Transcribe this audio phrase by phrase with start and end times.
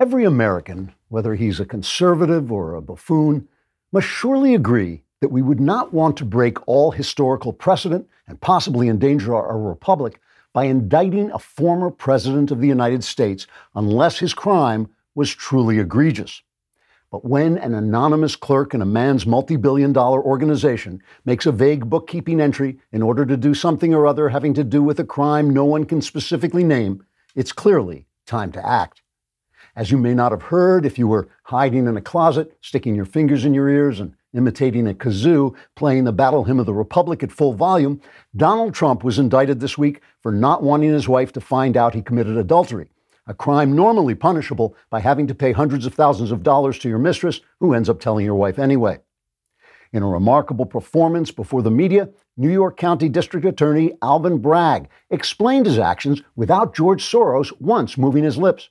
[0.00, 3.46] Every American, whether he's a conservative or a buffoon,
[3.92, 8.88] must surely agree that we would not want to break all historical precedent and possibly
[8.88, 10.18] endanger our, republic
[10.54, 16.40] by indicting a former president of the United States unless his crime was truly egregious.
[17.10, 21.90] But when an anonymous clerk in a man's multi billion dollar organization makes a vague
[21.90, 25.50] bookkeeping entry in order to do something or other having to do with a crime
[25.50, 27.04] no one can specifically name,
[27.36, 28.99] it's clearly time to act.
[29.80, 33.06] As you may not have heard if you were hiding in a closet, sticking your
[33.06, 37.22] fingers in your ears, and imitating a kazoo, playing the battle hymn of the Republic
[37.22, 37.98] at full volume,
[38.36, 42.02] Donald Trump was indicted this week for not wanting his wife to find out he
[42.02, 42.90] committed adultery
[43.26, 46.98] a crime normally punishable by having to pay hundreds of thousands of dollars to your
[46.98, 48.98] mistress, who ends up telling your wife anyway.
[49.94, 55.64] In a remarkable performance before the media, New York County District Attorney Alvin Bragg explained
[55.64, 58.68] his actions without George Soros once moving his lips.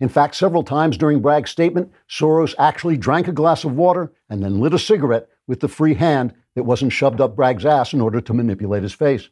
[0.00, 4.42] In fact, several times during Bragg's statement, Soros actually drank a glass of water and
[4.42, 8.00] then lit a cigarette with the free hand that wasn't shoved up Bragg's ass in
[8.00, 9.28] order to manipulate his face.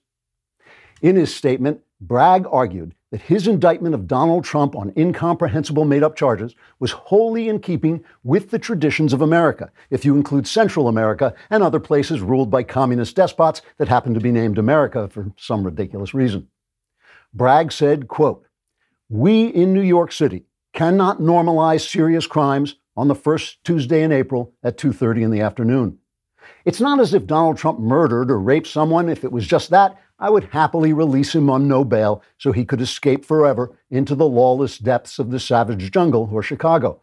[1.03, 6.17] In his statement, Bragg argued that his indictment of Donald Trump on incomprehensible made up
[6.17, 11.33] charges was wholly in keeping with the traditions of America, if you include Central America
[11.51, 15.63] and other places ruled by communist despots that happen to be named America for some
[15.63, 16.49] ridiculous reason.
[17.33, 18.45] Bragg said, quote,
[19.09, 20.46] We in New York City
[20.77, 25.99] cannot normalize serious crimes on the first Tuesday in April at 2:30 in the afternoon.
[26.67, 29.09] It's not as if Donald Trump murdered or raped someone.
[29.09, 32.67] If it was just that, I would happily release him on no bail so he
[32.67, 37.01] could escape forever into the lawless depths of the savage jungle or Chicago.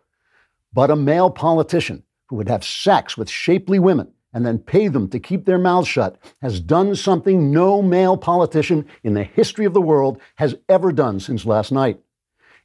[0.71, 5.07] But a male politician who would have sex with shapely women and then pay them
[5.09, 9.73] to keep their mouths shut has done something no male politician in the history of
[9.73, 11.99] the world has ever done since last night.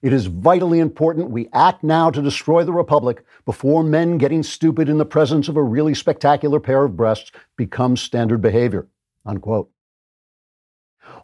[0.00, 4.88] It is vitally important we act now to destroy the Republic before men getting stupid
[4.88, 8.86] in the presence of a really spectacular pair of breasts becomes standard behavior.
[9.26, 9.70] Unquote.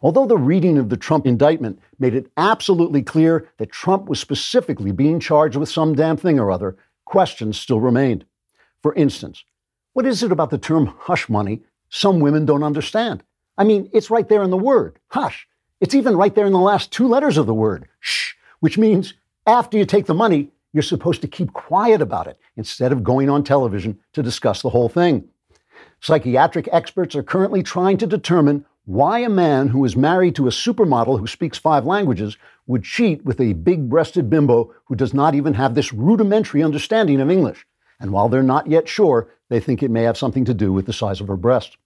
[0.01, 4.91] Although the reading of the Trump indictment made it absolutely clear that Trump was specifically
[4.91, 6.75] being charged with some damn thing or other,
[7.05, 8.25] questions still remained.
[8.81, 9.45] For instance,
[9.93, 13.23] what is it about the term hush money some women don't understand?
[13.57, 15.47] I mean, it's right there in the word, hush.
[15.79, 18.33] It's even right there in the last two letters of the word, shh,
[18.65, 19.13] which means
[19.45, 23.29] after you take the money, you're supposed to keep quiet about it instead of going
[23.29, 25.23] on television to discuss the whole thing.
[26.01, 30.49] Psychiatric experts are currently trying to determine why a man who is married to a
[30.49, 35.35] supermodel who speaks five languages would cheat with a big breasted bimbo who does not
[35.35, 37.67] even have this rudimentary understanding of English.
[37.99, 40.87] And while they're not yet sure, they think it may have something to do with
[40.87, 41.77] the size of her breast.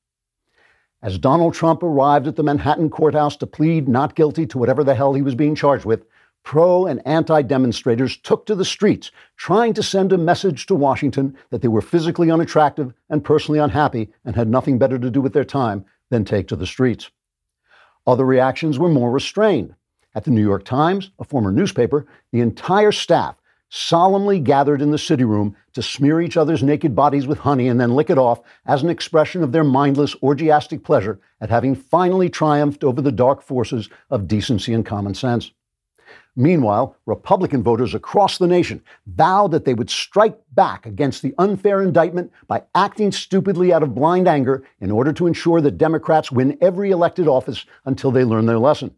[1.02, 4.96] As Donald Trump arrived at the Manhattan courthouse to plead not guilty to whatever the
[4.96, 6.06] hell he was being charged with,
[6.50, 11.38] pro and anti demonstrators took to the streets, trying to send a message to Washington
[11.52, 15.32] that they were physically unattractive and personally unhappy and had nothing better to do with
[15.32, 17.12] their time than take to the streets.
[18.08, 19.76] Other reactions were more restrained.
[20.16, 23.36] At the New York Times, a former newspaper, the entire staff
[23.70, 27.80] solemnly gathered in the city room to smear each other's naked bodies with honey and
[27.80, 32.28] then lick it off as an expression of their mindless, orgiastic pleasure at having finally
[32.28, 35.52] triumphed over the dark forces of decency and common sense.
[36.36, 41.82] Meanwhile, Republican voters across the nation vowed that they would strike back against the unfair
[41.82, 46.58] indictment by acting stupidly out of blind anger in order to ensure that Democrats win
[46.62, 48.96] every elected office until they learn their lesson.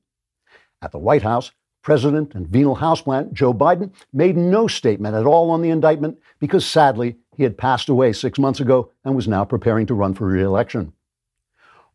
[0.81, 5.49] At the White House, President and venal houseplant Joe Biden made no statement at all
[5.49, 9.43] on the indictment because sadly he had passed away six months ago and was now
[9.43, 10.93] preparing to run for re-election.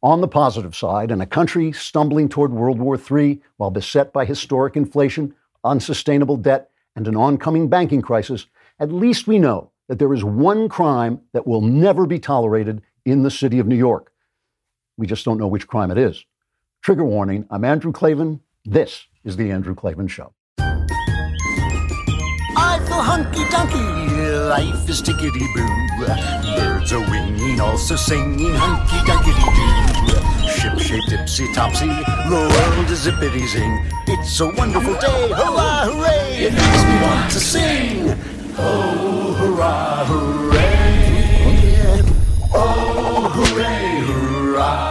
[0.02, 4.24] On the positive side, in a country stumbling toward World War III while beset by
[4.24, 5.34] historic inflation,
[5.64, 8.46] unsustainable debt, and an oncoming banking crisis,
[8.78, 13.22] at least we know that there is one crime that will never be tolerated in
[13.22, 14.12] the city of New York.
[14.98, 16.24] We just don't know which crime it is.
[16.82, 18.40] Trigger warning I'm Andrew Klavan.
[18.64, 20.32] This is The Andrew Klavan Show.
[22.58, 25.66] I feel hunky dunky, life is tickety boo.
[26.56, 29.95] Birds are winging, also singing hunky dunky doo.
[30.96, 31.94] Shape tipsy topsy, the
[32.30, 33.84] world is zippity zing.
[34.06, 36.46] It's a wonderful day, hurrah, hooray!
[36.46, 38.18] It makes me want to sing.
[38.56, 42.02] Oh, hurrah, hooray!
[42.54, 44.85] Oh, hooray, hurrah!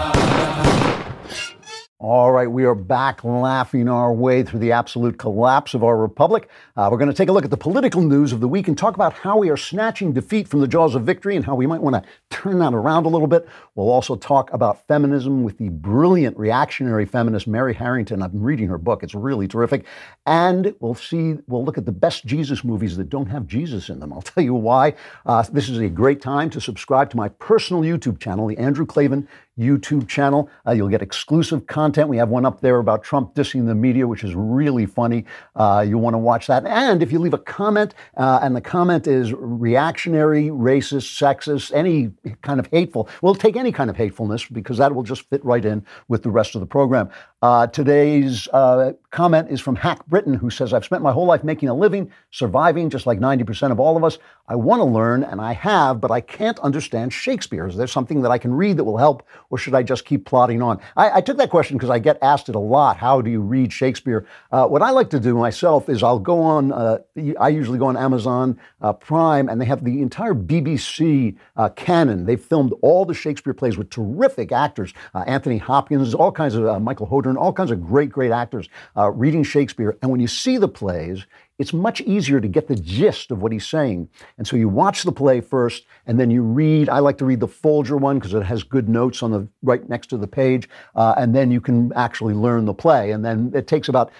[2.08, 6.50] All right, we are back laughing our way through the absolute collapse of our republic.
[6.78, 8.78] Uh, we're going to take a look at the political news of the week and
[8.78, 11.66] talk about how we are snatching defeat from the jaws of victory and how we
[11.66, 13.48] might want to turn that around a little bit.
[13.74, 18.22] We'll also talk about feminism with the brilliant reactionary feminist Mary Harrington.
[18.22, 19.86] I'm reading her book, it's really terrific.
[20.28, 24.00] And we'll see, we'll look at the best Jesus movies that don't have Jesus in
[24.00, 24.14] them.
[24.14, 24.94] I'll tell you why.
[25.26, 28.86] Uh, this is a great time to subscribe to my personal YouTube channel, the Andrew
[28.86, 30.50] Klavan YouTube channel.
[30.68, 32.10] Uh, you'll get exclusive content.
[32.10, 35.26] We have one up there about Trump dissing the media, which is really funny.
[35.56, 36.66] Uh, you'll want to watch that.
[36.66, 42.12] And if you leave a comment, uh, and the comment is reactionary, racist, sexist, any
[42.42, 45.64] kind of hateful, we'll take any kind of hatefulness because that will just fit right
[45.64, 47.10] in with the rest of the program.
[47.42, 51.44] Uh, today's uh, comment is from Hack Britain, who says, I've spent my whole life
[51.44, 54.18] making a living, surviving, just like 90% of all of us.
[54.48, 57.66] I want to learn, and I have, but I can't understand Shakespeare.
[57.66, 60.26] Is there something that I can read that will help, or should I just keep
[60.26, 60.80] plodding on?
[60.98, 62.98] I, I took that question because I get asked it a lot.
[62.98, 64.28] How do you read Shakespeare?
[64.52, 66.98] Uh, what I like to do myself is I'll go on, uh,
[67.40, 72.26] I usually go on Amazon uh, Prime, and they have the entire BBC uh, canon.
[72.26, 76.82] They've filmed all the Shakespeare plays with terrific actors uh, Anthony Hopkins, all kinds of
[76.82, 78.68] Michael Hordern, all kinds of great, great actors
[79.12, 79.98] reading Shakespeare.
[80.02, 81.26] And when you see the plays,
[81.58, 84.10] it's much easier to get the gist of what he's saying.
[84.38, 86.90] And so you watch the play first, and then you read.
[86.90, 89.88] I like to read the Folger one because it has good notes on the right
[89.88, 93.12] next to the page, uh, and then you can actually learn the play.
[93.12, 94.12] And then it takes about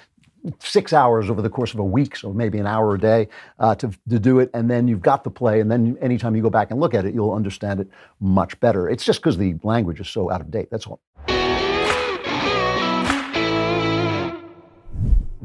[0.60, 3.28] six hours over the course of a week, so maybe an hour a day
[3.60, 4.50] uh, to, to do it.
[4.54, 7.06] And then you've got the play, and then anytime you go back and look at
[7.06, 7.90] it, you'll understand it
[8.20, 8.88] much better.
[8.88, 10.70] It's just because the language is so out of date.
[10.72, 11.02] That's all.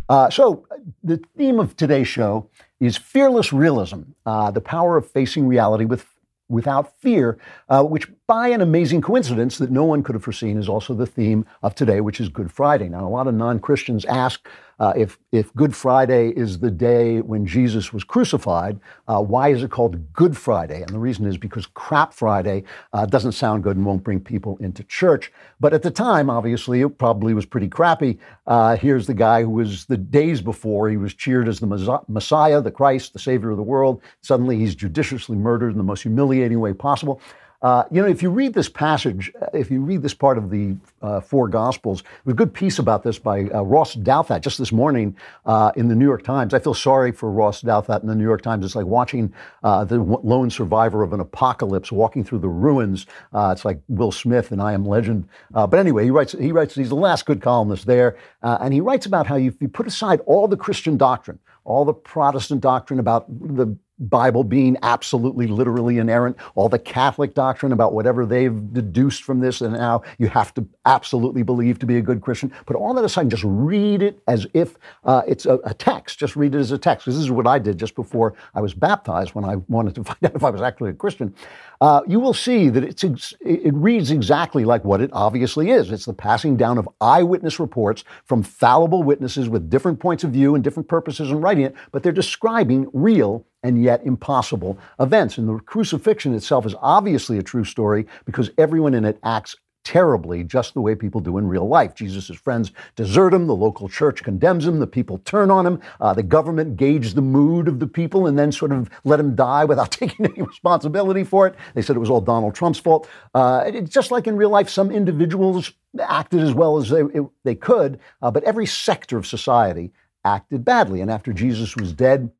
[0.08, 0.66] Uh, so,
[1.02, 2.48] the theme of today's show
[2.80, 6.06] is fearless realism, uh, the power of facing reality with
[6.48, 7.38] without fear,
[7.68, 11.06] uh, which by an amazing coincidence that no one could have foreseen is also the
[11.06, 12.88] theme of today, which is Good Friday.
[12.88, 14.46] Now, a lot of non Christians ask
[14.78, 18.78] uh, if, if Good Friday is the day when Jesus was crucified,
[19.08, 20.82] uh, why is it called Good Friday?
[20.82, 24.56] And the reason is because Crap Friday uh, doesn't sound good and won't bring people
[24.58, 25.32] into church.
[25.60, 28.18] But at the time, obviously, it probably was pretty crappy.
[28.46, 32.60] Uh, here's the guy who was the days before, he was cheered as the Messiah,
[32.60, 34.02] the Christ, the Savior of the world.
[34.20, 37.20] Suddenly, he's judiciously murdered in the most humiliating way possible.
[37.62, 40.50] Uh, you know, if you read this passage, uh, if you read this part of
[40.50, 44.58] the uh, four Gospels, there's a good piece about this by uh, Ross Douthat just
[44.58, 46.54] this morning uh, in the New York Times.
[46.54, 48.64] I feel sorry for Ross Douthat in the New York Times.
[48.64, 49.32] It's like watching
[49.62, 53.06] uh, the lone survivor of an apocalypse walking through the ruins.
[53.34, 55.28] it's like Will Smith and I Am Legend.
[55.52, 56.32] but anyway, he writes.
[56.32, 56.74] He writes.
[56.74, 60.20] He's the last good columnist there, and he writes about how you, you put aside
[60.26, 66.36] all the Christian doctrine, all the Protestant doctrine about the Bible being absolutely literally inerrant,
[66.54, 70.66] all the Catholic doctrine about whatever they've deduced from this, and now you have to
[70.84, 72.52] absolutely believe to be a good Christian.
[72.66, 76.18] Put all that aside, just read it as if uh, it's a, a, text.
[76.18, 77.06] Just read it as a text.
[77.06, 80.18] This is what I did just before I was baptized when I wanted to find
[80.24, 81.34] out if I was actually a Christian.
[81.80, 85.90] Uh, you will see that it's ex- it reads exactly like what it obviously is.
[85.90, 90.54] It's the passing down of eyewitness reports from fallible witnesses with different points of view
[90.54, 95.38] and different purposes in writing it, but they're describing real and yet impossible events.
[95.38, 100.42] And the crucifixion itself is obviously a true story because everyone in it acts terribly,
[100.42, 101.94] just the way people do in real life.
[101.94, 106.12] Jesus' friends desert him, the local church condemns him, the people turn on him, uh,
[106.12, 109.64] the government gauge the mood of the people and then sort of let him die
[109.64, 111.54] without taking any responsibility for it.
[111.74, 113.08] They said it was all Donald Trump's fault.
[113.34, 117.24] Uh, it's just like in real life, some individuals acted as well as they, it,
[117.44, 119.92] they could, uh, but every sector of society
[120.24, 121.00] acted badly.
[121.00, 122.30] And after Jesus was dead,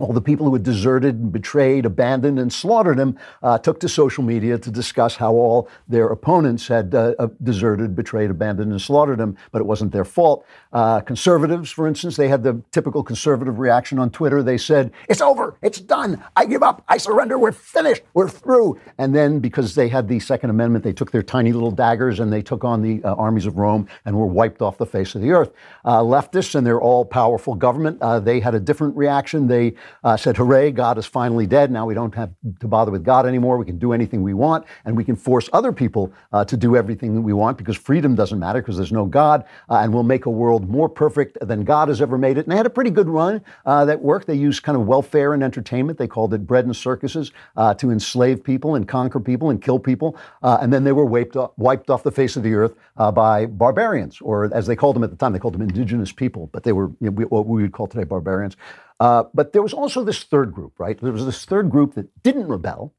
[0.00, 3.88] all the people who had deserted and betrayed, abandoned, and slaughtered him uh, took to
[3.88, 8.80] social media to discuss how all their opponents had uh, uh, deserted, betrayed, abandoned, and
[8.80, 10.46] slaughtered him, but it wasn't their fault.
[10.72, 14.40] Uh, conservatives, for instance, they had the typical conservative reaction on Twitter.
[14.40, 18.78] They said, It's over, it's done, I give up, I surrender, we're finished, we're through.
[18.98, 22.32] And then, because they had the Second Amendment, they took their tiny little daggers and
[22.32, 25.22] they took on the uh, armies of Rome and were wiped off the face of
[25.22, 25.50] the earth.
[25.84, 29.48] Uh, leftists and their all powerful government, they had a different reaction.
[29.48, 31.70] They uh, said, Hooray, God is finally dead.
[31.70, 32.30] Now we don't have
[32.60, 33.58] to bother with God anymore.
[33.58, 36.76] We can do anything we want, and we can force other people uh, to do
[36.76, 40.02] everything that we want because freedom doesn't matter because there's no God, uh, and we'll
[40.02, 42.46] make a world more perfect than God has ever made it.
[42.46, 44.26] And they had a pretty good run uh, that worked.
[44.26, 45.98] They used kind of welfare and entertainment.
[45.98, 49.78] They called it bread and circuses uh, to enslave people and conquer people and kill
[49.78, 50.16] people.
[50.42, 52.74] Uh, and then they were wiped off, wiped off the face of the earth
[53.14, 56.48] by barbarians, or as they called them at the time, they called them indigenous people,
[56.52, 58.56] but they were you know, what we would call today barbarians.
[59.00, 61.00] Uh, but there was also this third group, right?
[61.00, 62.92] There was this third group that didn't rebel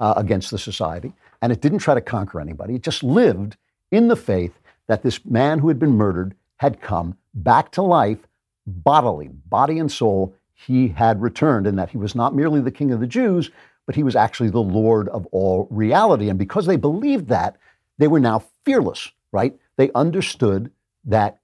[0.00, 2.74] uh, against the society and it didn't try to conquer anybody.
[2.74, 3.56] It just lived
[3.90, 8.18] in the faith that this man who had been murdered had come back to life
[8.66, 10.34] bodily, body and soul.
[10.54, 13.50] He had returned and that he was not merely the king of the Jews,
[13.86, 16.28] but he was actually the Lord of all reality.
[16.28, 17.56] And because they believed that,
[17.98, 19.56] they were now fearless, right?
[19.76, 20.70] They understood
[21.04, 21.38] that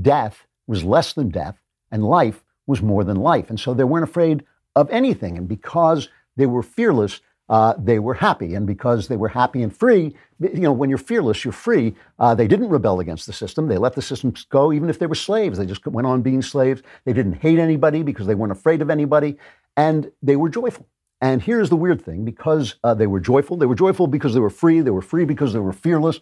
[0.00, 1.56] death was less than death
[1.90, 3.50] and life was more than life.
[3.50, 4.44] And so they weren't afraid
[4.74, 5.38] of anything.
[5.38, 8.54] And because they were fearless, uh, they were happy.
[8.54, 11.94] And because they were happy and free, you know, when you're fearless, you're free.
[12.18, 13.68] Uh, they didn't rebel against the system.
[13.68, 15.58] They let the system go, even if they were slaves.
[15.58, 16.82] They just went on being slaves.
[17.04, 19.38] They didn't hate anybody because they weren't afraid of anybody.
[19.76, 20.86] And they were joyful.
[21.20, 24.40] And here's the weird thing because uh, they were joyful, they were joyful because they
[24.40, 26.20] were free, they were free because they were fearless.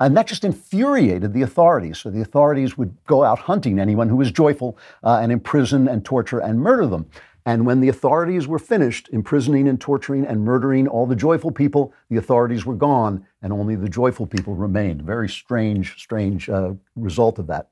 [0.00, 1.98] And that just infuriated the authorities.
[1.98, 6.04] So the authorities would go out hunting anyone who was joyful uh, and imprison and
[6.04, 7.06] torture and murder them.
[7.46, 11.92] And when the authorities were finished imprisoning and torturing and murdering all the joyful people,
[12.08, 15.02] the authorities were gone and only the joyful people remained.
[15.02, 17.68] Very strange, strange uh, result of that.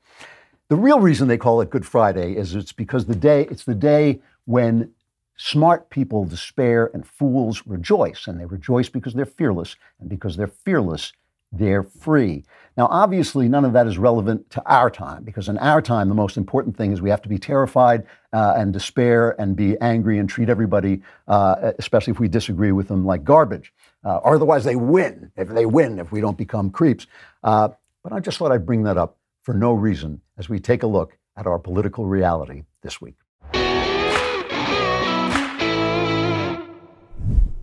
[0.68, 3.74] The real reason they call it Good Friday is it's because the day, it's the
[3.74, 4.92] day when
[5.36, 8.26] smart people despair and fools rejoice.
[8.26, 9.76] And they rejoice because they're fearless.
[10.00, 11.12] And because they're fearless,
[11.52, 12.44] they're free.
[12.76, 16.14] Now, obviously, none of that is relevant to our time because in our time, the
[16.14, 20.18] most important thing is we have to be terrified uh, and despair and be angry
[20.18, 23.72] and treat everybody, uh, especially if we disagree with them, like garbage.
[24.04, 25.30] Uh, or otherwise, they win.
[25.36, 27.06] If they win, if we don't become creeps.
[27.44, 27.68] Uh,
[28.02, 30.86] but I just thought I'd bring that up for no reason as we take a
[30.86, 33.16] look at our political reality this week.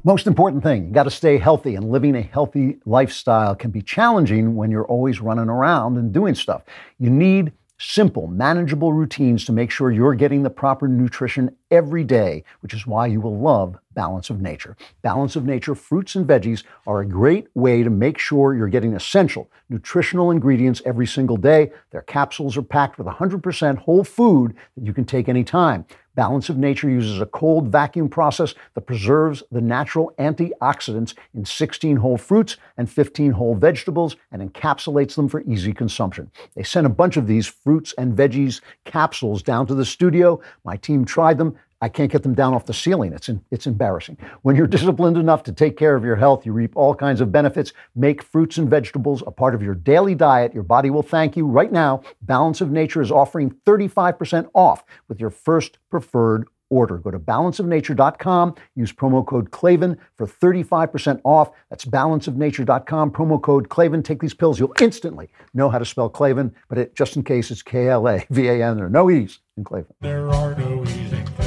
[0.10, 3.84] Most important thing, you got to stay healthy, and living a healthy lifestyle can be
[3.84, 6.64] challenging when you're always running around and doing stuff.
[6.98, 12.44] You need simple, manageable routines to make sure you're getting the proper nutrition every day,
[12.62, 14.76] which is why you will love Balance of Nature.
[15.04, 18.96] Balance of Nature fruits and veggies are a great way to make sure you're getting
[18.96, 21.72] essential nutritional ingredients every single day.
[21.92, 25.86] Their capsules are packed with 100% whole food that you can take anytime.
[26.20, 31.96] Balance of Nature uses a cold vacuum process that preserves the natural antioxidants in 16
[31.96, 36.30] whole fruits and 15 whole vegetables and encapsulates them for easy consumption.
[36.56, 40.42] They sent a bunch of these fruits and veggies capsules down to the studio.
[40.66, 41.56] My team tried them.
[41.82, 43.14] I can't get them down off the ceiling.
[43.14, 44.18] It's, in, it's embarrassing.
[44.42, 47.32] When you're disciplined enough to take care of your health, you reap all kinds of
[47.32, 47.74] benefits.
[47.96, 50.54] Make fruits and vegetables a part of your daily diet.
[50.54, 51.46] Your body will thank you.
[51.46, 56.98] Right now, Balance of Nature is offering 35% off with your first preferred order.
[56.98, 61.52] Go to balanceofnature.com, use promo code Klavan for 35% off.
[61.70, 64.04] That's balanceofnature.com, promo code Klavan.
[64.04, 67.52] Take these pills, you'll instantly know how to spell Klavan, but it, just in case
[67.52, 68.78] it's K L A V A N.
[68.78, 69.94] There are no E's in Klavan.
[70.02, 71.39] There are no E's in.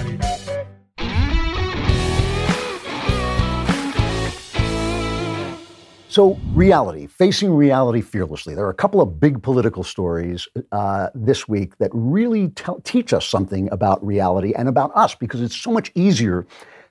[6.12, 8.54] So, reality, facing reality fearlessly.
[8.54, 13.14] There are a couple of big political stories uh, this week that really te- teach
[13.14, 16.44] us something about reality and about us because it's so much easier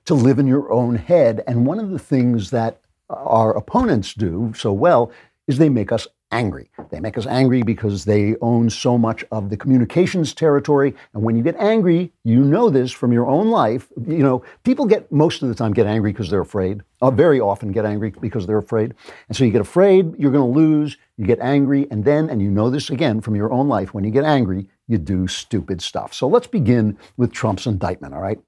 [0.06, 1.44] to live in your own head.
[1.46, 5.12] And one of the things that our opponents do so well
[5.46, 6.70] is they make us angry.
[6.90, 10.94] They make us angry because they own so much of the communications territory.
[11.14, 13.88] And when you get angry, you know this from your own life.
[14.06, 16.82] You know, people get most of the time get angry because they're afraid.
[17.00, 18.94] Uh, very often get angry because they're afraid.
[19.28, 20.96] And so you get afraid, you're going to lose.
[21.18, 24.02] You get angry, and then, and you know this again from your own life, when
[24.02, 26.14] you get angry, you do stupid stuff.
[26.14, 28.40] So let's begin with Trump's indictment, all right?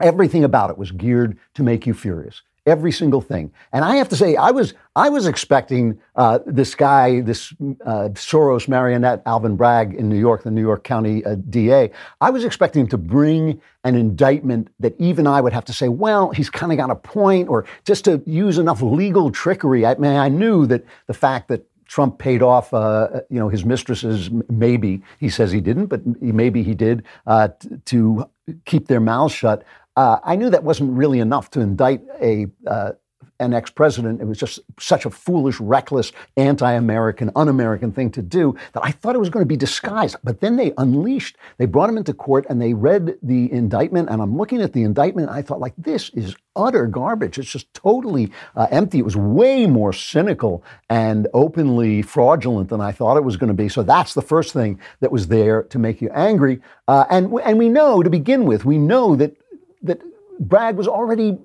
[0.00, 2.42] Everything about it was geared to make you furious.
[2.66, 3.52] Every single thing.
[3.72, 7.52] And I have to say, I was, I was expecting uh, this guy, this
[7.84, 11.90] uh, Soros marionette, Alvin Bragg in New York, the New York County uh, DA.
[12.22, 15.88] I was expecting him to bring an indictment that even I would have to say,
[15.88, 19.84] well, he's kind of got a point, or just to use enough legal trickery.
[19.84, 23.64] I mean, I knew that the fact that Trump paid off, uh, you know, his
[23.64, 24.30] mistresses.
[24.48, 28.30] Maybe he says he didn't, but maybe he did uh, t- to
[28.64, 29.64] keep their mouths shut.
[29.96, 32.92] Uh, I knew that wasn't really enough to indict a uh,
[33.40, 34.20] an ex president.
[34.20, 38.84] It was just such a foolish, reckless, anti American, un American thing to do that
[38.84, 40.16] I thought it was going to be disguised.
[40.22, 44.08] But then they unleashed, they brought him into court and they read the indictment.
[44.08, 47.38] And I'm looking at the indictment and I thought, like, this is utter garbage.
[47.38, 48.98] It's just totally uh, empty.
[48.98, 53.54] It was way more cynical and openly fraudulent than I thought it was going to
[53.54, 53.68] be.
[53.68, 56.60] So that's the first thing that was there to make you angry.
[56.86, 59.36] Uh, and, and we know to begin with, we know that
[59.84, 60.00] that
[60.40, 61.38] Bragg was already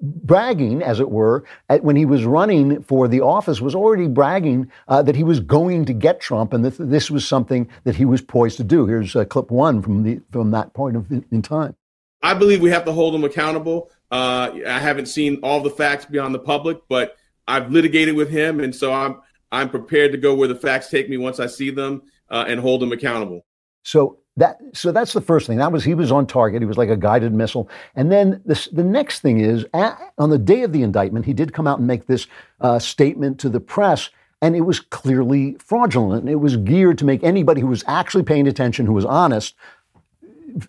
[0.00, 4.70] bragging, as it were, at, when he was running for the office, was already bragging
[4.88, 8.04] uh, that he was going to get Trump, and that this was something that he
[8.04, 8.86] was poised to do.
[8.86, 11.74] Here's uh, clip one from the from that point of in time.
[12.22, 13.90] I believe we have to hold him accountable.
[14.10, 17.16] Uh, I haven't seen all the facts beyond the public, but
[17.48, 19.20] I've litigated with him, and so I'm
[19.52, 22.60] I'm prepared to go where the facts take me once I see them uh, and
[22.60, 23.46] hold him accountable.
[23.84, 25.58] So that so that's the first thing.
[25.58, 26.60] That was he was on target.
[26.60, 27.68] He was like a guided missile.
[27.94, 31.32] And then this, the next thing is at, on the day of the indictment, he
[31.32, 32.26] did come out and make this
[32.60, 34.10] uh, statement to the press.
[34.42, 36.28] And it was clearly fraudulent.
[36.28, 39.54] It was geared to make anybody who was actually paying attention, who was honest,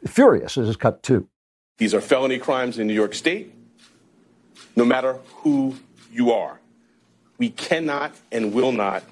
[0.07, 0.55] furious.
[0.55, 1.27] This is cut two.
[1.77, 3.53] These are felony crimes in New York State,
[4.77, 5.75] no matter who
[6.11, 6.59] you are.
[7.37, 9.03] We cannot and will not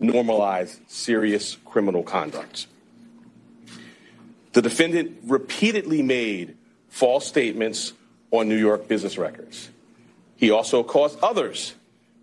[0.00, 2.66] normalize serious criminal conduct.
[4.54, 6.56] The defendant repeatedly made
[6.88, 7.92] false statements
[8.30, 9.68] on New York business records.
[10.36, 11.74] He also caused others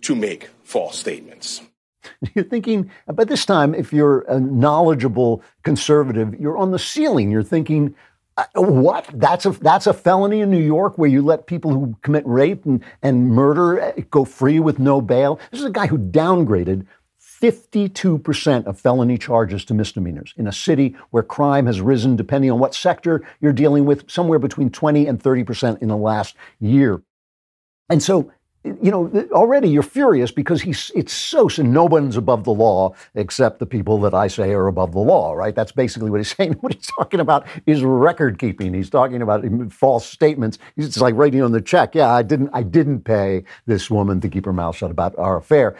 [0.03, 1.61] to make false statements.
[2.33, 7.29] You're thinking, but this time, if you're a knowledgeable conservative, you're on the ceiling.
[7.31, 7.95] You're thinking,
[8.38, 9.07] uh, what?
[9.13, 12.65] That's a that's a felony in New York where you let people who commit rape
[12.65, 15.39] and, and murder uh, go free with no bail.
[15.51, 16.87] This is a guy who downgraded
[17.42, 22.60] 52% of felony charges to misdemeanors in a city where crime has risen, depending on
[22.60, 27.01] what sector you're dealing with, somewhere between 20 and 30% in the last year.
[27.90, 28.32] And so,
[28.64, 32.94] you know, already you're furious because he's, it's so, so no one's above the law
[33.16, 35.56] except the people that I say are above the law, right?
[35.56, 36.54] That's basically what he's saying.
[36.62, 38.75] What he's talking about is record keeping.
[38.75, 40.60] He's talking about false statements.
[40.75, 44.30] He's like writing on the check, yeah, I didn't, I didn't pay this woman to
[44.30, 45.75] keep her mouth shut about our affair.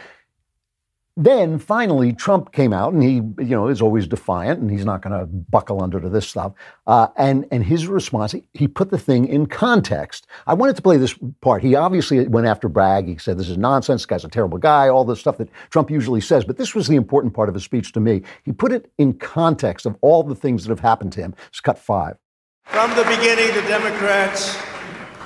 [1.16, 5.02] Then finally, Trump came out, and he, you know, is always defiant, and he's not
[5.02, 6.52] going to buckle under to this stuff.
[6.86, 10.26] Uh, and and his response, he, put the thing in context.
[10.46, 11.62] I wanted to play this part.
[11.62, 13.06] He obviously went after Bragg.
[13.06, 14.02] He said this is nonsense.
[14.02, 14.88] This guy's a terrible guy.
[14.88, 16.46] All the stuff that Trump usually says.
[16.46, 18.22] But this was the important part of his speech to me.
[18.44, 21.34] He put it in context of all the things that have happened to him.
[21.48, 22.16] It's cut five.
[22.64, 24.56] From the beginning, the Democrats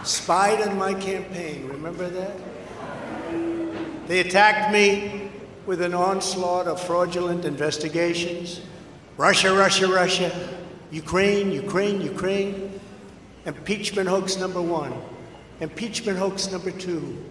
[0.03, 1.69] spied on my campaign.
[1.69, 2.37] Remember that?
[4.09, 5.26] They attacked me
[5.67, 8.61] with an onslaught of fraudulent investigations.
[9.17, 10.31] Russia, Russia, Russia.
[10.93, 12.81] Ukraine, Ukraine, Ukraine.
[13.45, 14.95] Impeachment hoax number one.
[15.61, 17.25] Impeachment hoax number two.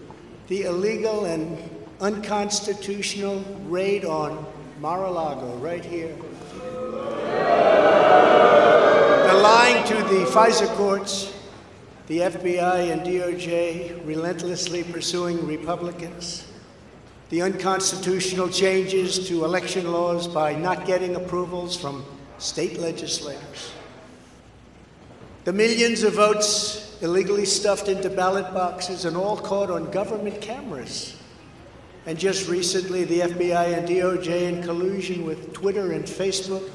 [0.50, 1.58] The illegal and
[2.02, 4.45] unconstitutional raid on
[4.82, 6.13] Mar a Lago, right here.
[9.28, 11.34] The lying to the FISA courts,
[12.08, 16.45] the FBI and DOJ relentlessly pursuing Republicans
[17.29, 22.05] the unconstitutional changes to election laws by not getting approvals from
[22.38, 23.71] state legislators,
[25.43, 31.17] the millions of votes illegally stuffed into ballot boxes and all caught on government cameras.
[32.07, 36.69] And just recently, the FBI and DOJ, in collusion with Twitter and Facebook,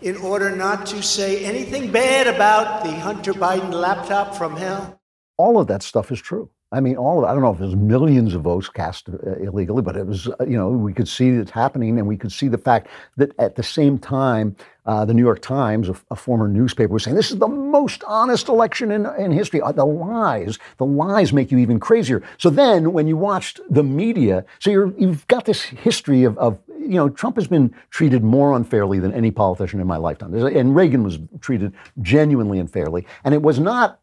[0.00, 4.98] in order not to say anything bad about the Hunter Biden laptop from hell.
[5.36, 6.50] All of that stuff is true.
[6.72, 9.82] I mean, all of I don't know if there's millions of votes cast uh, illegally,
[9.82, 12.46] but it was, uh, you know, we could see it happening, and we could see
[12.46, 14.54] the fact that at the same time,
[14.86, 18.04] uh, the New York Times, a, a, former newspaper, was saying this is the most
[18.06, 19.60] honest election in, in history.
[19.60, 22.22] Uh, the lies, the lies make you even crazier.
[22.38, 26.56] So then, when you watched the media, so you're, you've got this history of, of
[26.68, 30.34] you know, Trump has been treated more unfairly than any politician in my lifetime.
[30.34, 33.06] And Reagan was treated genuinely unfairly.
[33.24, 34.00] And it was not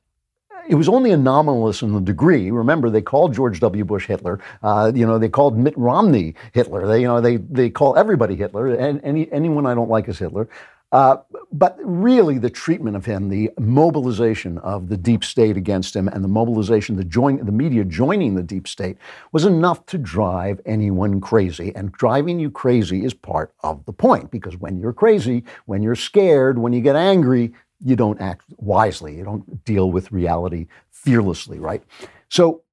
[0.69, 2.51] it was only anomalous in the degree.
[2.51, 3.85] Remember, they called George W.
[3.85, 4.39] Bush Hitler.
[4.61, 6.87] Uh, you know, they called Mitt Romney Hitler.
[6.87, 8.73] They, you know, they they call everybody Hitler.
[8.75, 10.47] And any anyone I don't like is Hitler.
[10.93, 11.17] Uh,
[11.51, 16.23] but really, the treatment of him, the mobilization of the deep state against him, and
[16.23, 18.97] the mobilization, the join, the media joining the deep state,
[19.33, 21.75] was enough to drive anyone crazy.
[21.75, 25.95] And driving you crazy is part of the point, because when you're crazy, when you're
[25.95, 27.51] scared, when you get angry,
[27.83, 29.15] you don't act wisely.
[29.15, 31.83] You don't deal with reality fearlessly, right?
[32.29, 32.63] So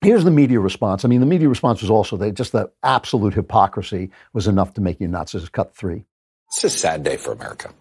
[0.00, 1.04] here's the media response.
[1.04, 4.80] I mean, the media response was also that just the absolute hypocrisy was enough to
[4.80, 5.34] make you nuts.
[5.34, 6.04] It's cut three.
[6.48, 7.72] It's a sad day for America.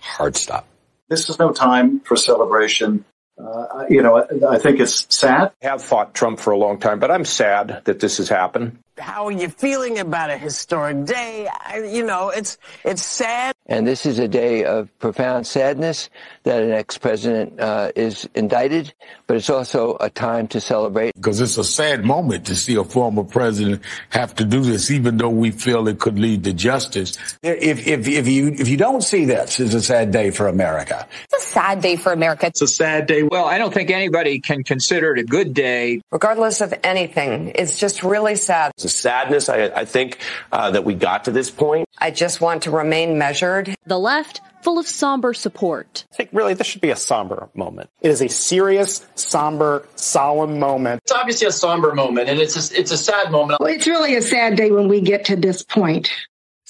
[0.00, 0.66] Hard stop.
[1.08, 3.04] This is no time for celebration.
[3.36, 5.52] Uh, you know, I think it's sad.
[5.62, 8.78] I have fought Trump for a long time, but I'm sad that this has happened.
[8.98, 11.48] How are you feeling about a historic day?
[11.48, 13.54] I, you know, it's it's sad.
[13.66, 16.10] And this is a day of profound sadness
[16.44, 18.92] that an ex-president uh, is indicted,
[19.26, 21.14] but it's also a time to celebrate.
[21.14, 25.16] Because it's a sad moment to see a former president have to do this, even
[25.16, 27.16] though we feel it could lead to justice.
[27.42, 31.08] If, if, if you if you don't see this as a sad day for America,
[31.24, 32.46] it's a sad day for America.
[32.46, 33.22] It's a sad day.
[33.24, 36.00] Well, I don't think anybody can consider it a good day.
[36.12, 38.72] Regardless of anything, it's just really sad.
[38.84, 39.48] It's a sadness.
[39.48, 40.18] I, I think
[40.52, 41.88] uh, that we got to this point.
[41.98, 43.74] I just want to remain measured.
[43.86, 46.04] The left full of somber support.
[46.12, 47.88] I think really this should be a somber moment.
[48.02, 51.00] It is a serious, somber, solemn moment.
[51.04, 53.60] It's obviously a somber moment and it's a, it's a sad moment.
[53.60, 56.10] Well, it's really a sad day when we get to this point.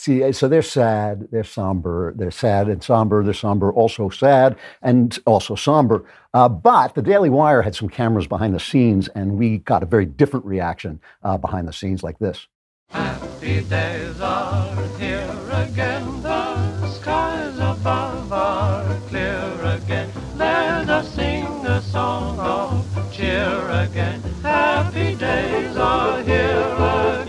[0.04, 5.18] See, so they're sad, they're somber, they're sad and somber, they're somber, also sad and
[5.24, 6.04] also somber.
[6.34, 9.86] Uh, but the Daily Wire had some cameras behind the scenes, and we got a
[9.86, 12.48] very different reaction uh, behind the scenes like this.
[12.90, 16.20] Happy days are here again.
[16.20, 20.10] The skies above are clear again.
[20.36, 24.20] Let us sing a song of cheer again.
[24.42, 27.23] Happy days are here again.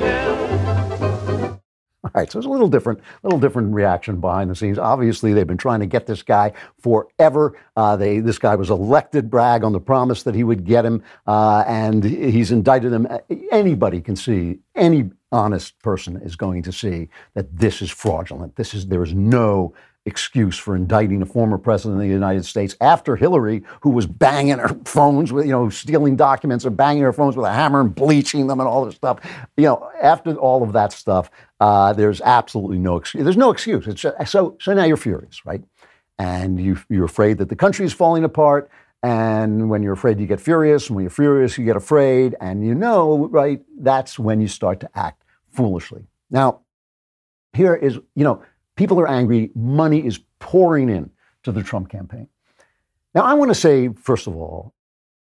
[2.16, 4.80] Right, so it's a little different, a little different reaction behind the scenes.
[4.80, 7.60] Obviously, they've been trying to get this guy forever.
[7.76, 11.04] Uh, they, this guy was elected, Bragg on the promise that he would get him,
[11.28, 13.06] uh, and he's indicted him.
[13.52, 18.56] Anybody can see any honest person is going to see that this is fraudulent.
[18.56, 19.74] This is there is no
[20.06, 24.60] excuse for indicting a former president of the United States after Hillary, who was banging
[24.60, 27.96] her phones with, you know, stealing documents or banging her phones with a hammer and
[27.96, 29.20] bleaching them and all this stuff.
[29.58, 33.24] You know, after all of that stuff, uh, there's absolutely no excuse.
[33.24, 33.88] There's no excuse.
[33.88, 35.64] It's just, so so now you're furious, right?
[36.20, 38.70] And you you're afraid that the country is falling apart.
[39.02, 40.88] And when you're afraid, you get furious.
[40.88, 42.36] And when you're furious, you get afraid.
[42.40, 46.06] And you know, right, that's when you start to act foolishly.
[46.30, 46.62] Now,
[47.54, 48.44] here is, you know,
[48.76, 49.52] people are angry.
[49.56, 51.10] Money is pouring in
[51.44, 52.28] to the Trump campaign.
[53.14, 54.74] Now, I want to say, first of all,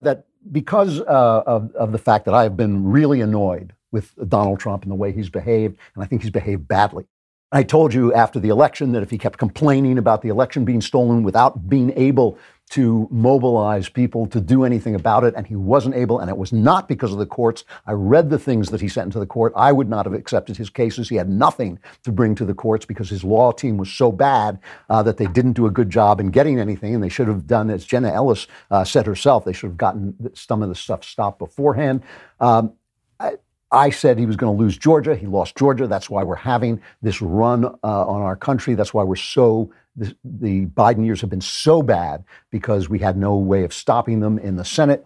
[0.01, 4.59] that because uh, of, of the fact that I have been really annoyed with Donald
[4.59, 7.07] Trump and the way he's behaved, and I think he's behaved badly.
[7.51, 10.81] I told you after the election that if he kept complaining about the election being
[10.81, 12.37] stolen without being able
[12.69, 16.53] to mobilize people to do anything about it, and he wasn't able, and it was
[16.53, 17.63] not because of the courts.
[17.87, 19.53] I read the things that he sent into the court.
[19.55, 21.09] I would not have accepted his cases.
[21.09, 24.59] He had nothing to bring to the courts because his law team was so bad
[24.89, 27.47] uh, that they didn't do a good job in getting anything, and they should have
[27.47, 31.03] done, as Jenna Ellis uh, said herself, they should have gotten some of the stuff
[31.03, 32.03] stopped beforehand.
[32.39, 32.73] Um,
[33.19, 33.37] I,
[33.71, 35.15] I said he was going to lose Georgia.
[35.15, 35.87] He lost Georgia.
[35.87, 38.73] That's why we're having this run uh, on our country.
[38.73, 43.17] That's why we're so the, the Biden years have been so bad because we had
[43.17, 45.05] no way of stopping them in the Senate.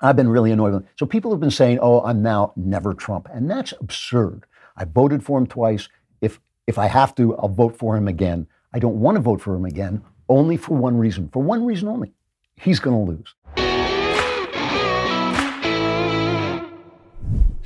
[0.00, 0.90] I've been really annoyed with them.
[0.98, 4.44] So people have been saying, "Oh, I'm now never Trump," and that's absurd.
[4.76, 5.88] I voted for him twice.
[6.20, 8.46] If if I have to, I'll vote for him again.
[8.72, 11.28] I don't want to vote for him again, only for one reason.
[11.32, 12.12] For one reason only.
[12.56, 13.63] He's going to lose.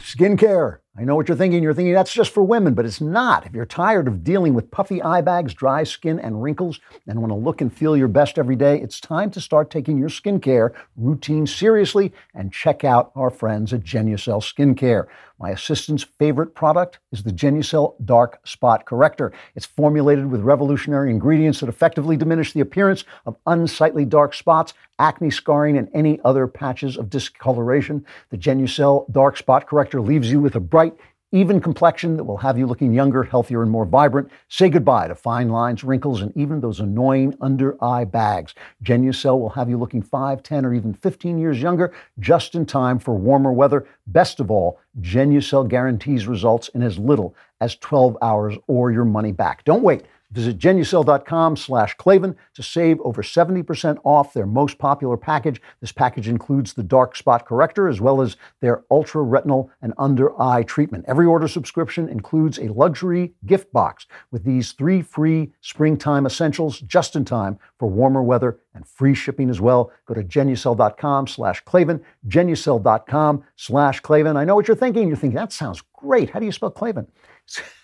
[0.09, 0.79] Skincare.
[0.99, 1.63] I know what you're thinking.
[1.63, 3.47] You're thinking that's just for women, but it's not.
[3.47, 7.31] If you're tired of dealing with puffy eye bags, dry skin, and wrinkles, and want
[7.31, 10.73] to look and feel your best every day, it's time to start taking your skincare
[10.97, 15.07] routine seriously and check out our friends at Genucel Skincare.
[15.41, 19.33] My assistant's favorite product is the Genucel Dark Spot Corrector.
[19.55, 25.31] It's formulated with revolutionary ingredients that effectively diminish the appearance of unsightly dark spots, acne
[25.31, 28.05] scarring, and any other patches of discoloration.
[28.31, 30.88] The Genucel Dark Spot Corrector leaves you with a bright,
[31.31, 34.31] even complexion that will have you looking younger, healthier, and more vibrant.
[34.49, 38.55] Say goodbye to fine lines, wrinkles, and even those annoying under eye bags.
[38.83, 42.99] Genucel will have you looking 5, 10, or even 15 years younger just in time
[42.99, 43.87] for warmer weather.
[44.07, 49.33] Best of all, Genucel guarantees results in as little as 12 hours or your money
[49.33, 49.65] back.
[49.65, 50.05] Don't wait.
[50.31, 55.63] Visit genucel.com slash Klavan to save over 70% off their most popular package.
[55.81, 60.39] This package includes the dark spot corrector as well as their ultra retinal and under
[60.41, 61.07] eye treatment.
[61.09, 67.17] Every order subscription includes a luxury gift box with these three free springtime essentials just
[67.17, 69.91] in time for warmer weather and free shipping as well.
[70.07, 74.37] Go to genucel.com slash Klavan, genucel.com slash Klavan.
[74.37, 75.09] I know what you're thinking.
[75.09, 76.29] You're thinking, that sounds great.
[76.31, 77.07] How do you spell Klavan?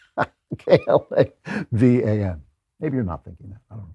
[0.56, 1.30] K L A
[1.72, 2.42] V A N.
[2.80, 3.60] Maybe you're not thinking that.
[3.70, 3.94] I don't know.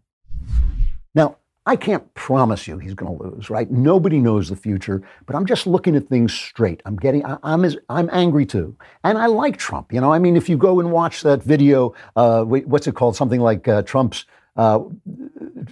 [1.16, 3.70] Now, I can't promise you he's going to lose, right?
[3.70, 6.82] Nobody knows the future, but I'm just looking at things straight.
[6.86, 9.94] I'm getting, I, I'm as, I'm angry too, and I like Trump.
[9.94, 13.16] You know, I mean, if you go and watch that video, uh, what's it called?
[13.16, 14.80] Something like uh, Trump's uh,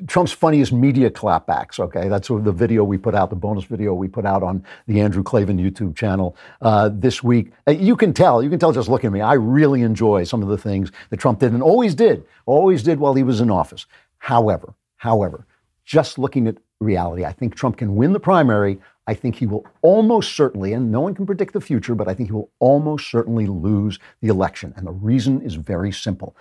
[0.07, 1.79] Trump's funniest media clapbacks.
[1.79, 5.01] Okay, that's the video we put out, the bonus video we put out on the
[5.01, 7.51] Andrew Klavan YouTube channel uh, this week.
[7.67, 9.21] Uh, you can tell, you can tell just looking at me.
[9.21, 12.99] I really enjoy some of the things that Trump did and always did, always did
[12.99, 13.85] while he was in office.
[14.19, 15.45] However, however,
[15.85, 18.79] just looking at reality, I think Trump can win the primary.
[19.07, 22.13] I think he will almost certainly, and no one can predict the future, but I
[22.13, 24.73] think he will almost certainly lose the election.
[24.75, 26.35] And the reason is very simple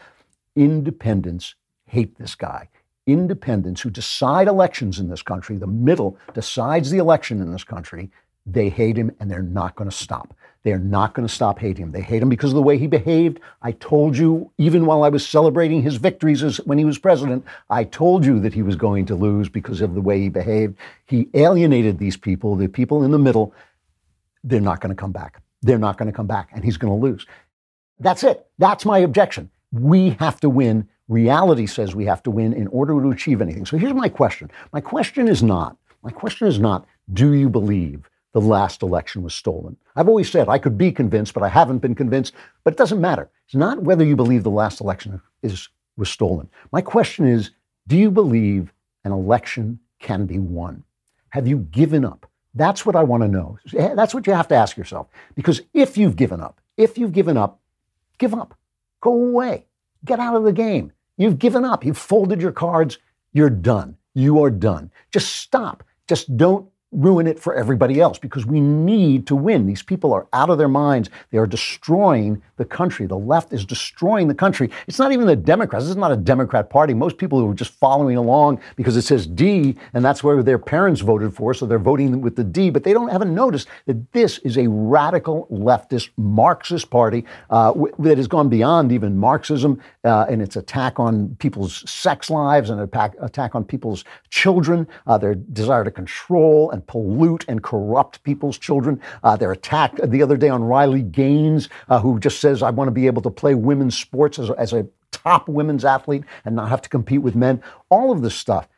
[0.57, 1.55] independents
[1.87, 2.69] hate this guy.
[3.07, 8.11] Independents who decide elections in this country, the middle decides the election in this country,
[8.45, 10.35] they hate him and they're not going to stop.
[10.63, 11.93] They're not going to stop hating him.
[11.93, 13.39] They hate him because of the way he behaved.
[13.63, 17.45] I told you, even while I was celebrating his victories as, when he was president,
[17.71, 20.77] I told you that he was going to lose because of the way he behaved.
[21.07, 23.55] He alienated these people, the people in the middle.
[24.43, 25.41] They're not going to come back.
[25.63, 27.27] They're not going to come back, and he's going to lose.
[28.01, 28.47] That's it.
[28.59, 29.51] That's my objection.
[29.71, 33.65] We have to win Reality says we have to win in order to achieve anything.
[33.65, 34.51] So here's my question.
[34.73, 39.35] My question is not, my question is not, do you believe the last election was
[39.35, 39.77] stolen?
[39.95, 42.35] I've always said I could be convinced, but I haven't been convinced.
[42.65, 43.31] But it doesn't matter.
[43.47, 46.49] It's not whether you believe the last election is was stolen.
[46.73, 47.53] My question is,
[47.87, 48.73] do you believe
[49.05, 50.85] an election can be won?
[51.31, 52.29] Have you given up?
[52.55, 53.59] That's what I want to know.
[53.73, 55.09] That's what you have to ask yourself.
[55.35, 57.61] Because if you've given up, if you've given up,
[58.19, 58.59] give up.
[59.01, 59.67] Go away.
[60.05, 60.93] Get out of the game.
[61.17, 61.85] You've given up.
[61.85, 62.99] You've folded your cards.
[63.33, 63.97] You're done.
[64.15, 64.91] You are done.
[65.13, 65.83] Just stop.
[66.09, 69.67] Just don't ruin it for everybody else because we need to win.
[69.67, 71.11] These people are out of their minds.
[71.31, 73.07] They are destroying the country.
[73.07, 74.71] The left is destroying the country.
[74.87, 75.85] It's not even the Democrats.
[75.85, 76.95] This is not a Democrat party.
[76.95, 80.59] Most people who are just following along because it says D and that's where their
[80.59, 83.35] parents voted for, so they're voting with the D, but they don't haven't
[83.87, 89.17] that this is a radical leftist Marxist party uh, w- that has gone beyond even
[89.17, 94.87] Marxism uh, in its attack on people's sex lives and attack, attack on people's children,
[95.07, 99.01] uh, their desire to control and pollute and corrupt people's children.
[99.25, 102.89] Uh, their attack the other day on Riley Gaines, uh, who just says, I want
[102.89, 106.55] to be able to play women's sports as a, as a top women's athlete and
[106.55, 107.63] not have to compete with men.
[107.89, 108.69] All of this stuff.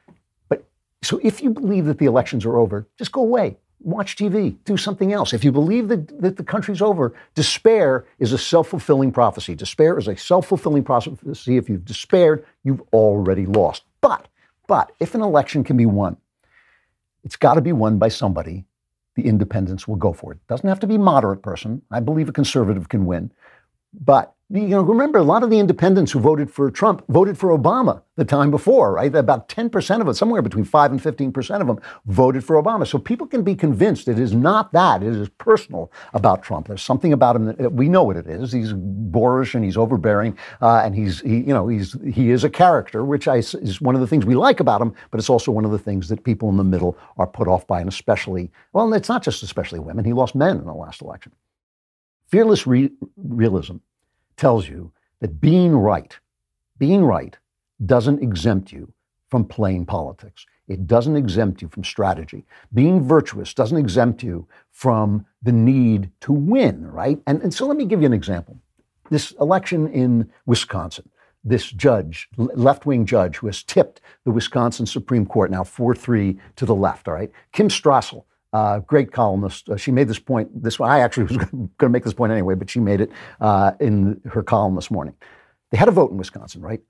[0.48, 0.64] But
[1.02, 3.56] so if you believe that the elections are over, just go away.
[3.80, 5.32] Watch TV, do something else.
[5.32, 9.54] If you believe that, that the country's over, despair is a self fulfilling prophecy.
[9.54, 11.56] Despair is a self fulfilling prophecy.
[11.56, 13.84] If you've despaired, you've already lost.
[14.00, 14.26] But,
[14.66, 16.16] but if an election can be won,
[17.24, 18.64] it's got to be won by somebody
[19.18, 20.38] the independents will go for it.
[20.46, 21.82] Doesn't have to be a moderate person.
[21.90, 23.32] I believe a conservative can win.
[24.04, 27.50] But you know, remember a lot of the independents who voted for Trump voted for
[27.56, 29.14] Obama the time before, right?
[29.14, 32.86] About 10% of them, somewhere between 5 and 15% of them voted for Obama.
[32.86, 35.02] So people can be convinced it is not that.
[35.02, 36.68] It is personal about Trump.
[36.68, 38.50] There's something about him that we know what it is.
[38.50, 42.50] He's boorish and he's overbearing uh, and he's, he, you know, he's, he is a
[42.50, 45.52] character, which I, is one of the things we like about him, but it's also
[45.52, 48.50] one of the things that people in the middle are put off by, and especially,
[48.72, 50.06] well, it's not just especially women.
[50.06, 51.32] He lost men in the last election.
[52.30, 53.76] Fearless re- realism
[54.38, 56.18] tells you that being right,
[56.78, 57.36] being right,
[57.84, 58.90] doesn't exempt you
[59.28, 60.46] from playing politics.
[60.68, 62.44] It doesn't exempt you from strategy.
[62.72, 67.18] Being virtuous doesn't exempt you from the need to win, right?
[67.26, 68.58] And, and so let me give you an example.
[69.10, 71.08] This election in Wisconsin,
[71.42, 76.38] this judge, left wing judge, who has tipped the Wisconsin Supreme Court now 4 3
[76.56, 77.30] to the left, all right?
[77.52, 79.68] Kim Strassel, uh, great columnist.
[79.68, 80.62] Uh, she made this point.
[80.62, 83.72] This I actually was going to make this point anyway, but she made it uh,
[83.80, 85.14] in her column this morning.
[85.70, 86.80] They had a vote in Wisconsin, right?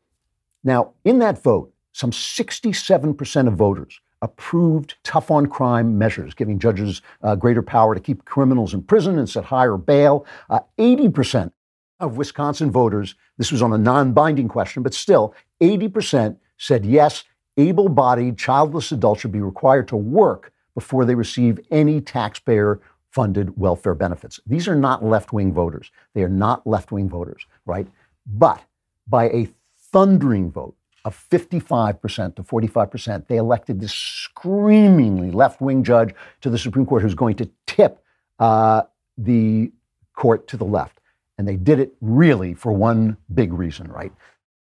[0.62, 7.03] Now, in that vote, some 67% of voters approved tough on crime measures, giving judges
[7.23, 10.27] uh, greater power to keep criminals in prison and set higher bail.
[10.51, 11.53] Uh, 80%
[12.01, 17.25] of Wisconsin voters, this was on a non binding question, but still, 80% said yes,
[17.57, 23.59] able bodied childless adults should be required to work before they receive any taxpayer funded
[23.59, 24.38] welfare benefits.
[24.47, 25.91] These are not left wing voters.
[26.14, 27.88] They are not left wing voters, right?
[28.25, 28.62] But
[29.09, 29.49] by a
[29.91, 36.59] thundering vote of 55% to 45%, they elected this screamingly left wing judge to the
[36.59, 38.01] Supreme Court who's going to tip
[38.38, 38.83] uh,
[39.17, 39.73] the
[40.14, 41.01] court to the left.
[41.38, 44.12] And they did it really for one big reason, right?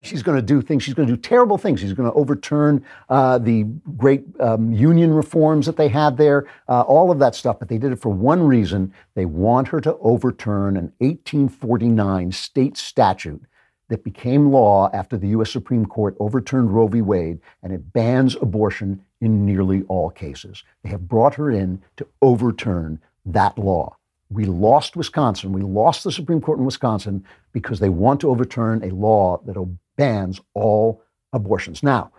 [0.04, 1.80] She's going to do things, she's going to do terrible things.
[1.80, 3.64] She's going to overturn uh, the
[3.98, 7.60] great um, union reforms that they had there, uh, all of that stuff.
[7.60, 8.94] But they did it for one reason.
[9.16, 13.42] They want her to overturn an 1849 state statute
[13.90, 15.52] that became law after the U.S.
[15.52, 17.02] Supreme Court overturned Roe v.
[17.02, 20.64] Wade, and it bans abortion in nearly all cases.
[20.84, 23.98] They have brought her in to overturn that law.
[24.30, 25.54] We lost Wisconsin.
[25.54, 29.56] We lost the Supreme Court in Wisconsin because they want to overturn a law that
[29.98, 31.84] bans all abortions.
[31.84, 32.12] Now,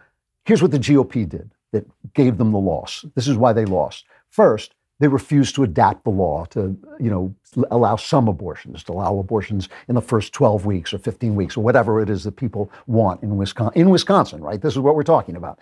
[0.44, 3.04] here's what the GOP did that gave them the loss.
[3.14, 4.04] This is why they lost.
[4.30, 7.34] First, they refused to adapt the law to, you know,
[7.70, 11.62] allow some abortions, to allow abortions in the first 12 weeks or 15 weeks or
[11.62, 14.60] whatever it is that people want in Wisconsin, in Wisconsin, right?
[14.60, 15.60] This is what we're talking about.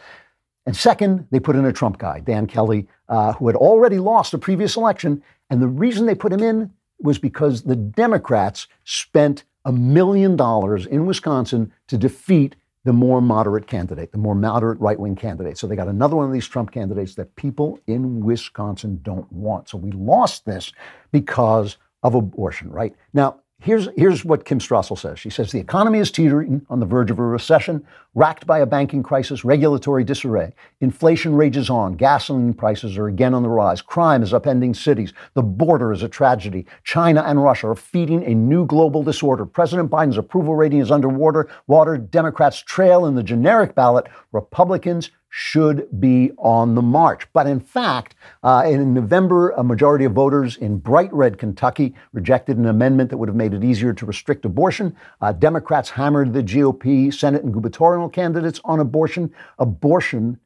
[0.64, 4.34] And second, they put in a Trump guy, Dan Kelly, uh, who had already lost
[4.34, 5.22] a previous election.
[5.50, 10.86] And the reason they put him in was because the Democrats spent a million dollars
[10.86, 15.58] in Wisconsin to defeat the more moderate candidate, the more moderate right wing candidate.
[15.58, 19.68] So they got another one of these Trump candidates that people in Wisconsin don't want.
[19.68, 20.72] So we lost this
[21.10, 22.94] because of abortion, right?
[23.12, 25.18] Now, Here's, here's what Kim Strassel says.
[25.18, 28.66] She says the economy is teetering on the verge of a recession, racked by a
[28.66, 30.52] banking crisis, regulatory disarray.
[30.82, 31.94] Inflation rages on.
[31.94, 33.80] Gasoline prices are again on the rise.
[33.80, 35.14] Crime is upending cities.
[35.32, 36.66] The border is a tragedy.
[36.84, 39.46] China and Russia are feeding a new global disorder.
[39.46, 41.48] President Biden's approval rating is underwater.
[41.66, 41.96] Water.
[41.96, 44.06] Democrats trail in the generic ballot.
[44.32, 47.30] Republicans should be on the march.
[47.34, 52.56] But in fact, uh, in November, a majority of voters in bright red Kentucky rejected
[52.56, 54.96] an amendment that would have made it easier to restrict abortion.
[55.20, 59.30] Uh, Democrats hammered the GOP Senate and gubernatorial candidates on abortion.
[59.58, 60.40] Abortion,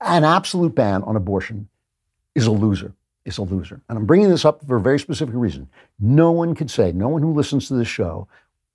[0.00, 1.68] an absolute ban on abortion,
[2.34, 2.94] is a loser.
[3.24, 3.82] Is a loser.
[3.88, 5.68] And I'm bringing this up for a very specific reason.
[6.00, 8.26] No one could say, no one who listens to this show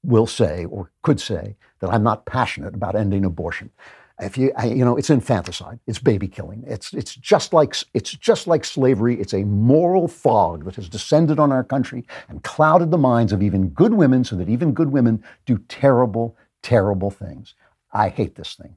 [0.03, 3.71] will say or could say that I'm not passionate about ending abortion.
[4.19, 5.79] If you, you know, it's infanticide.
[5.85, 6.63] It's baby killing.
[6.65, 9.19] It's it's just like it's just like slavery.
[9.19, 13.43] It's a moral fog that has descended on our country and clouded the minds of
[13.43, 17.53] even good women, so that even good women do terrible, terrible things.
[17.93, 18.75] I hate this thing,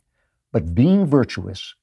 [0.52, 1.74] but being virtuous,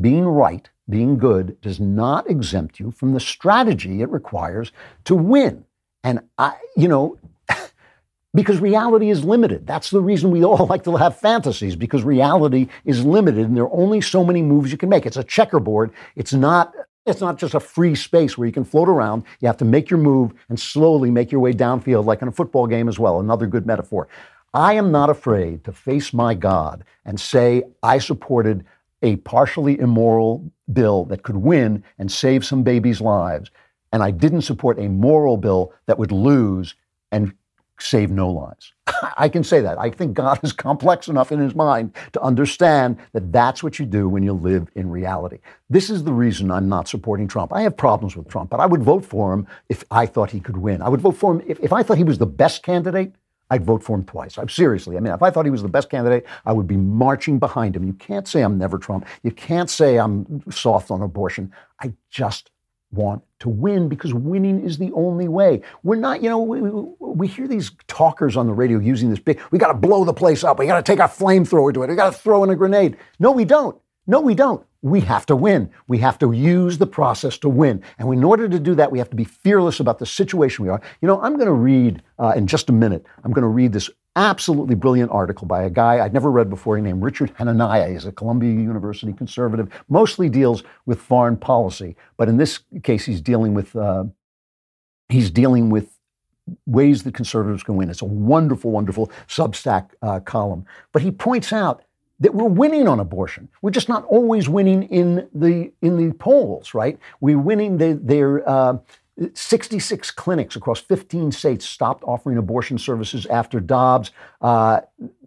[0.00, 4.72] being right, being good does not exempt you from the strategy it requires
[5.04, 5.64] to win.
[6.02, 7.18] And I, you know,
[8.36, 9.66] because reality is limited.
[9.66, 13.64] That's the reason we all like to have fantasies because reality is limited and there
[13.64, 15.06] are only so many moves you can make.
[15.06, 15.90] It's a checkerboard.
[16.14, 16.72] It's not
[17.06, 19.22] it's not just a free space where you can float around.
[19.40, 22.32] You have to make your move and slowly make your way downfield like in a
[22.32, 23.20] football game as well.
[23.20, 24.08] Another good metaphor.
[24.52, 28.64] I am not afraid to face my God and say I supported
[29.02, 33.50] a partially immoral bill that could win and save some babies' lives
[33.92, 36.74] and I didn't support a moral bill that would lose
[37.12, 37.32] and
[37.78, 38.72] save no lives.
[39.18, 39.78] I can say that.
[39.78, 43.86] I think God is complex enough in his mind to understand that that's what you
[43.86, 45.38] do when you live in reality.
[45.68, 47.52] This is the reason I'm not supporting Trump.
[47.52, 50.40] I have problems with Trump, but I would vote for him if I thought he
[50.40, 50.82] could win.
[50.82, 53.12] I would vote for him if, if I thought he was the best candidate.
[53.48, 54.38] I'd vote for him twice.
[54.38, 54.96] I'm seriously.
[54.96, 57.76] I mean, if I thought he was the best candidate, I would be marching behind
[57.76, 57.84] him.
[57.84, 59.06] You can't say I'm never Trump.
[59.22, 61.52] You can't say I'm soft on abortion.
[61.80, 62.50] I just
[62.90, 65.62] want to win because winning is the only way.
[65.82, 66.60] We're not, you know, we,
[67.00, 70.14] we hear these talkers on the radio using this big, we got to blow the
[70.14, 70.58] place up.
[70.58, 71.90] We got to take a flamethrower to it.
[71.90, 72.96] We got to throw in a grenade.
[73.18, 73.76] No, we don't.
[74.06, 74.64] No, we don't.
[74.82, 75.70] We have to win.
[75.88, 77.82] We have to use the process to win.
[77.98, 80.70] And in order to do that, we have to be fearless about the situation we
[80.70, 80.80] are.
[81.00, 83.72] You know, I'm going to read uh, in just a minute, I'm going to read
[83.72, 87.92] this absolutely brilliant article by a guy I'd never read before named Richard Hanania.
[87.92, 93.20] He's a Columbia University conservative, mostly deals with foreign policy, but in this case, he's
[93.20, 94.04] dealing with uh,
[95.08, 95.96] he's dealing with
[96.66, 97.90] ways that conservatives can win.
[97.90, 100.64] It's a wonderful, wonderful Substack uh, column.
[100.92, 101.82] But he points out
[102.20, 103.48] that we're winning on abortion.
[103.62, 106.98] We're just not always winning in the in the polls, right?
[107.20, 107.76] We're winning.
[107.76, 108.78] They, they're uh,
[109.32, 114.10] 66 clinics across 15 states stopped offering abortion services after Dobbs.
[114.42, 114.80] Uh,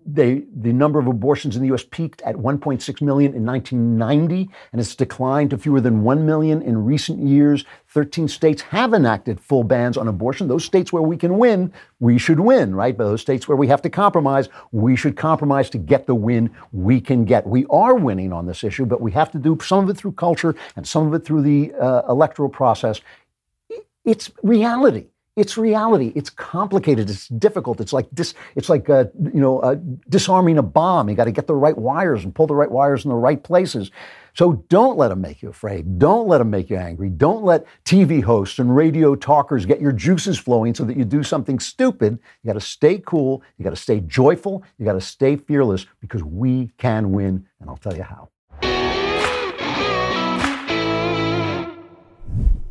[0.06, 1.86] they, the number of abortions in the U.S.
[1.90, 6.84] peaked at 1.6 million in 1990, and it's declined to fewer than 1 million in
[6.84, 7.66] recent years.
[7.90, 10.48] 13 states have enacted full bans on abortion.
[10.48, 12.98] Those states where we can win, we should win, right?
[12.98, 16.50] But those states where we have to compromise, we should compromise to get the win
[16.72, 17.46] we can get.
[17.46, 20.14] We are winning on this issue, but we have to do some of it through
[20.14, 23.02] culture and some of it through the uh, electoral process.
[24.06, 25.08] It's reality.
[25.36, 26.12] It's reality.
[26.16, 27.10] It's complicated.
[27.10, 27.80] It's difficult.
[27.80, 29.76] It's like dis, It's like uh, you know uh,
[30.10, 31.10] disarming a bomb.
[31.10, 33.42] You got to get the right wires and pull the right wires in the right
[33.42, 33.90] places.
[34.34, 35.98] So don't let them make you afraid.
[35.98, 37.10] Don't let them make you angry.
[37.10, 41.24] Don't let TV hosts and radio talkers get your juices flowing so that you do
[41.24, 42.20] something stupid.
[42.44, 43.42] You got to stay cool.
[43.58, 44.64] You got to stay joyful.
[44.78, 47.46] You got to stay fearless because we can win.
[47.60, 48.30] And I'll tell you how.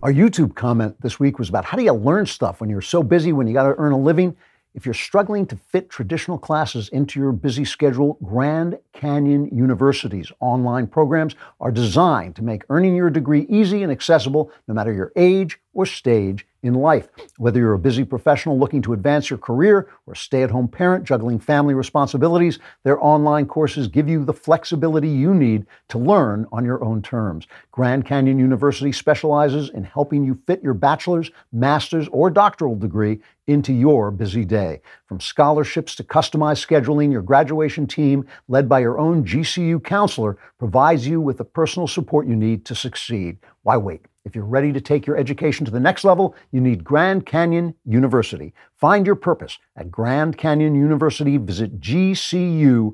[0.00, 3.02] Our YouTube comment this week was about how do you learn stuff when you're so
[3.02, 4.36] busy, when you got to earn a living?
[4.78, 10.86] If you're struggling to fit traditional classes into your busy schedule, Grand Canyon University's online
[10.86, 15.58] programs are designed to make earning your degree easy and accessible no matter your age
[15.74, 17.08] or stage in life.
[17.38, 20.68] Whether you're a busy professional looking to advance your career or a stay at home
[20.68, 26.46] parent juggling family responsibilities, their online courses give you the flexibility you need to learn
[26.50, 27.46] on your own terms.
[27.70, 33.72] Grand Canyon University specializes in helping you fit your bachelor's, master's, or doctoral degree into
[33.72, 34.80] your busy day.
[35.06, 41.08] From scholarships to customized scheduling, your graduation team, led by your own GCU counselor, provides
[41.08, 43.38] you with the personal support you need to succeed.
[43.62, 44.06] Why wait?
[44.24, 47.74] If you're ready to take your education to the next level, you need Grand Canyon
[47.86, 48.52] University.
[48.76, 51.38] Find your purpose at Grand Canyon University.
[51.38, 52.92] Visit gcu.edu.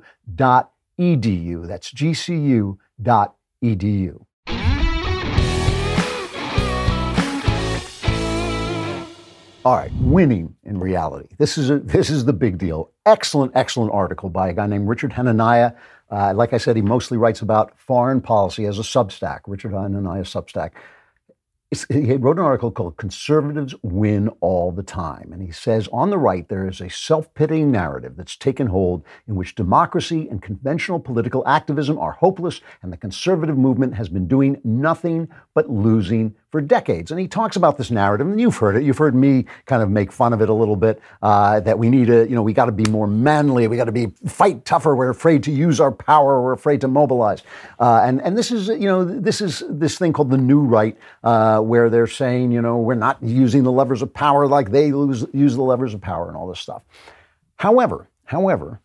[1.66, 2.78] That's gcu.edu.
[9.64, 11.28] All right, winning in reality.
[11.38, 12.90] This is a, this is the big deal.
[13.06, 15.74] Excellent, excellent article by a guy named Richard Hanania.
[16.10, 19.40] Uh, like I said, he mostly writes about foreign policy as a Substack.
[19.46, 20.72] Richard Hanania Substack
[21.88, 25.32] he wrote an article called Conservatives Win All the Time.
[25.32, 29.04] And he says on the right, there is a self pitying narrative that's taken hold
[29.26, 34.28] in which democracy and conventional political activism are hopeless, and the conservative movement has been
[34.28, 37.10] doing nothing but losing for decades.
[37.10, 38.84] And he talks about this narrative, and you've heard it.
[38.84, 41.00] You've heard me kind of make fun of it a little bit.
[41.20, 43.66] Uh, that we need to, you know, we got to be more manly.
[43.66, 44.94] We got to be fight tougher.
[44.94, 46.40] We're afraid to use our power.
[46.40, 47.42] We're afraid to mobilize.
[47.80, 50.96] Uh, and and this is, you know, this is this thing called the new right,
[51.24, 54.92] uh, where they're saying, you know, we're not using the levers of power like they
[54.92, 56.82] lose, use the levers of power and all this stuff.
[57.56, 58.80] However, however,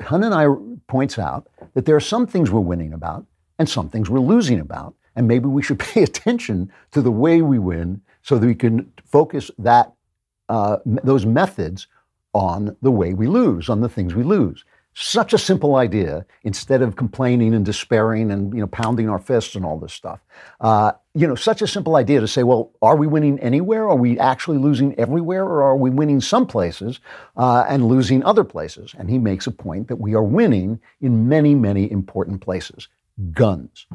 [0.00, 3.26] Hanania points out that there are some things we're winning about
[3.58, 7.42] and some things we're losing about and maybe we should pay attention to the way
[7.42, 9.92] we win so that we can focus that
[10.48, 11.86] uh, those methods
[12.32, 14.64] on the way we lose, on the things we lose.
[14.94, 19.56] Such a simple idea instead of complaining and despairing and you know pounding our fists
[19.56, 20.20] and all this stuff.
[20.60, 23.88] Uh, you know, such a simple idea to say, well, are we winning anywhere?
[23.88, 27.00] Are we actually losing everywhere, or are we winning some places
[27.36, 28.94] uh, and losing other places?
[28.96, 32.88] And he makes a point that we are winning in many, many important places.
[33.32, 33.86] Guns.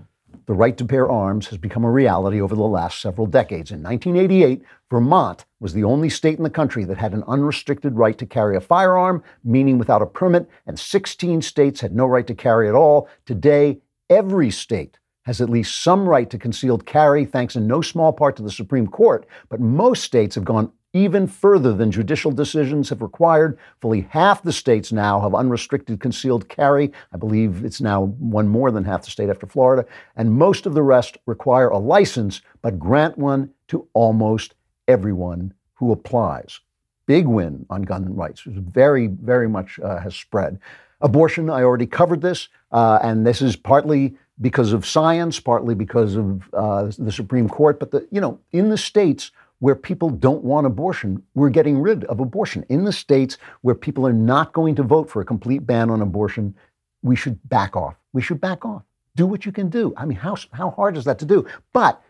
[0.49, 3.69] The right to bear arms has become a reality over the last several decades.
[3.69, 8.17] In 1988, Vermont was the only state in the country that had an unrestricted right
[8.17, 12.33] to carry a firearm, meaning without a permit, and 16 states had no right to
[12.33, 13.07] carry at all.
[13.27, 13.79] Today,
[14.09, 18.35] every state has at least some right to concealed carry, thanks in no small part
[18.37, 23.01] to the Supreme Court, but most states have gone even further than judicial decisions have
[23.01, 23.57] required.
[23.79, 26.91] Fully half the states now have unrestricted concealed carry.
[27.13, 29.85] I believe it's now one more than half the state after Florida.
[30.15, 34.55] And most of the rest require a license, but grant one to almost
[34.87, 36.59] everyone who applies.
[37.05, 38.41] Big win on gun rights.
[38.45, 40.59] Very, very much uh, has spread.
[41.01, 46.15] Abortion, I already covered this, uh, and this is partly because of science, partly because
[46.15, 47.79] of uh, the Supreme Court.
[47.79, 52.05] But the, you know, in the states where people don't want abortion, we're getting rid
[52.05, 52.65] of abortion.
[52.69, 56.01] In the states where people are not going to vote for a complete ban on
[56.01, 56.55] abortion,
[57.01, 57.95] we should back off.
[58.13, 58.83] We should back off.
[59.15, 59.93] Do what you can do.
[59.97, 61.45] I mean, how, how hard is that to do?
[61.73, 62.01] But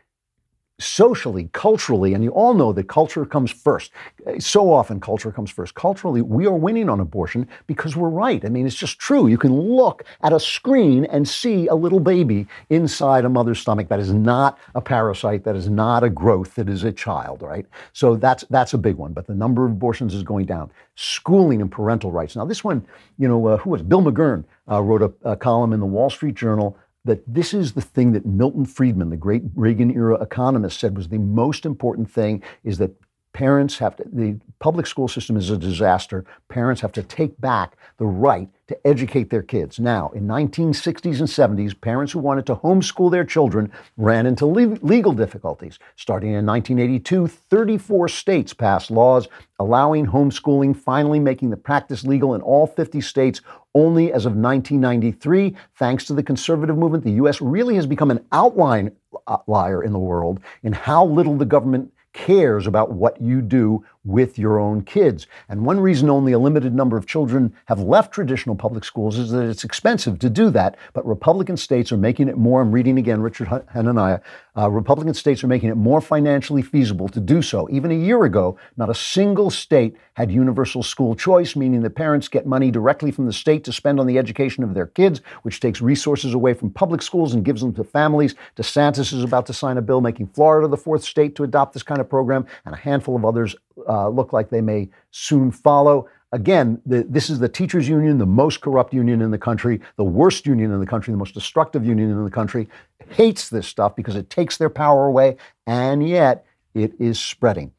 [0.80, 3.92] socially, culturally, and you all know that culture comes first.
[4.40, 5.76] So often, culture comes first.
[5.76, 8.44] Culturally, we are winning on abortion because we're right.
[8.44, 9.28] I mean, it's just true.
[9.28, 13.90] You can look at a screen and see a little baby inside a mother's stomach
[13.90, 17.66] that is not a parasite, that is not a growth, that is a child, right?
[17.94, 19.14] So that's that's a big one.
[19.14, 20.72] But the number of abortions is going down.
[20.96, 22.36] Schooling and parental rights.
[22.36, 22.86] Now, this one,
[23.18, 23.82] you know, uh, who was?
[23.82, 27.74] Bill McGurn uh, wrote a, a column in the Wall Street Journal that this is
[27.74, 32.12] the thing that Milton Friedman, the great Reagan era economist, said was the most important
[32.12, 32.92] thing is that
[33.40, 36.26] parents have to, the public school system is a disaster.
[36.50, 39.80] Parents have to take back the right to educate their kids.
[39.80, 44.78] Now, in 1960s and 70s, parents who wanted to homeschool their children ran into le-
[44.82, 45.80] legal difficulties.
[45.96, 52.42] Starting in 1982, 34 states passed laws allowing homeschooling, finally making the practice legal in
[52.42, 53.40] all 50 states
[53.74, 55.56] only as of 1993.
[55.76, 57.40] Thanks to the conservative movement, the U.S.
[57.40, 58.92] really has become an outlier
[59.28, 61.94] uh, in the world in how little the government
[62.26, 65.28] cares about what you do with your own kids.
[65.50, 69.32] And one reason only a limited number of children have left traditional public schools is
[69.32, 70.78] that it's expensive to do that.
[70.94, 72.62] But Republican states are making it more.
[72.62, 74.22] I'm reading again, Richard Hanania.
[74.58, 77.68] Uh, Republican states are making it more financially feasible to do so.
[77.72, 82.28] Even a year ago, not a single state had universal school choice, meaning that parents
[82.28, 85.62] get money directly from the state to spend on the education of their kids, which
[85.62, 88.36] takes resources away from public schools and gives them to families.
[88.58, 91.84] DeSantis is about to sign a bill making Florida the fourth state to adopt this
[91.84, 93.56] kind of program, and a handful of others
[93.88, 96.08] uh, look like they may soon follow.
[96.32, 100.04] Again, the, this is the teachers' union, the most corrupt union in the country, the
[100.04, 102.68] worst union in the country, the most destructive union in the country,
[103.10, 107.72] hates this stuff because it takes their power away, and yet it is spreading.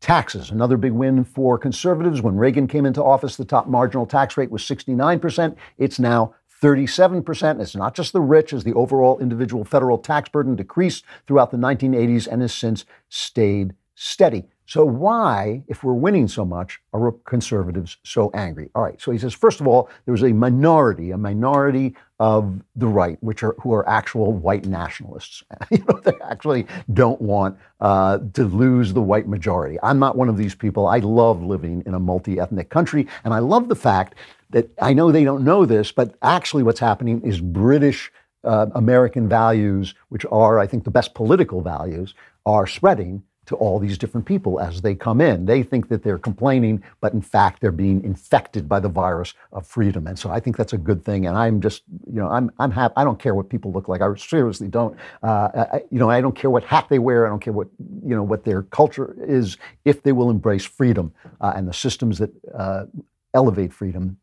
[0.00, 2.22] Taxes, another big win for conservatives.
[2.22, 5.56] When Reagan came into office, the top marginal tax rate was 69%.
[5.76, 7.50] It's now 37%.
[7.50, 11.50] And it's not just the rich, as the overall individual federal tax burden decreased throughout
[11.50, 14.44] the 1980s and has since stayed steady.
[14.68, 18.68] So, why, if we're winning so much, are conservatives so angry?
[18.74, 19.00] All right.
[19.00, 23.42] So he says, first of all, there's a minority, a minority of the right, which
[23.42, 25.42] are who are actual white nationalists.
[25.70, 29.78] you know, they actually don't want uh, to lose the white majority.
[29.82, 30.86] I'm not one of these people.
[30.86, 34.16] I love living in a multi-ethnic country, and I love the fact
[34.50, 38.12] that I know they don't know this, but actually, what's happening is British.
[38.44, 42.14] Uh, American values, which are, I think, the best political values,
[42.46, 45.46] are spreading to all these different people as they come in.
[45.46, 49.66] They think that they're complaining, but in fact, they're being infected by the virus of
[49.66, 50.06] freedom.
[50.06, 51.26] And so I think that's a good thing.
[51.26, 52.92] And I'm just, you know, I'm, I'm happy.
[52.98, 54.02] I don't care what people look like.
[54.02, 54.98] I seriously don't.
[55.22, 57.26] Uh, I, you know, I don't care what hat they wear.
[57.26, 57.68] I don't care what,
[58.04, 62.18] you know, what their culture is if they will embrace freedom uh, and the systems
[62.18, 62.84] that uh,
[63.32, 64.18] elevate freedom.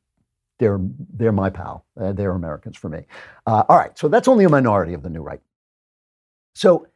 [0.59, 0.80] They're,
[1.15, 1.84] they're my pal.
[1.99, 3.05] Uh, they're Americans for me.
[3.47, 3.97] Uh, all right.
[3.97, 5.41] So that's only a minority of the new right.
[6.53, 6.88] So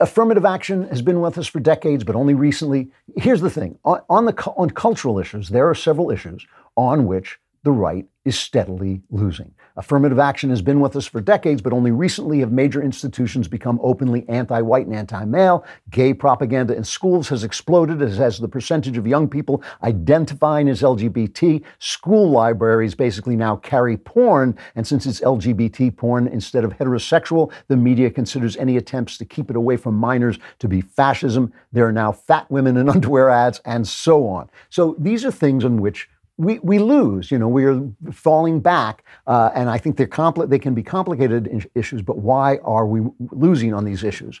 [0.00, 2.90] affirmative action has been with us for decades, but only recently.
[3.16, 6.46] Here's the thing on, the, on cultural issues, there are several issues
[6.76, 9.54] on which the right is steadily losing.
[9.76, 13.78] Affirmative action has been with us for decades, but only recently have major institutions become
[13.82, 15.64] openly anti white and anti male.
[15.90, 20.82] Gay propaganda in schools has exploded as, has the percentage of young people identifying as
[20.82, 21.62] LGBT.
[21.78, 27.76] School libraries basically now carry porn, and since it's LGBT porn instead of heterosexual, the
[27.76, 31.52] media considers any attempts to keep it away from minors to be fascism.
[31.72, 34.50] There are now fat women in underwear ads, and so on.
[34.70, 37.30] So these are things on which we, we lose.
[37.30, 37.82] You know, we are
[38.12, 42.00] falling back, uh, and I think they're compli- they can be complicated issues.
[42.00, 44.40] But why are we losing on these issues?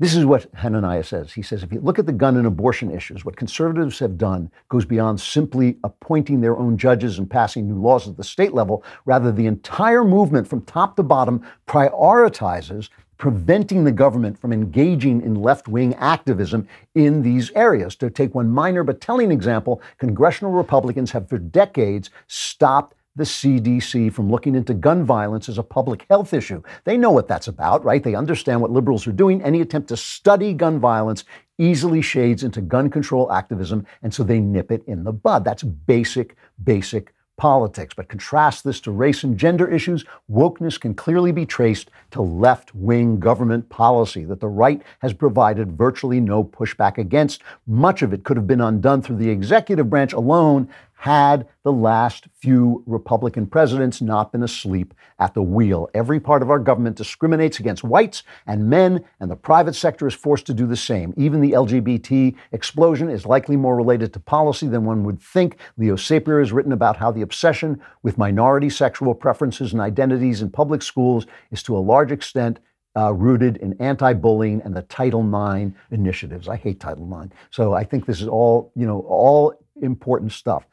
[0.00, 1.30] This is what Hanania says.
[1.30, 4.50] He says, if you look at the gun and abortion issues, what conservatives have done
[4.70, 8.82] goes beyond simply appointing their own judges and passing new laws at the state level.
[9.04, 12.88] Rather, the entire movement from top to bottom prioritizes
[13.20, 17.94] preventing the government from engaging in left wing activism in these areas.
[17.96, 24.10] To take one minor but telling example, congressional Republicans have for decades stopped the CDC
[24.10, 26.62] from looking into gun violence as a public health issue.
[26.84, 28.02] They know what that's about, right?
[28.02, 29.42] They understand what liberals are doing.
[29.42, 31.24] Any attempt to study gun violence
[31.58, 35.44] easily shades into gun control activism, and so they nip it in the bud.
[35.44, 37.94] That's basic, basic politics.
[37.94, 42.74] But contrast this to race and gender issues, wokeness can clearly be traced to left
[42.74, 47.40] wing government policy that the right has provided virtually no pushback against.
[47.66, 50.68] Much of it could have been undone through the executive branch alone
[51.00, 55.88] had the last few Republican presidents not been asleep at the wheel.
[55.94, 60.12] Every part of our government discriminates against whites and men, and the private sector is
[60.12, 61.14] forced to do the same.
[61.16, 65.56] Even the LGBT explosion is likely more related to policy than one would think.
[65.78, 70.50] Leo Sapir has written about how the obsession with minority sexual preferences and identities in
[70.50, 72.58] public schools is to a large extent
[72.96, 76.48] uh, rooted in anti-bullying and the Title IX initiatives.
[76.48, 80.66] I hate Title IX, so I think this is all you know, all important stuff.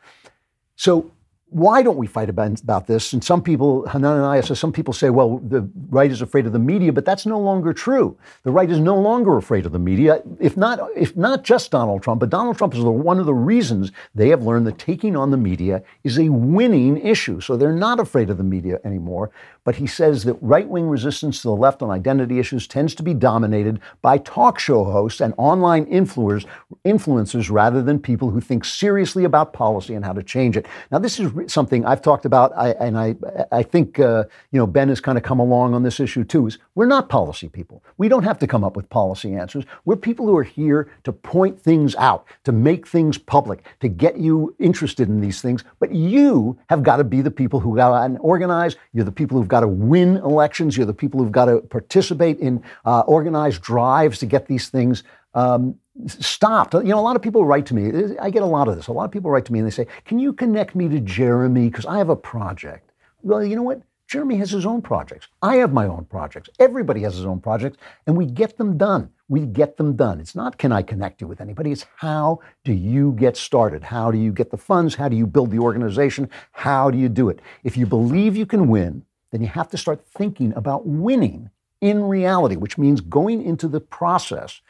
[0.76, 1.12] So
[1.50, 3.14] why don't we fight about, this?
[3.14, 6.60] And some people, Hanania says, some people say, well, the right is afraid of the
[6.60, 8.18] media, but that's no longer true.
[8.44, 12.04] The right is no longer afraid of the media, if not, if not just Donald
[12.04, 15.16] Trump, but Donald Trump is the, one of the reasons they have learned that taking
[15.16, 17.40] on the media is a winning issue.
[17.40, 19.32] So they're not afraid of the media anymore.
[19.68, 23.04] But he says that right wing resistance to the left on identity issues tends to
[23.04, 26.46] be dominated by talk show hosts and online influencers,
[26.86, 30.68] influencers rather than people who think seriously about policy and how to change it.
[30.90, 33.18] Now, this is something I've talked about, I, and I,
[33.52, 36.48] I think uh, you know Ben has kind of come along on this issue too.
[36.48, 37.84] Is we're not policy people.
[37.98, 39.66] We don't have to come up with policy answers.
[39.84, 44.18] We're people who are here to point things out, to make things public, to get
[44.18, 45.66] you interested in these things.
[45.80, 48.78] But you have got to be the people who got to organize.
[48.94, 50.78] You're the people who've got to win elections.
[50.78, 55.04] You're the people who've got to participate in uh, organized drives to get these things.
[55.34, 56.74] Um, stopped.
[56.74, 58.16] You know, a lot of people write to me.
[58.20, 58.88] I get a lot of this.
[58.88, 61.00] A lot of people write to me and they say, Can you connect me to
[61.00, 61.70] Jeremy?
[61.70, 62.92] Because I have a project.
[63.22, 63.82] Well, you know what?
[64.08, 65.28] Jeremy has his own projects.
[65.42, 66.50] I have my own projects.
[66.60, 69.10] Everybody has his own projects, and we get them done.
[69.28, 70.22] We get them done.
[70.22, 71.74] It's not can I connect you with anybody?
[71.74, 73.84] It's how do you get started?
[73.84, 74.96] How do you get the funds?
[74.96, 76.30] How do you build the organization?
[76.54, 77.42] How do you do it?
[77.66, 81.50] If you believe you can win, then you have to start thinking about winning
[81.82, 84.62] in reality, which means going into the process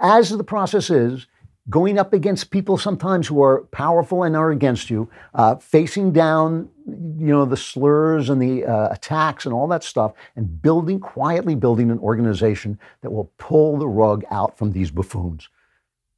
[0.00, 1.26] as the process is,
[1.68, 6.68] going up against people sometimes who are powerful and are against you, uh, facing down,
[6.86, 11.54] you know, the slurs and the uh, attacks and all that stuff, and building quietly
[11.54, 15.48] building an organization that will pull the rug out from these buffoons.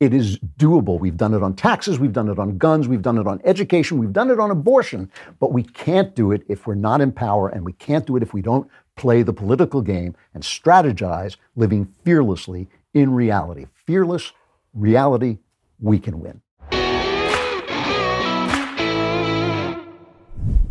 [0.01, 1.01] It is doable.
[1.01, 3.99] We've done it on taxes, we've done it on guns, we've done it on education,
[3.99, 7.49] we've done it on abortion, but we can't do it if we're not in power,
[7.49, 11.93] and we can't do it if we don't play the political game and strategize living
[12.05, 13.67] fearlessly in reality.
[13.87, 14.33] Fearless
[14.73, 15.39] reality,
[15.81, 16.41] we can win.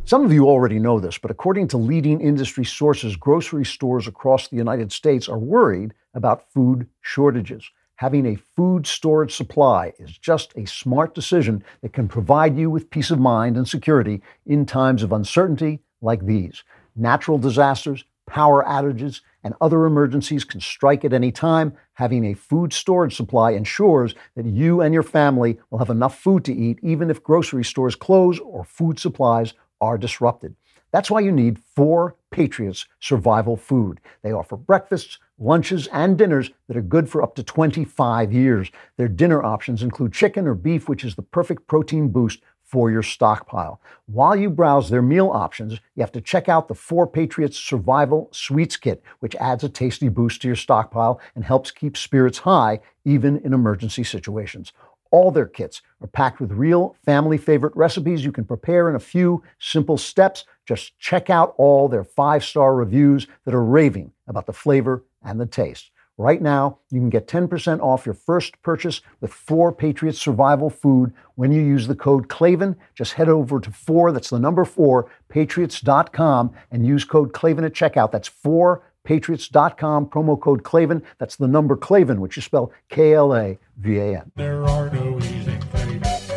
[0.05, 4.47] Some of you already know this, but according to leading industry sources, grocery stores across
[4.47, 7.69] the United States are worried about food shortages.
[7.97, 12.91] Having a food storage supply is just a smart decision that can provide you with
[12.91, 16.63] peace of mind and security in times of uncertainty like these.
[16.95, 21.73] Natural disasters, power outages, and other emergencies can strike at any time.
[21.93, 26.45] Having a food storage supply ensures that you and your family will have enough food
[26.45, 30.55] to eat, even if grocery stores close or food supplies are disrupted.
[30.91, 33.99] That's why you need 4 Patriots Survival Food.
[34.21, 38.71] They offer breakfasts, lunches, and dinners that are good for up to 25 years.
[38.97, 43.03] Their dinner options include chicken or beef, which is the perfect protein boost for your
[43.03, 43.79] stockpile.
[44.07, 48.27] While you browse their meal options, you have to check out the 4 Patriots Survival
[48.31, 52.81] Sweets Kit, which adds a tasty boost to your stockpile and helps keep spirits high
[53.05, 54.73] even in emergency situations.
[55.11, 58.99] All their kits are packed with real family favorite recipes you can prepare in a
[58.99, 60.43] few simple steps.
[60.65, 65.39] Just check out all their five star reviews that are raving about the flavor and
[65.39, 65.91] the taste.
[66.19, 71.13] Right now, you can get 10% off your first purchase with 4 Patriots Survival Food
[71.35, 72.75] when you use the code Klavan.
[72.95, 77.73] Just head over to 4, that's the number 4, patriots.com, and use code Klavan at
[77.73, 78.11] checkout.
[78.11, 81.03] That's 4 patriots.com, promo code Klavan.
[81.19, 84.31] That's the number Klavan, which you spell K L A V A N.
[84.35, 86.31] There are no easy things.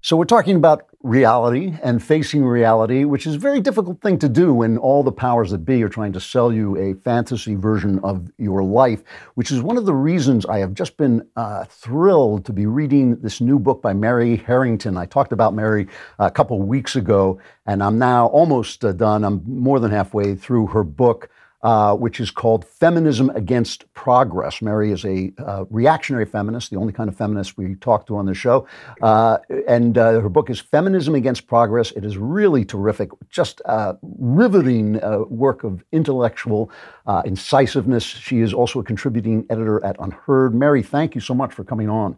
[0.00, 4.28] So, we're talking about reality and facing reality, which is a very difficult thing to
[4.28, 8.00] do when all the powers that be are trying to sell you a fantasy version
[8.02, 9.04] of your life,
[9.34, 13.20] which is one of the reasons I have just been uh, thrilled to be reading
[13.20, 14.96] this new book by Mary Harrington.
[14.96, 15.86] I talked about Mary
[16.18, 19.24] a couple weeks ago, and I'm now almost uh, done.
[19.24, 21.30] I'm more than halfway through her book
[21.62, 24.62] uh, which is called Feminism Against Progress.
[24.62, 28.26] Mary is a uh, reactionary feminist, the only kind of feminist we talk to on
[28.26, 28.66] the show.
[29.02, 31.92] Uh, and uh, her book is Feminism Against Progress.
[31.92, 33.60] It is really terrific, just
[34.02, 36.70] riveting uh, work of intellectual
[37.06, 38.04] uh, incisiveness.
[38.04, 40.52] She is also a contributing editor at UnHerd.
[40.52, 42.16] Mary, thank you so much for coming on.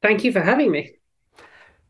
[0.00, 0.92] Thank you for having me.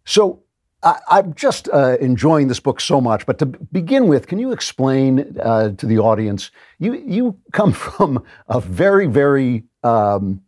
[0.05, 0.43] So,
[0.83, 3.25] I, am just uh, enjoying this book so much.
[3.27, 6.51] But to begin with, can you explain uh, to the audience?
[6.79, 10.43] You you come from a very very um,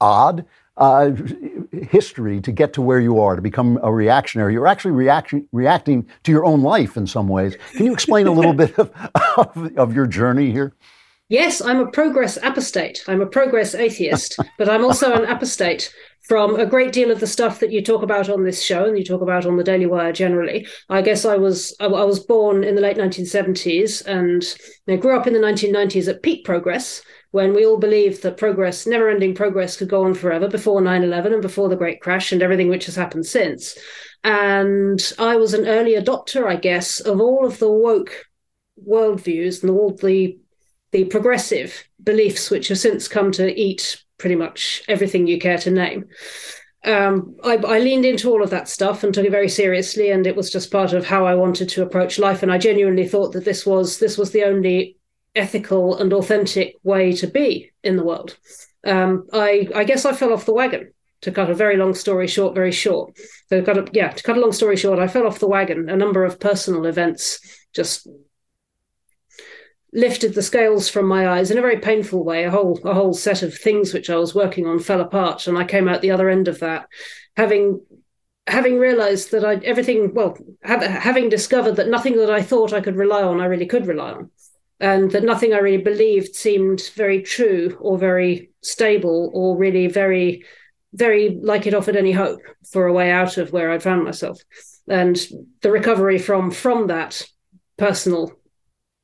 [0.00, 0.44] odd
[0.76, 1.10] uh,
[1.72, 4.52] history to get to where you are to become a reactionary.
[4.52, 7.56] You're actually reaction, reacting to your own life in some ways.
[7.72, 8.92] Can you explain a little bit of,
[9.36, 10.74] of, of your journey here?
[11.28, 13.04] Yes, I'm a progress apostate.
[13.06, 15.92] I'm a progress atheist, but I'm also an apostate
[16.28, 18.98] from a great deal of the stuff that you talk about on this show and
[18.98, 20.66] you talk about on the Daily Wire generally.
[20.90, 24.44] I guess I was I, I was born in the late 1970s and
[24.86, 28.86] know, grew up in the 1990s at peak progress when we all believed that progress,
[28.86, 32.32] never ending progress, could go on forever before 9 11 and before the Great Crash
[32.32, 33.76] and everything which has happened since.
[34.24, 38.26] And I was an early adopter, I guess, of all of the woke
[38.86, 40.38] worldviews and all the
[40.90, 45.70] the progressive beliefs which have since come to eat pretty much everything you care to
[45.70, 46.04] name.
[46.84, 50.26] Um, I, I, leaned into all of that stuff and took it very seriously, and
[50.26, 52.42] it was just part of how I wanted to approach life.
[52.42, 54.96] And I genuinely thought that this was this was the only
[55.34, 58.38] ethical and authentic way to be in the world.
[58.84, 60.92] Um, I, I guess I fell off the wagon.
[61.22, 63.18] To cut a very long story short, very short.
[63.48, 65.88] So, a, yeah, to cut a long story short, I fell off the wagon.
[65.88, 67.40] A number of personal events
[67.74, 68.06] just
[69.92, 72.44] lifted the scales from my eyes in a very painful way.
[72.44, 75.56] A whole a whole set of things which I was working on fell apart, and
[75.56, 76.88] I came out the other end of that,
[77.36, 77.80] having
[78.46, 82.80] having realized that I everything well have, having discovered that nothing that I thought I
[82.80, 84.30] could rely on I really could rely on
[84.80, 90.44] and that nothing I really believed seemed very true or very stable or really very,
[90.92, 94.40] very like it offered any hope for a way out of where I'd found myself.
[94.88, 95.18] And
[95.62, 97.26] the recovery from from that
[97.76, 98.32] personal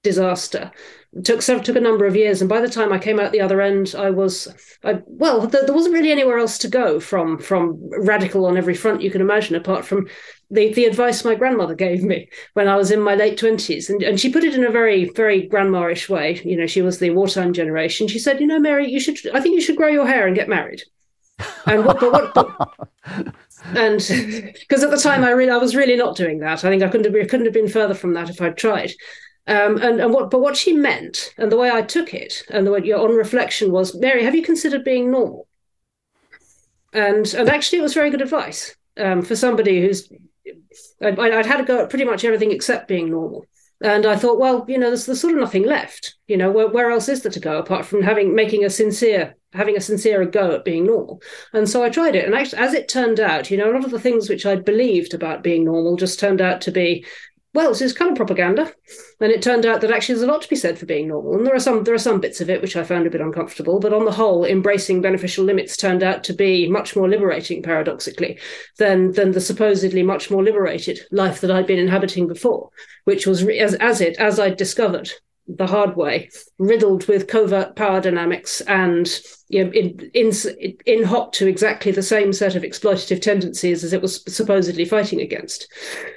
[0.05, 0.71] disaster.
[1.25, 3.41] Took several, took a number of years and by the time i came out the
[3.41, 4.49] other end i was
[4.83, 8.75] I, well there, there, wasn't really anywhere else to go from from radical on every
[8.75, 10.09] front you can imagine apart from
[10.51, 14.03] the, the advice my grandmother gave me when i was in my late 20s and,
[14.03, 16.41] and she put it in a very very grandma-ish way.
[16.45, 18.09] You know she was the wartime generation.
[18.09, 20.35] She said you know mary you should i think you should grow your hair and
[20.35, 20.83] get married.
[21.67, 22.79] And what, but what but,
[23.67, 23.99] and
[24.61, 26.65] because at the time I really I was really not doing that.
[26.65, 28.93] I think I couldn't have, couldn't have been further from that if I'd tried.
[29.47, 32.67] Um, and, and what, but what she meant, and the way I took it, and
[32.67, 35.47] the way your on reflection was, Mary, have you considered being normal?
[36.95, 40.11] And and actually, it was very good advice um, for somebody who's.
[41.03, 43.47] I'd, I'd had to go at pretty much everything except being normal,
[43.83, 46.15] and I thought, well, you know, there's, there's sort of nothing left.
[46.27, 49.35] You know, where, where else is there to go apart from having making a sincere
[49.55, 51.23] having a sincere go at being normal.
[51.53, 52.25] And so I tried it.
[52.25, 54.65] And actually, as it turned out, you know, a lot of the things which I'd
[54.65, 57.05] believed about being normal just turned out to be
[57.55, 58.73] well, it's kind of propaganda.
[59.21, 61.37] And it turned out that actually there's a lot to be said for being normal.
[61.37, 63.21] And there are some there are some bits of it which I found a bit
[63.21, 67.63] uncomfortable, but on the whole, embracing beneficial limits turned out to be much more liberating,
[67.63, 68.39] paradoxically,
[68.79, 72.71] than than the supposedly much more liberated life that I'd been inhabiting before,
[73.05, 75.13] which was as as it as I'd discovered
[75.47, 80.33] the hard way, riddled with covert power dynamics and you know, in, in,
[80.87, 85.21] in hot to exactly the same set of exploitative tendencies as it was supposedly fighting
[85.21, 85.69] against,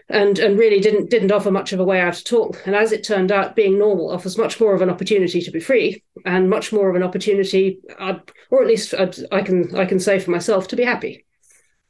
[0.09, 2.55] and and really didn't didn't offer much of a way out at all.
[2.65, 5.59] And as it turned out, being normal offers much more of an opportunity to be
[5.59, 8.19] free, and much more of an opportunity, uh,
[8.49, 8.93] or at least
[9.32, 11.26] I can I can say for myself, to be happy.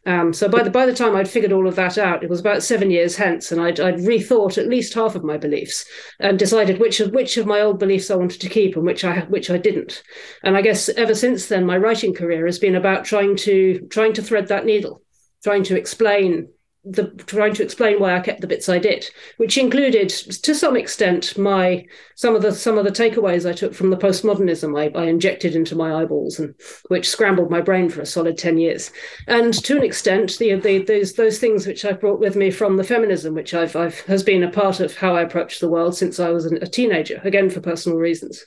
[0.07, 2.39] Um, so by the by the time I'd figured all of that out, it was
[2.39, 5.85] about seven years hence, and I'd, I'd rethought at least half of my beliefs
[6.21, 9.03] and decided which of which of my old beliefs I wanted to keep and which
[9.03, 10.01] I which I didn't.
[10.43, 14.13] And I guess ever since then, my writing career has been about trying to trying
[14.13, 15.01] to thread that needle,
[15.43, 16.47] trying to explain
[16.89, 20.77] the trying to explain why I kept the bits I did, which included to some
[20.77, 21.85] extent my
[22.15, 25.55] some of the some of the takeaways I took from the postmodernism I, I injected
[25.55, 26.55] into my eyeballs and
[26.87, 28.91] which scrambled my brain for a solid ten years,
[29.27, 32.77] and to an extent the, the those those things which I brought with me from
[32.77, 35.95] the feminism, which I've I've has been a part of how I approach the world
[35.95, 38.45] since I was a teenager, again for personal reasons,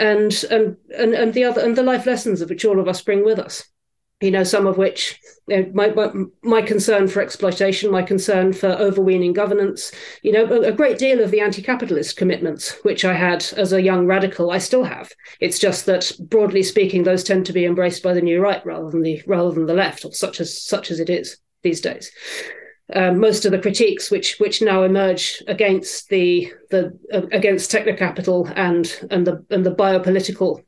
[0.00, 3.02] and and and and the other and the life lessons of which all of us
[3.02, 3.64] bring with us
[4.20, 6.10] you know, some of which you know, my, my,
[6.42, 9.92] my concern for exploitation, my concern for overweening governance,
[10.22, 13.82] you know, a, a, great deal of the anti-capitalist commitments which I had as a
[13.82, 15.12] young radical, I still have.
[15.40, 18.90] It's just that broadly speaking, those tend to be embraced by the new right rather
[18.90, 22.10] than the rather than the left, or such as such as it is these days.
[22.94, 28.50] Um, most of the critiques which which now emerge against the the uh, against technocapital
[28.56, 30.62] and and the and the biopolitical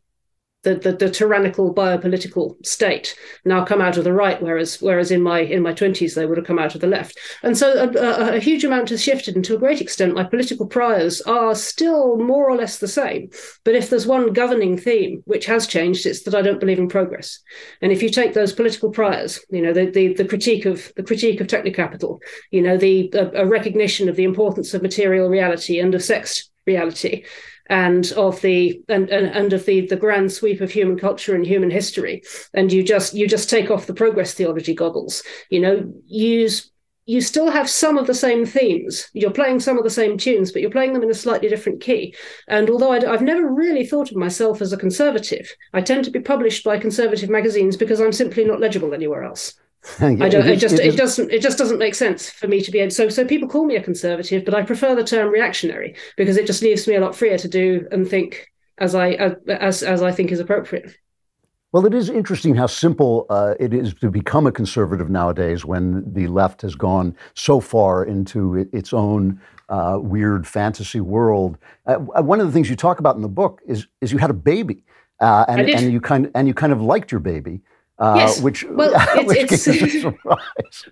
[0.63, 5.23] the, the, the, tyrannical biopolitical state now come out of the right, whereas whereas in
[5.23, 7.99] my in my twenties they would have come out of the left, and so a,
[7.99, 11.55] a, a, huge amount has shifted, and to a great extent, my political priors are
[11.55, 13.31] still more or less the same.
[13.65, 16.89] But if there's one governing theme which has changed, it's that I don't believe in
[16.89, 17.39] progress.
[17.81, 21.05] And if you take those political priors, you know the the, the critique of the
[21.05, 22.19] critique of technocapital,
[22.51, 26.51] you know the a, a recognition of the importance of material reality and of sex
[26.67, 27.25] reality
[27.69, 31.47] and of the and, and, and of the the grand sweep of human culture and
[31.47, 32.23] human history
[32.55, 36.71] and you just you just take off the progress theology goggles you know use
[37.09, 39.09] you still have some of the same themes.
[39.15, 41.81] You're playing some of the same tunes, but you're playing them in a slightly different
[41.81, 42.15] key.
[42.49, 46.11] And although i have never really thought of myself as a conservative, I tend to
[46.11, 49.55] be published by conservative magazines because I'm simply not legible anywhere else.
[50.01, 50.47] I don't.
[50.47, 50.79] It, just.
[50.79, 51.31] It, it, doesn't.
[51.31, 52.89] It just doesn't make sense for me to be.
[52.91, 53.09] So.
[53.09, 56.63] So people call me a conservative, but I prefer the term reactionary because it just
[56.63, 59.13] leaves me a lot freer to do and think as I
[59.49, 60.97] as as I think is appropriate.
[61.73, 66.03] Well, it is interesting how simple uh, it is to become a conservative nowadays when
[66.15, 71.59] the left has gone so far into it, its own uh, weird fantasy world.
[71.85, 74.31] Uh, one of the things you talk about in the book is is you had
[74.31, 74.83] a baby,
[75.21, 77.61] uh, and, and you kind and you kind of liked your baby.
[77.99, 78.41] Uh, yes.
[78.41, 78.93] which, well,
[79.27, 80.05] which it's, it's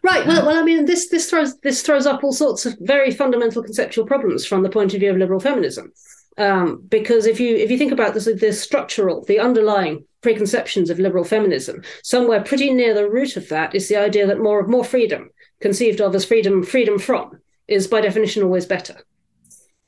[0.03, 0.27] right.
[0.27, 3.63] Well, well, I mean, this this throws this throws up all sorts of very fundamental
[3.63, 5.93] conceptual problems from the point of view of liberal feminism.
[6.39, 10.99] Um, because if you if you think about this, the structural, the underlying preconceptions of
[10.99, 14.85] liberal feminism, somewhere pretty near the root of that is the idea that more more
[14.85, 15.31] freedom,
[15.61, 17.39] conceived of as freedom freedom from,
[17.69, 18.97] is by definition always better.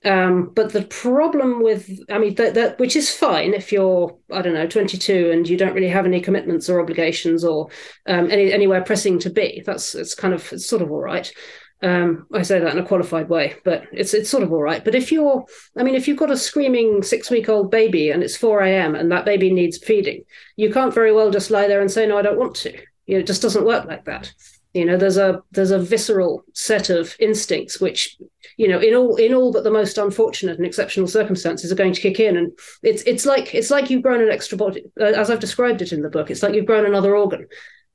[0.04, 4.42] Um, but the problem with, I mean, that, that which is fine if you're, I
[4.42, 7.68] don't know, 22 and you don't really have any commitments or obligations or
[8.06, 9.62] um, any anywhere pressing to be.
[9.66, 11.30] That's it's kind of it's sort of all right.
[11.80, 14.84] Um, I say that in a qualified way, but it's it's sort of all right.
[14.84, 15.44] But if you're,
[15.76, 18.94] I mean, if you've got a screaming six week old baby and it's four a.m.
[18.94, 20.24] and that baby needs feeding,
[20.56, 22.72] you can't very well just lie there and say no, I don't want to.
[23.06, 24.32] You know, it just doesn't work like that.
[24.78, 28.16] You know, there's a there's a visceral set of instincts which,
[28.56, 31.92] you know, in all in all but the most unfortunate and exceptional circumstances are going
[31.92, 35.04] to kick in, and it's it's like it's like you've grown an extra body, uh,
[35.04, 36.30] as I've described it in the book.
[36.30, 37.48] It's like you've grown another organ,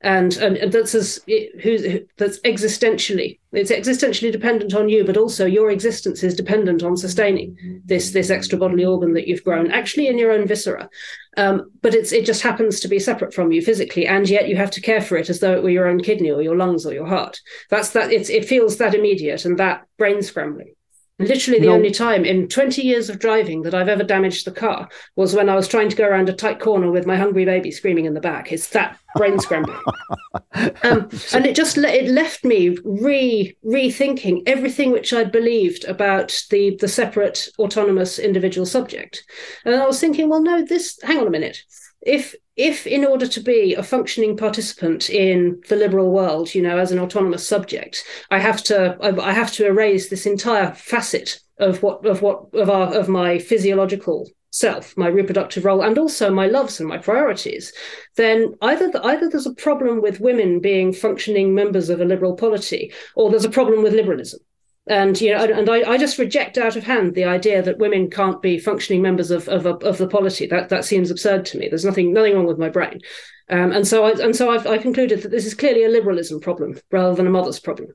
[0.04, 1.20] and and, and that's as
[1.62, 1.82] who's
[2.18, 7.56] that's existentially it's existentially dependent on you but also your existence is dependent on sustaining
[7.86, 10.88] this this extra bodily organ that you've grown actually in your own viscera.
[11.36, 14.56] Um, but it's it just happens to be separate from you physically and yet you
[14.56, 16.84] have to care for it as though it were your own kidney or your lungs
[16.86, 17.40] or your heart.
[17.70, 20.74] That's that it's it feels that immediate and that brain scrambling
[21.20, 21.74] Literally, the no.
[21.74, 25.48] only time in 20 years of driving that I've ever damaged the car was when
[25.48, 28.14] I was trying to go around a tight corner with my hungry baby screaming in
[28.14, 28.50] the back.
[28.50, 29.78] It's that brain scrambling,
[30.82, 36.76] um, and it just it left me re rethinking everything which I'd believed about the
[36.80, 39.24] the separate autonomous individual subject.
[39.64, 40.98] And I was thinking, well, no, this.
[41.04, 41.58] Hang on a minute.
[42.04, 46.78] If if in order to be a functioning participant in the liberal world you know
[46.78, 51.82] as an autonomous subject i have to i have to erase this entire facet of
[51.82, 56.46] what of what of our of my physiological self my reproductive role and also my
[56.46, 57.72] loves and my priorities
[58.16, 62.36] then either the, either there's a problem with women being functioning members of a liberal
[62.36, 64.38] polity or there's a problem with liberalism
[64.86, 68.10] and you know and I, I just reject out of hand the idea that women
[68.10, 70.46] can't be functioning members of of, of the polity.
[70.46, 71.68] That that seems absurd to me.
[71.68, 73.00] There's nothing nothing wrong with my brain.
[73.48, 76.40] Um, and so I and so I've I concluded that this is clearly a liberalism
[76.40, 77.88] problem rather than a mother's problem.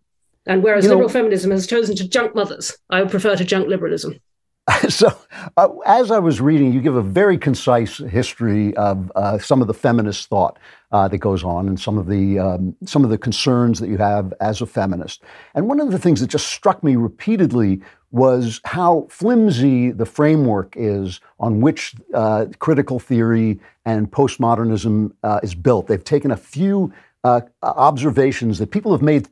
[0.46, 3.46] And whereas you liberal know, feminism has chosen to junk mothers I would prefer to
[3.46, 4.20] junk liberalism.
[4.90, 5.12] So,
[5.58, 9.68] uh, as I was reading, you give a very concise history of uh, some of
[9.68, 10.60] the feminist thought
[10.92, 13.98] uh, that goes on, and some of the um, some of the concerns that you
[13.98, 15.22] have as a feminist.
[15.54, 17.82] And one of the things that just struck me repeatedly
[18.12, 25.54] was how flimsy the framework is on which uh, critical theory and postmodernism uh, is
[25.54, 25.88] built.
[25.88, 26.92] They've taken a few
[27.24, 29.28] uh, observations that people have made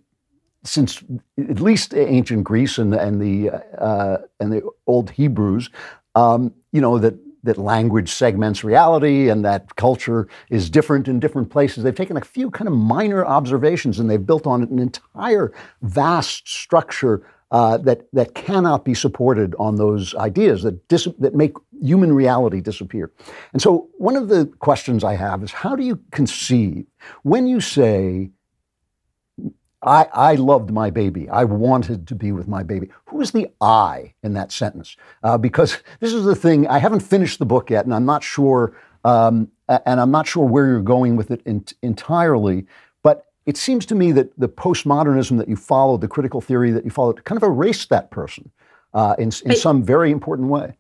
[0.64, 1.02] since
[1.38, 5.70] at least ancient Greece and, and the uh, and the old Hebrews,
[6.16, 7.16] um, you know that
[7.48, 11.84] that language segments reality and that culture is different in different places.
[11.84, 15.52] They've taken a few kind of minor observations and they've built on it an entire
[15.82, 21.54] vast structure uh, that that cannot be supported on those ideas that dis- that make
[21.82, 23.10] human reality disappear.
[23.54, 26.86] And so, one of the questions I have is, how do you conceive
[27.24, 28.32] when you say
[29.88, 31.30] I, I loved my baby.
[31.30, 32.90] I wanted to be with my baby.
[33.06, 34.98] Who is the I in that sentence?
[35.24, 38.22] Uh, because this is the thing, I haven't finished the book yet, and I'm not
[38.22, 42.68] sure, um, and I'm not sure where you're going with it in, entirely.
[43.02, 46.84] But it seems to me that the postmodernism that you followed, the critical theory that
[46.84, 48.52] you followed, kind of erased that person
[48.94, 50.78] uh, in, in some very important way.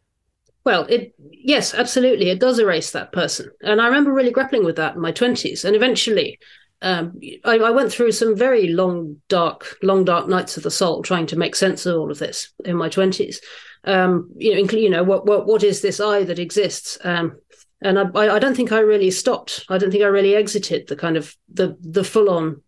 [0.66, 4.76] Well, it yes, absolutely, it does erase that person, and I remember really grappling with
[4.76, 6.40] that in my twenties, and eventually
[6.82, 11.02] um, I, I, went through some very long, dark, long, dark nights of the soul
[11.02, 13.42] trying to make sense of all of this in my twenties.
[13.84, 16.98] Um, you know, you know, what, what, what is this I that exists?
[17.04, 17.40] Um,
[17.82, 19.66] and I, I don't think I really stopped.
[19.70, 22.62] I don't think I really exited the kind of the, the full on.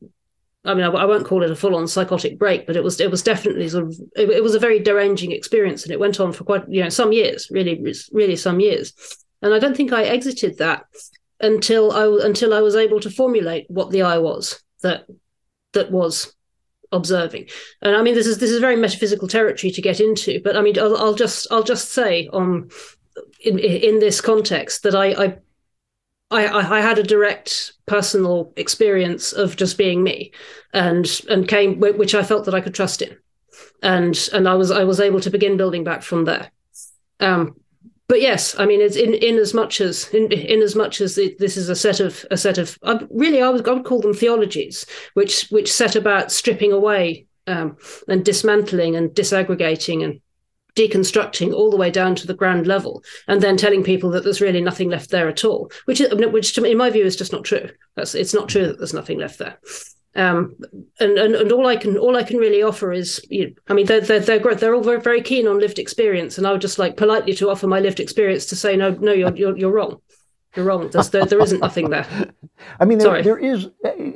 [0.65, 2.99] I mean, I, I won't call it a full on psychotic break, but it was,
[2.99, 6.19] it was definitely sort of, it, it was a very deranging experience, and it went
[6.19, 7.81] on for quite, you know, some years, really,
[8.11, 8.93] really some years.
[9.41, 10.85] And I don't think I exited that
[11.39, 15.05] until I until I was able to formulate what the I was that
[15.73, 16.35] that was
[16.91, 17.47] observing.
[17.81, 20.61] And I mean, this is this is very metaphysical territory to get into, but I
[20.61, 22.69] mean, I'll, I'll just I'll just say on
[23.43, 25.37] in in this context that I, I
[26.31, 30.31] I, I, had a direct personal experience of just being me,
[30.73, 33.17] and and came which I felt that I could trust in,
[33.81, 36.51] and and I was I was able to begin building back from there.
[37.19, 37.55] Um,
[38.09, 41.15] but yes, I mean, it's in, in as much as in, in as much as
[41.15, 44.01] this is a set of a set of uh, really, I would, I would call
[44.01, 50.19] them theologies, which which set about stripping away um, and dismantling and disaggregating and
[50.75, 54.41] deconstructing all the way down to the ground level, and then telling people that there's
[54.41, 57.43] really nothing left there at all, which is, which in my view is just not
[57.43, 57.69] true.
[57.95, 59.59] That's it's not true that there's nothing left there.
[60.15, 60.55] Um,
[60.99, 63.73] and, and and all I can all I can really offer is, you know, I
[63.73, 64.55] mean, they're they're they're.
[64.55, 67.49] They're all very very keen on lived experience, and I would just like politely to
[67.49, 70.01] offer my lived experience to say, no, no, you're you're, you're wrong.
[70.55, 70.89] You're wrong.
[70.89, 72.07] There's, there, there isn't nothing there.
[72.79, 73.69] I mean, there, there is.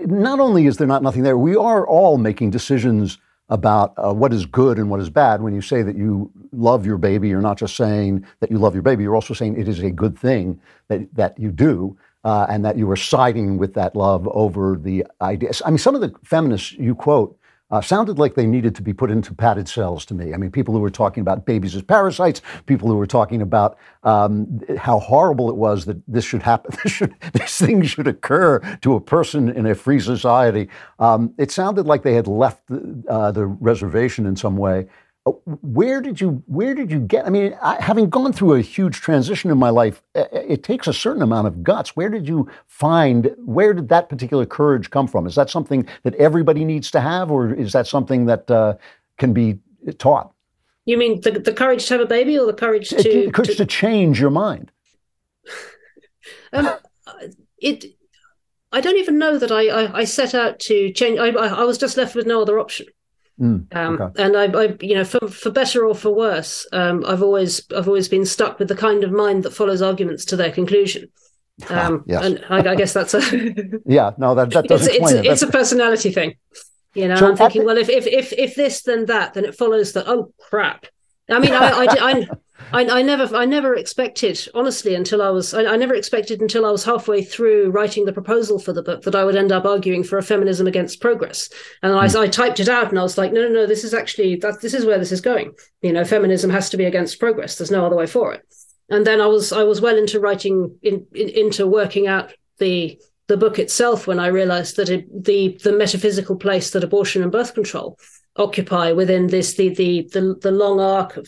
[0.05, 3.19] Not only is there not nothing there, we are all making decisions
[3.49, 5.41] about uh, what is good and what is bad.
[5.41, 8.73] When you say that you love your baby, you're not just saying that you love
[8.73, 9.03] your baby.
[9.03, 12.77] You're also saying it is a good thing that that you do uh, and that
[12.77, 15.61] you were siding with that love over the ideas.
[15.65, 17.37] I mean, some of the feminists you quote
[17.73, 20.31] uh, sounded like they needed to be put into padded cells to me.
[20.31, 23.79] I mean, people who were talking about babies as parasites, people who were talking about
[24.03, 28.59] um, how horrible it was that this should happen, this, should, this thing should occur
[28.81, 30.69] to a person in a free society.
[30.99, 34.87] Um, it sounded like they had left the, uh, the reservation in some way
[35.25, 38.61] Uh, where did you where did you get i mean I, having gone through a
[38.61, 41.95] huge transition in my life uh, uh, it takes a certain amount of guts.
[41.95, 45.25] Where did you find where did that particular courage come from?
[45.25, 48.75] Is that something that everybody needs to have or is that something that uh,
[49.17, 49.59] can be
[49.97, 50.33] taught?
[50.83, 53.51] You mean the, the courage to have a baby or the courage to the courage
[53.51, 54.71] to, to change your mind.
[56.53, 56.69] Um,
[57.57, 57.85] it
[58.71, 61.79] i don't even know that I, I, I set out to change I, I was
[61.79, 62.85] just left with no other option
[63.39, 64.23] Mm, um, okay.
[64.23, 67.87] And I, I, you know, for, for better or for worse, um, I've always I've
[67.87, 71.09] always been stuck with the kind of mind that follows arguments to their conclusion.
[71.69, 72.25] Um, yes.
[72.25, 73.19] And I, I, guess that's a
[73.85, 74.13] yeah.
[74.17, 75.31] No, that that does it's, explain it's, it.
[75.31, 76.33] it's a personality thing.
[76.95, 79.45] You know, So I'm thinking, the- well, if, if if if this then that, then
[79.45, 80.05] it follows that.
[80.07, 80.87] Oh crap!
[81.29, 82.27] I mean, I I, I,
[82.71, 86.65] I, I never I never expected honestly until I was I, I never expected until
[86.65, 89.65] I was halfway through writing the proposal for the book that I would end up
[89.65, 91.49] arguing for a feminism against progress.
[91.81, 92.17] And I, hmm.
[92.17, 94.61] I typed it out and I was like, no, no, no, this is actually that
[94.61, 95.53] this is where this is going.
[95.81, 97.57] You know, feminism has to be against progress.
[97.57, 98.45] There's no other way for it.
[98.89, 102.99] And then I was I was well into writing in, in into working out the
[103.27, 107.31] the book itself when I realized that it, the the metaphysical place that abortion and
[107.31, 107.97] birth control
[108.35, 111.27] occupy within this the the the, the long arc of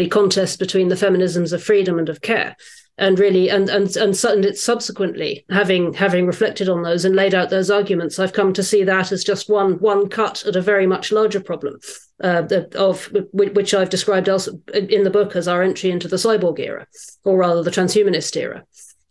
[0.00, 2.56] the contest between the feminisms of freedom and of care.
[2.96, 7.48] And really and and and it's subsequently having having reflected on those and laid out
[7.48, 10.86] those arguments i've come to see that as just one one cut at a very
[10.86, 11.78] much larger problem
[12.22, 12.42] uh,
[12.74, 16.86] of which i've described also in the book as our entry into the cyborg era
[17.24, 18.64] or rather the transhumanist era.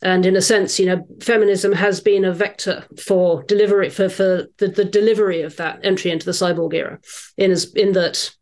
[0.03, 4.47] And in a sense you know feminism has been a vector for delivery for for
[4.59, 6.99] the, the delivery of that entry into the cyborg era
[7.37, 8.35] in as in that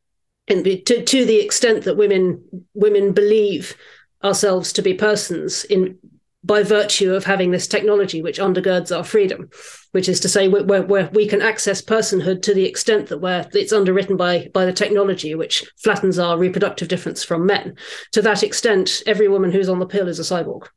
[0.48, 2.44] in, to, to the extent that women
[2.74, 3.76] women believe
[4.24, 5.98] ourselves to be persons in
[6.44, 9.50] by virtue of having this technology which undergirds our freedom,
[9.92, 13.74] which is to say where we can access personhood to the extent that where it's
[13.74, 17.76] underwritten by by the technology which flattens our reproductive difference from men.
[18.14, 20.68] To that extent, every woman who's on the pill is a cyborg.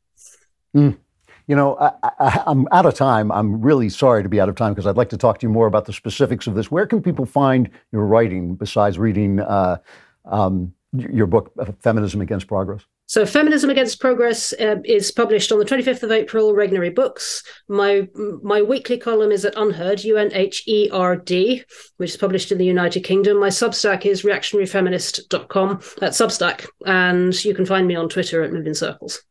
[0.75, 0.97] Mm.
[1.51, 3.29] You know, I, am out of time.
[3.29, 5.49] I'm really sorry to be out of time because I'd like to talk to you
[5.49, 6.71] more about the specifics of this.
[6.71, 9.79] Where can people find your writing besides reading uh,
[10.23, 12.85] um, your book, Feminism Against Progress?
[13.07, 17.43] So, Feminism Against Progress uh, is published on the 25th of April, Regnery Books.
[17.67, 18.07] My
[18.41, 21.65] my weekly column is at UnHerd, U N H E R D,
[21.97, 23.41] which is published in the United Kingdom.
[23.41, 25.71] My Substack is reactionaryfeminist.com
[26.01, 29.21] at Substack, and you can find me on Twitter at Moving Circles.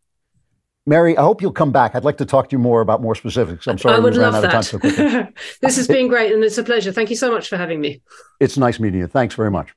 [0.91, 1.95] Mary, I hope you'll come back.
[1.95, 3.69] I'd like to talk to you more about more specifics.
[3.69, 4.53] I'm sorry I would we ran love out that.
[4.53, 5.33] of time so quickly.
[5.63, 6.91] this has been great, and it's a pleasure.
[6.91, 8.03] Thank you so much for having me.
[8.41, 9.07] It's nice meeting you.
[9.07, 9.73] Thanks very much.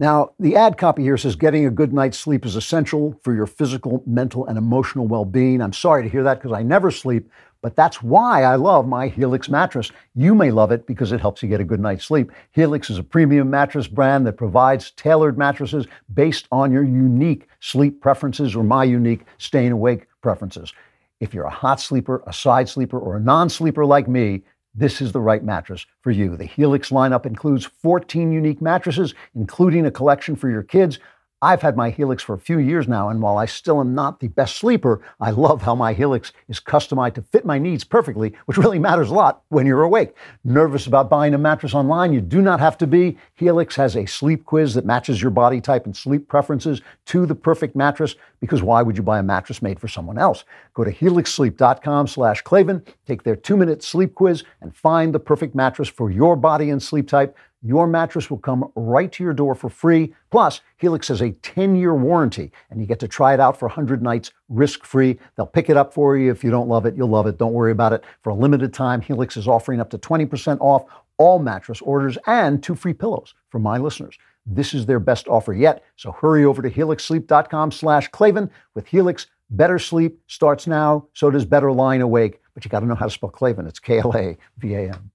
[0.00, 3.44] Now, the ad copy here says getting a good night's sleep is essential for your
[3.44, 5.60] physical, mental, and emotional well being.
[5.60, 7.30] I'm sorry to hear that because I never sleep,
[7.60, 9.92] but that's why I love my Helix mattress.
[10.14, 12.32] You may love it because it helps you get a good night's sleep.
[12.52, 18.00] Helix is a premium mattress brand that provides tailored mattresses based on your unique sleep
[18.00, 20.72] preferences or my unique staying awake preferences.
[21.20, 24.44] If you're a hot sleeper, a side sleeper, or a non sleeper like me,
[24.74, 26.36] this is the right mattress for you.
[26.36, 30.98] The Helix lineup includes 14 unique mattresses, including a collection for your kids.
[31.42, 34.20] I've had my Helix for a few years now, and while I still am not
[34.20, 38.34] the best sleeper, I love how my Helix is customized to fit my needs perfectly,
[38.44, 40.14] which really matters a lot when you're awake.
[40.44, 42.12] Nervous about buying a mattress online?
[42.12, 43.16] You do not have to be.
[43.36, 47.34] Helix has a sleep quiz that matches your body type and sleep preferences to the
[47.34, 50.44] perfect mattress, because why would you buy a mattress made for someone else?
[50.74, 55.88] Go to helixsleep.com slash Klavan, take their two-minute sleep quiz, and find the perfect mattress
[55.88, 57.34] for your body and sleep type.
[57.62, 60.14] Your mattress will come right to your door for free.
[60.30, 63.66] Plus, Helix has a 10 year warranty, and you get to try it out for
[63.66, 65.18] 100 nights risk free.
[65.36, 66.30] They'll pick it up for you.
[66.30, 67.36] If you don't love it, you'll love it.
[67.36, 68.02] Don't worry about it.
[68.22, 70.84] For a limited time, Helix is offering up to 20% off
[71.18, 74.16] all mattress orders and two free pillows for my listeners.
[74.46, 75.84] This is their best offer yet.
[75.96, 78.50] So hurry over to helixsleep.com slash Klavan.
[78.74, 81.08] With Helix, better sleep starts now.
[81.12, 82.40] So does better lying awake.
[82.54, 83.66] But you got to know how to spell Klavan.
[83.66, 85.10] It's K L A V A N.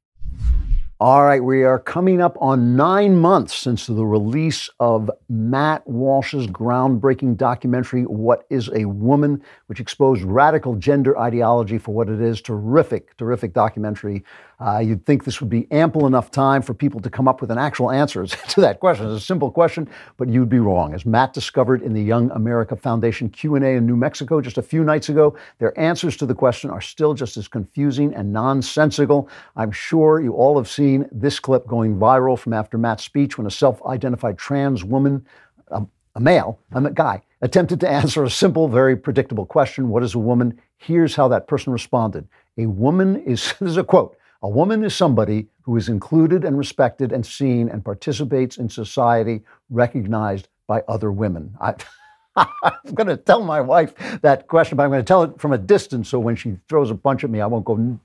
[0.98, 6.48] All right, we are coming up on nine months since the release of Matt Walsh's
[6.48, 12.39] groundbreaking documentary, What is a Woman, which exposed radical gender ideology for what it is.
[12.39, 14.24] Terrific, terrific documentary.
[14.60, 17.51] Uh, you'd think this would be ample enough time for people to come up with
[17.51, 19.06] an actual answer to that question.
[19.08, 20.93] It's a simple question, but you'd be wrong.
[20.93, 24.84] As Matt discovered in the Young America Foundation Q&A in New Mexico just a few
[24.84, 29.30] nights ago, their answers to the question are still just as confusing and nonsensical.
[29.56, 33.47] I'm sure you all have seen this clip going viral from after Matt's speech when
[33.47, 35.26] a self-identified trans woman,
[35.70, 35.86] a,
[36.16, 40.20] a male, a guy, attempted to answer a simple, very predictable question, what is a
[40.20, 40.60] woman?
[40.78, 42.28] Here's how that person responded.
[42.58, 46.56] A woman is, this is a quote, a woman is somebody who is included and
[46.56, 49.41] respected and seen and participates in society,
[49.72, 51.56] recognized by other women.
[51.60, 51.74] I,
[52.36, 55.54] I'm going to tell my wife that question, but I'm going to tell it from
[55.54, 58.00] a distance so when she throws a punch at me, I won't go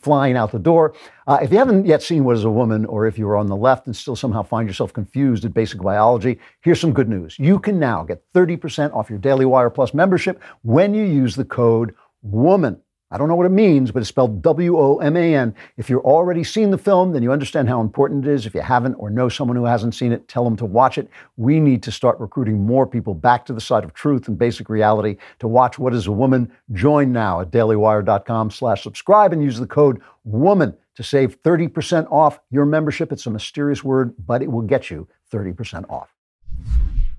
[0.00, 0.92] flying out the door.
[1.28, 3.54] Uh, if you haven't yet seen What is a Woman, or if you're on the
[3.54, 7.38] left and still somehow find yourself confused at basic biology, here's some good news.
[7.38, 11.44] You can now get 30% off your Daily Wire Plus membership when you use the
[11.44, 11.94] code
[12.28, 12.80] WOMAN.
[13.12, 15.54] I don't know what it means, but it's spelled W O M A N.
[15.76, 18.46] If you've already seen the film, then you understand how important it is.
[18.46, 21.10] If you haven't or know someone who hasn't seen it, tell them to watch it.
[21.36, 24.70] We need to start recruiting more people back to the side of truth and basic
[24.70, 26.50] reality to watch What is a Woman.
[26.72, 32.40] Join now at dailywire.com slash subscribe and use the code WOMAN to save 30% off
[32.50, 33.12] your membership.
[33.12, 36.14] It's a mysterious word, but it will get you 30% off.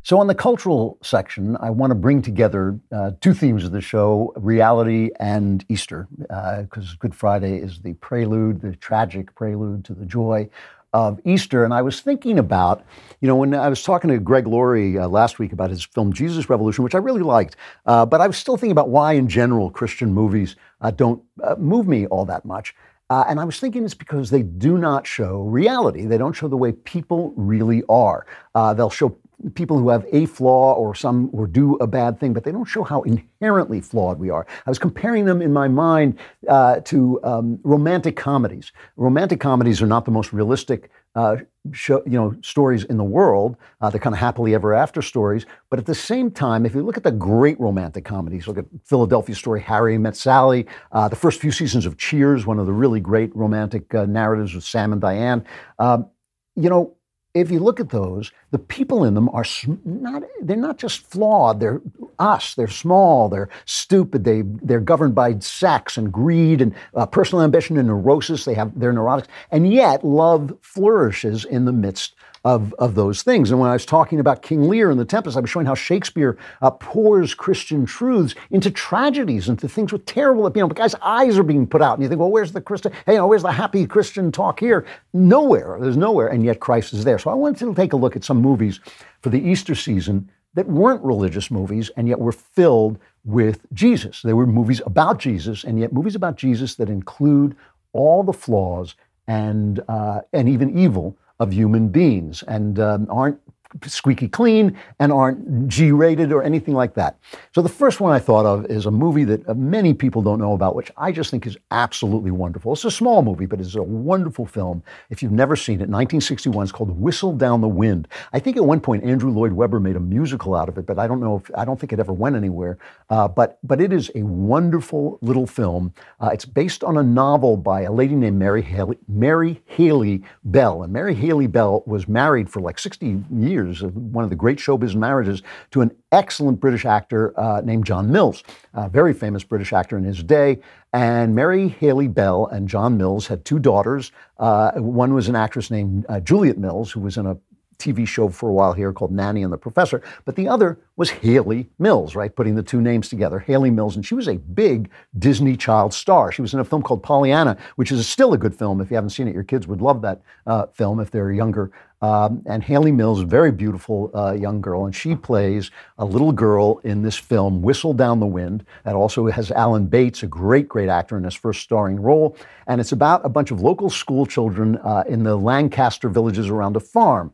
[0.05, 3.79] So, on the cultural section, I want to bring together uh, two themes of the
[3.79, 9.93] show reality and Easter, because uh, Good Friday is the prelude, the tragic prelude to
[9.93, 10.49] the joy
[10.91, 11.63] of Easter.
[11.63, 12.85] And I was thinking about,
[13.21, 16.11] you know, when I was talking to Greg Laurie uh, last week about his film
[16.11, 19.29] Jesus Revolution, which I really liked, uh, but I was still thinking about why, in
[19.29, 22.75] general, Christian movies uh, don't uh, move me all that much.
[23.09, 26.05] Uh, and I was thinking it's because they do not show reality.
[26.05, 28.25] They don't show the way people really are.
[28.55, 29.17] Uh, they'll show
[29.51, 32.65] people who have a flaw or some or do a bad thing, but they don't
[32.65, 34.45] show how inherently flawed we are.
[34.65, 38.71] I was comparing them in my mind uh, to um, romantic comedies.
[38.95, 40.89] Romantic comedies are not the most realistic.
[41.15, 41.37] Uh,
[41.71, 43.55] show, you know, stories in the world.
[43.79, 45.45] Uh, they're kind of happily ever after stories.
[45.69, 48.65] But at the same time, if you look at the great romantic comedies, look at
[48.83, 52.73] Philadelphia Story, Harry Met Sally, uh, the first few seasons of Cheers, one of the
[52.73, 55.45] really great romantic uh, narratives with Sam and Diane.
[55.77, 56.09] Um,
[56.55, 56.95] you know,
[57.33, 59.45] if you look at those, the people in them are
[59.85, 61.81] not, they're not just flawed, they're
[62.19, 67.43] us, they're small, they're stupid, they, they're governed by sex and greed and uh, personal
[67.43, 72.13] ambition and neurosis, they have, they're neurotics, and yet love flourishes in the midst
[72.43, 73.51] of, of those things.
[73.51, 75.75] And when I was talking about King Lear and the Tempest, I was showing how
[75.75, 81.37] Shakespeare uh, pours Christian truths into tragedies, into things with terrible, you know, guy's eyes
[81.37, 81.93] are being put out.
[81.93, 84.59] And you think, well, where's the Christian, hey, you know, where's the happy Christian talk
[84.59, 84.85] here?
[85.13, 85.77] Nowhere.
[85.79, 86.27] There's nowhere.
[86.27, 87.17] And yet Christ is there.
[87.17, 88.81] So I wanted to take a look at some movies
[89.21, 94.21] for the Easter season that weren't religious movies and yet were filled with Jesus.
[94.21, 97.55] They were movies about Jesus and yet movies about Jesus that include
[97.93, 98.95] all the flaws
[99.27, 102.43] and, uh, and even evil of human beings.
[102.43, 103.39] And um, aren't
[103.85, 107.17] squeaky clean and aren't G rated or anything like that.
[107.53, 110.39] So the first one I thought of is a movie that uh, many people don't
[110.39, 112.73] know about, which I just think is absolutely wonderful.
[112.73, 114.83] It's a small movie, but it's a wonderful film.
[115.09, 118.07] If you've never seen it, 1961, it's called Whistle Down the Wind.
[118.31, 120.99] I think at one point Andrew Lloyd Webber made a musical out of it, but
[120.99, 122.77] I don't know if I don't think it ever went anywhere.
[123.09, 125.93] Uh, but but it is a wonderful little film.
[126.19, 130.83] Uh, it's based on a novel by a lady named Mary Hayley, Mary Hayley Bell,
[130.83, 134.95] and Mary Hayley Bell was married for like 60 years one of the great showbiz
[134.95, 135.41] marriages,
[135.71, 138.43] to an excellent British actor uh, named John Mills,
[138.73, 140.59] a very famous British actor in his day.
[140.93, 144.11] And Mary Hayley Bell and John Mills had two daughters.
[144.37, 147.37] Uh, one was an actress named uh, Juliet Mills, who was in a
[147.77, 150.01] TV show for a while here called Nanny and the Professor.
[150.25, 152.35] But the other was Hayley Mills, right?
[152.35, 153.95] Putting the two names together, Hayley Mills.
[153.95, 156.31] And she was a big Disney child star.
[156.31, 158.81] She was in a film called Pollyanna, which is still a good film.
[158.81, 161.71] If you haven't seen it, your kids would love that uh, film if they're younger.
[162.03, 166.79] Um, and Hayley Mills, very beautiful uh, young girl, and she plays a little girl
[166.83, 168.65] in this film, Whistle Down the Wind.
[168.83, 172.35] That also has Alan Bates, a great, great actor in his first starring role.
[172.67, 176.75] And it's about a bunch of local school children uh, in the Lancaster villages around
[176.75, 177.31] a farm.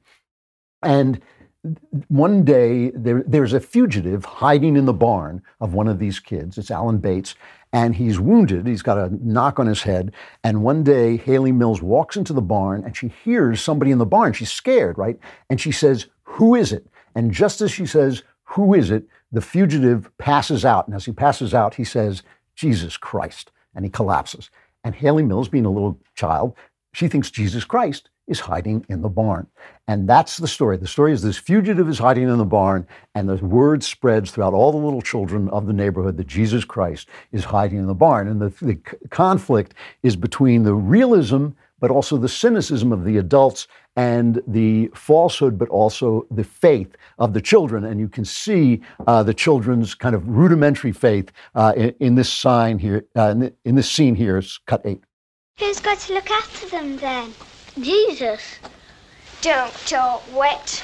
[0.82, 1.22] And
[2.08, 6.58] one day there, there's a fugitive hiding in the barn of one of these kids.
[6.58, 7.36] It's Alan Bates,
[7.74, 8.66] and he's wounded.
[8.66, 10.14] He's got a knock on his head.
[10.44, 14.06] And one day, Hayley Mills walks into the barn and she hears somebody in the
[14.06, 14.34] barn.
[14.34, 15.20] She's scared, right?
[15.50, 16.88] And she says, Who is it?
[17.14, 19.06] And just as she says, Who is it?
[19.32, 20.88] the fugitive passes out.
[20.88, 22.24] And as he passes out, he says,
[22.56, 23.52] Jesus Christ.
[23.76, 24.50] And he collapses.
[24.84, 26.56] And Hayley Mills, being a little child,
[26.94, 29.48] she thinks Jesus Christ is hiding in the barn.
[29.88, 30.78] And that's the story.
[30.78, 34.54] The story is this fugitive is hiding in the barn, and the word spreads throughout
[34.54, 38.28] all the little children of the neighborhood that Jesus Christ is hiding in the barn.
[38.28, 38.76] And the, the
[39.10, 39.74] conflict
[40.04, 41.48] is between the realism,
[41.80, 47.34] but also the cynicism of the adults and the falsehood, but also the faith of
[47.34, 47.84] the children.
[47.84, 52.32] And you can see uh, the children's kind of rudimentary faith uh, in, in, this
[52.32, 55.04] sign here, uh, in, in this scene here, it's cut eight.
[55.58, 57.34] Who's got to look after them then?
[57.78, 58.60] Jesus.
[59.42, 60.84] Don't talk wet.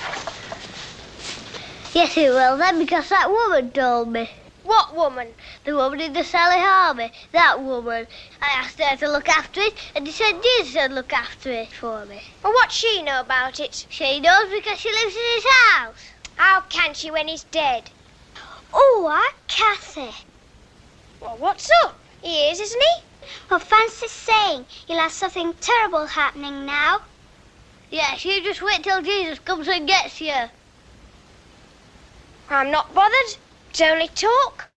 [1.93, 4.29] Yes, he will then, because that woman told me.
[4.63, 5.27] What woman?
[5.63, 7.11] The woman in the Sally Army.
[7.31, 8.07] That woman.
[8.41, 11.71] I asked her to look after it, and she said Jesus would look after it
[11.71, 12.21] for me.
[12.43, 13.85] Well, what she know about it?
[13.89, 16.09] She knows because she lives in his house.
[16.35, 17.91] How can she when he's dead?
[18.73, 20.13] Oh, Aunt Kathy.
[21.21, 21.99] Well, what's up?
[22.21, 23.05] He is, isn't he?
[23.49, 26.99] Well, fancy saying you'll have something terrible happening now.
[27.89, 30.34] Yes, you just wait till Jesus comes and gets you.
[32.49, 33.39] I'm not bothered.
[33.69, 34.74] It's only talk.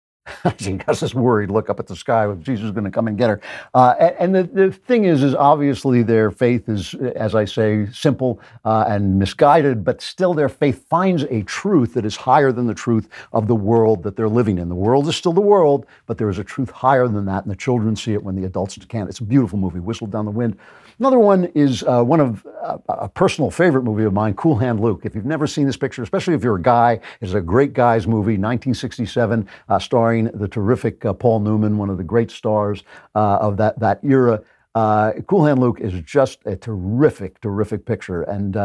[0.58, 3.08] She has this worried look up at the sky with Jesus is going to come
[3.08, 3.40] and get her.
[3.74, 8.40] Uh, and the, the thing is, is obviously their faith is, as I say, simple
[8.64, 12.74] uh, and misguided, but still their faith finds a truth that is higher than the
[12.74, 14.68] truth of the world that they're living in.
[14.68, 17.50] The world is still the world, but there is a truth higher than that, and
[17.50, 19.08] the children see it when the adults can't.
[19.08, 20.56] It's a beautiful movie, Whistle Down the Wind.
[20.98, 24.80] Another one is uh, one of uh, a personal favorite movie of mine, Cool Hand
[24.80, 25.02] Luke.
[25.04, 28.06] If you've never seen this picture, especially if you're a guy, it's a great guys
[28.06, 32.82] movie, 1967, uh, starring the terrific uh, Paul Newman, one of the great stars
[33.14, 34.42] uh, of that that era.
[34.74, 38.56] Uh, cool Hand Luke is just a terrific, terrific picture, and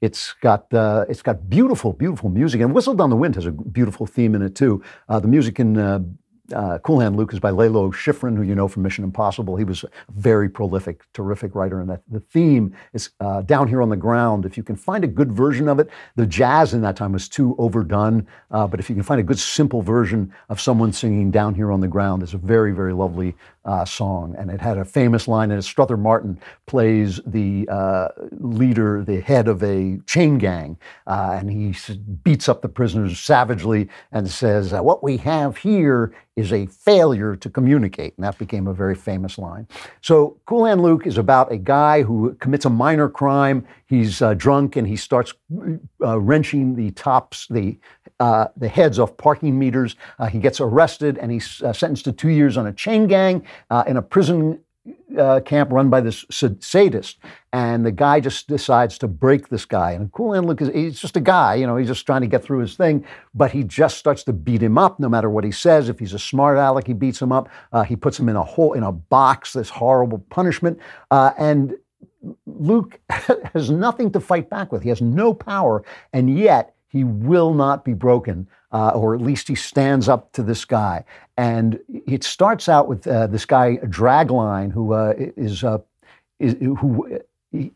[0.00, 2.60] it's got uh, it's got beautiful, beautiful music.
[2.60, 4.82] And Whistle Down the Wind has a beautiful theme in it too.
[5.08, 5.74] The music in
[6.54, 9.56] uh, Cool Hand Luke is by Lalo Schifrin, who you know from Mission Impossible.
[9.56, 13.82] He was a very prolific, terrific writer, and that the theme is uh, down here
[13.82, 14.46] on the ground.
[14.46, 17.28] If you can find a good version of it, the jazz in that time was
[17.28, 18.26] too overdone.
[18.50, 21.70] Uh, but if you can find a good, simple version of someone singing down here
[21.70, 23.34] on the ground, it's a very, very lovely
[23.64, 24.34] uh, song.
[24.38, 29.48] And it had a famous line, and Strother Martin plays the uh, leader, the head
[29.48, 31.74] of a chain gang, uh, and he
[32.22, 37.50] beats up the prisoners savagely and says, "What we have here." Is a failure to
[37.50, 38.14] communicate.
[38.16, 39.66] And that became a very famous line.
[40.00, 43.66] So Cool Hand Luke is about a guy who commits a minor crime.
[43.86, 45.34] He's uh, drunk and he starts
[46.00, 47.76] uh, wrenching the tops, the,
[48.20, 49.96] uh, the heads off parking meters.
[50.20, 53.44] Uh, he gets arrested and he's uh, sentenced to two years on a chain gang
[53.70, 54.60] uh, in a prison
[55.18, 57.18] uh, camp run by this sadist,
[57.52, 59.92] and the guy just decides to break this guy.
[59.92, 62.26] And Cool Hand Luke is he's just a guy, you know, he's just trying to
[62.26, 63.04] get through his thing,
[63.34, 65.88] but he just starts to beat him up no matter what he says.
[65.88, 67.48] If he's a smart aleck, he beats him up.
[67.72, 69.52] Uh, he puts him in a hole in a box.
[69.52, 70.78] This horrible punishment,
[71.10, 71.74] uh, and
[72.46, 72.98] Luke
[73.54, 74.82] has nothing to fight back with.
[74.82, 79.48] He has no power, and yet he will not be broken, uh, or at least
[79.48, 81.04] he stands up to this guy.
[81.36, 85.78] And it starts out with uh, this guy Dragline, who uh, is, uh,
[86.38, 87.20] is who.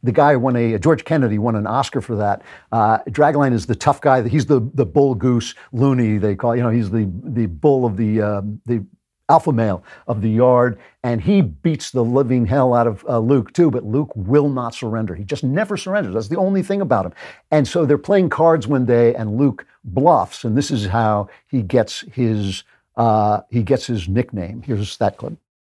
[0.02, 2.42] the guy won a George Kennedy won an Oscar for that.
[2.72, 4.26] Uh, Dragline is the tough guy.
[4.28, 6.54] He's the the bull goose loony they call.
[6.54, 8.84] You know, he's the the bull of the um, the
[9.32, 13.52] alpha male of the yard, and he beats the living hell out of uh, Luke
[13.54, 13.70] too.
[13.70, 15.14] But Luke will not surrender.
[15.14, 16.12] He just never surrenders.
[16.14, 17.12] That's the only thing about him.
[17.50, 21.62] And so they're playing cards one day, and Luke bluffs, and this is how he
[21.62, 22.62] gets his
[22.96, 24.62] uh, he gets his nickname.
[24.62, 25.32] Here's that clip.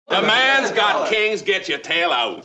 [0.09, 1.41] The man's got kings.
[1.43, 2.45] Get your tail out.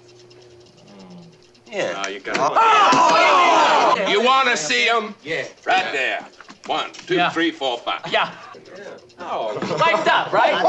[1.70, 2.04] Yeah.
[2.06, 4.06] Oh, you got oh!
[4.10, 5.14] You want to see him?
[5.24, 5.46] Yeah.
[5.66, 6.26] Right there.
[6.68, 7.30] One, two, Yeah.
[7.30, 8.02] three, four, five.
[8.12, 8.34] Yeah.
[9.20, 9.54] Oh.
[9.62, 10.54] Mic'd up, right?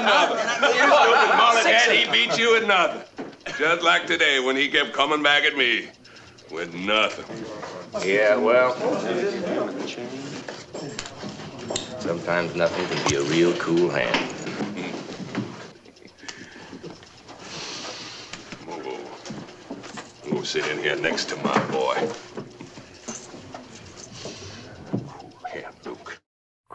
[0.00, 0.36] Another.
[0.74, 3.02] You stupid mullet head, he beat you at nothing.
[3.58, 5.88] Just like today when he kept coming back at me
[6.52, 7.24] with nothing.
[8.06, 8.74] Yeah, well,
[12.00, 14.32] sometimes nothing can be a real cool hand.
[20.30, 21.94] Go sit in here next to my boy.
[25.52, 26.20] Here, Luke.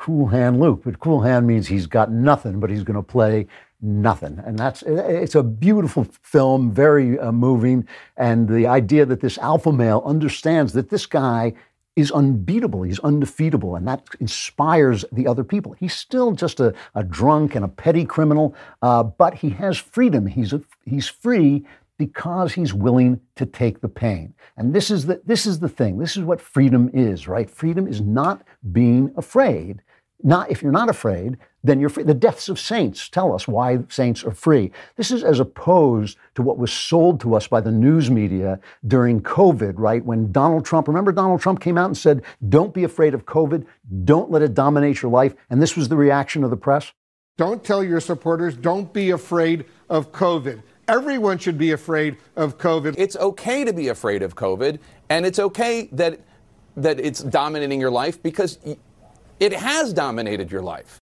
[0.02, 3.45] Cool hand Luke, but cool hand means he's got nothing, but he's going to play
[3.84, 4.41] nothing.
[4.44, 7.88] And that's it's a beautiful film, very uh, moving,
[8.18, 11.53] and the idea that this alpha male understands that this guy
[11.95, 15.73] is unbeatable, he's undefeatable, and that inspires the other people.
[15.73, 20.26] He's still just a, a drunk and a petty criminal, uh, but he has freedom.
[20.26, 21.64] He's a, he's free
[21.99, 24.34] because he's willing to take the pain.
[24.57, 25.99] And this is the this is the thing.
[25.99, 27.48] This is what freedom is, right?
[27.48, 28.41] Freedom is not
[28.72, 29.84] being afraid.
[30.23, 32.03] Not if you're not afraid, then you're free.
[32.03, 34.72] The deaths of saints tell us why saints are free.
[34.95, 39.22] This is as opposed to what was sold to us by the news media during
[39.22, 40.03] COVID, right?
[40.03, 43.65] When Donald Trump, remember Donald Trump came out and said, "Don't be afraid of COVID.
[44.03, 46.91] Don't let it dominate your life." And this was the reaction of the press.
[47.38, 52.95] Don't tell your supporters, "Don't be afraid of COVID." Everyone should be afraid of COVID.
[52.98, 54.80] It's okay to be afraid of COVID,
[55.10, 56.19] and it's okay that
[56.76, 58.57] that it's dominating your life because
[59.42, 61.02] it has dominated your life.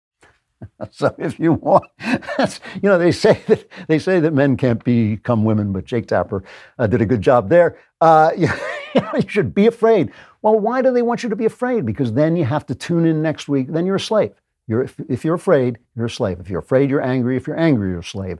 [0.92, 5.44] So if you want, you know, they say that they say that men can't become
[5.44, 6.44] women, but Jake Tapper
[6.78, 7.78] uh, did a good job there.
[8.00, 8.48] Uh, you,
[8.94, 10.12] you should be afraid.
[10.40, 11.84] Well, why do they want you to be afraid?
[11.84, 13.72] Because then you have to tune in next week.
[13.72, 14.34] Then you're a slave.
[14.68, 16.38] You're, if, if you're afraid, you're a slave.
[16.38, 17.36] If you're afraid, you're angry.
[17.36, 18.38] If you're angry, you're a slave.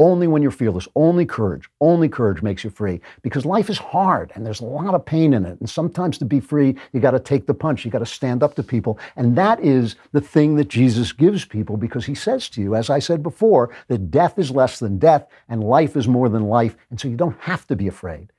[0.00, 3.02] Only when you're fearless, only courage, only courage makes you free.
[3.20, 5.60] Because life is hard and there's a lot of pain in it.
[5.60, 8.42] And sometimes to be free, you got to take the punch, you got to stand
[8.42, 8.98] up to people.
[9.16, 12.88] And that is the thing that Jesus gives people because he says to you, as
[12.88, 16.78] I said before, that death is less than death and life is more than life.
[16.88, 18.32] And so you don't have to be afraid.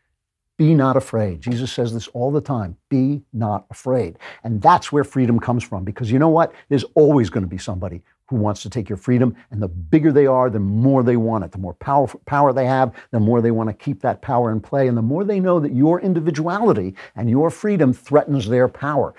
[0.57, 1.41] Be not afraid.
[1.41, 2.75] Jesus says this all the time.
[2.89, 4.17] Be not afraid.
[4.43, 6.53] And that's where freedom comes from because you know what?
[6.69, 8.01] There's always going to be somebody
[8.31, 9.35] who wants to take your freedom.
[9.51, 11.51] And the bigger they are, the more they want it.
[11.51, 14.61] The more power, power they have, the more they want to keep that power in
[14.61, 14.87] play.
[14.87, 19.13] And the more they know that your individuality and your freedom threatens their power.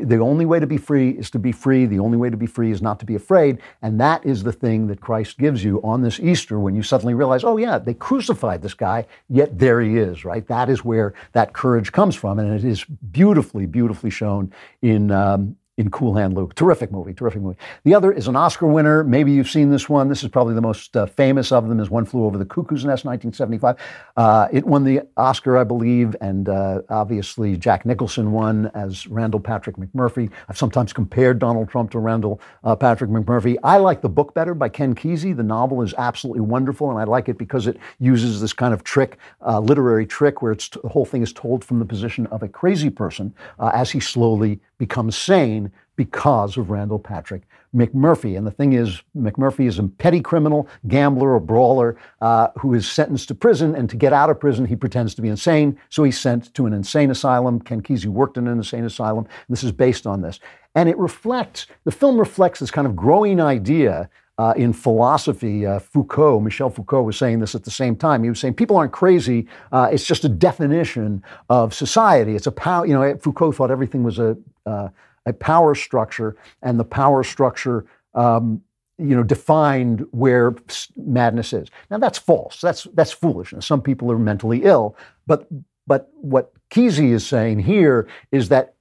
[0.00, 1.86] The only way to be free is to be free.
[1.86, 3.58] The only way to be free is not to be afraid.
[3.80, 7.14] And that is the thing that Christ gives you on this Easter when you suddenly
[7.14, 10.46] realize, oh, yeah, they crucified this guy, yet there he is, right?
[10.46, 12.38] That is where that courage comes from.
[12.38, 16.56] And it is beautifully, beautifully shown in, um, in Cool Hand Luke.
[16.56, 17.56] Terrific movie, terrific movie.
[17.84, 19.04] The other is an Oscar winner.
[19.04, 20.08] Maybe you've seen this one.
[20.08, 21.78] This is probably the most uh, famous of them.
[21.78, 23.76] Is One Flew Over the Cuckoo's Nest, 1975.
[24.16, 29.38] Uh, it won the Oscar, I believe, and uh, obviously Jack Nicholson won as Randall
[29.38, 30.30] Patrick McMurphy.
[30.48, 33.56] I've sometimes compared Donald Trump to Randall uh, Patrick McMurphy.
[33.62, 35.36] I like the book better by Ken Kesey.
[35.36, 38.82] The novel is absolutely wonderful, and I like it because it uses this kind of
[38.82, 42.48] trick, uh, literary trick, where the whole thing is told from the position of a
[42.48, 47.42] crazy person uh, as he slowly becomes sane because of Randall Patrick
[47.74, 48.38] McMurphy.
[48.38, 52.90] And the thing is, McMurphy is a petty criminal, gambler, or brawler uh, who is
[52.90, 53.74] sentenced to prison.
[53.74, 55.78] And to get out of prison, he pretends to be insane.
[55.90, 57.60] So he's sent to an insane asylum.
[57.60, 59.26] Ken Kesey worked in an insane asylum.
[59.48, 60.38] This is based on this.
[60.74, 64.08] And it reflects, the film reflects this kind of growing idea
[64.38, 68.22] uh, in philosophy, uh, Foucault, Michel Foucault was saying this at the same time.
[68.22, 69.48] He was saying people aren't crazy.
[69.72, 72.36] Uh, it's just a definition of society.
[72.36, 72.86] It's a power.
[72.86, 74.88] You know, Foucault thought everything was a uh,
[75.26, 77.84] a power structure, and the power structure.
[78.14, 78.62] Um,
[79.00, 80.56] you know, defined where
[80.96, 81.68] madness is.
[81.88, 82.60] Now that's false.
[82.60, 83.64] That's that's foolishness.
[83.64, 84.96] Some people are mentally ill,
[85.26, 85.46] but
[85.86, 88.74] but what Kesey is saying here is that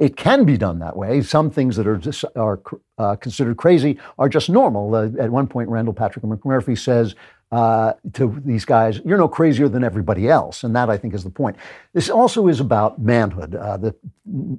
[0.00, 1.20] it can be done that way.
[1.20, 2.00] Some things that are
[2.34, 2.60] are
[2.98, 4.94] uh, considered crazy are just normal.
[4.94, 7.14] Uh, at one point, Randall Patrick McMurphy says
[7.52, 11.24] uh, to these guys, "You're no crazier than everybody else," and that I think is
[11.24, 11.56] the point.
[11.92, 13.54] This also is about manhood.
[13.54, 13.94] Uh, the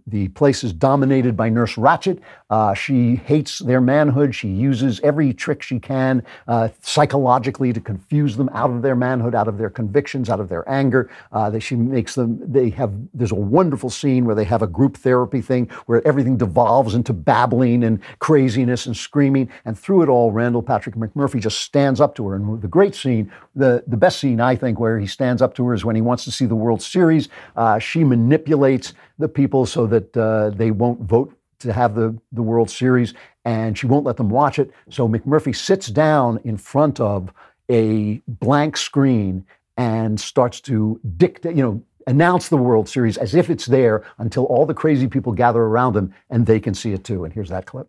[0.07, 2.19] the place is dominated by Nurse Ratched.
[2.49, 4.35] Uh, she hates their manhood.
[4.35, 9.33] She uses every trick she can uh, psychologically to confuse them out of their manhood,
[9.33, 11.09] out of their convictions, out of their anger.
[11.31, 12.39] Uh, that she makes them.
[12.51, 12.91] They have.
[13.13, 17.13] There's a wonderful scene where they have a group therapy thing where everything devolves into
[17.13, 19.49] babbling and craziness and screaming.
[19.65, 22.35] And through it all, Randall Patrick McMurphy just stands up to her.
[22.35, 25.67] And the great scene, the the best scene I think, where he stands up to
[25.67, 27.29] her is when he wants to see the World Series.
[27.55, 31.29] Uh, she manipulates the people so that uh, they won't vote
[31.59, 33.13] to have the, the World Series,
[33.45, 34.71] and she won't let them watch it.
[34.89, 37.31] So McMurphy sits down in front of
[37.69, 39.45] a blank screen
[39.77, 44.45] and starts to dictate, you know, announce the World Series as if it's there until
[44.45, 47.25] all the crazy people gather around him and they can see it too.
[47.25, 47.87] And here's that clip.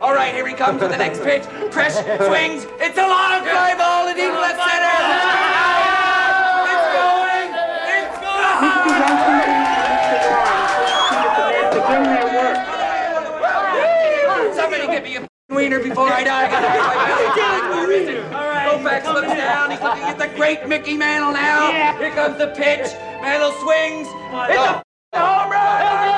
[0.00, 1.44] All right, here he comes with the next pitch.
[1.70, 1.94] Press,
[2.26, 2.64] swings.
[2.80, 3.89] It's a line drive ball,
[4.20, 4.98] deep left center.
[6.72, 7.48] It's going.
[7.96, 8.76] It's going.
[14.54, 15.18] Somebody give me a
[15.54, 16.46] wiener before I die.
[16.46, 16.68] I gotta
[18.70, 19.70] Koufax looks down.
[19.70, 21.98] He's looking at the great Mickey Mantle now.
[21.98, 22.92] Here comes the pitch.
[23.22, 24.08] Mantle swings.
[24.50, 24.82] It's
[25.12, 26.09] a home run.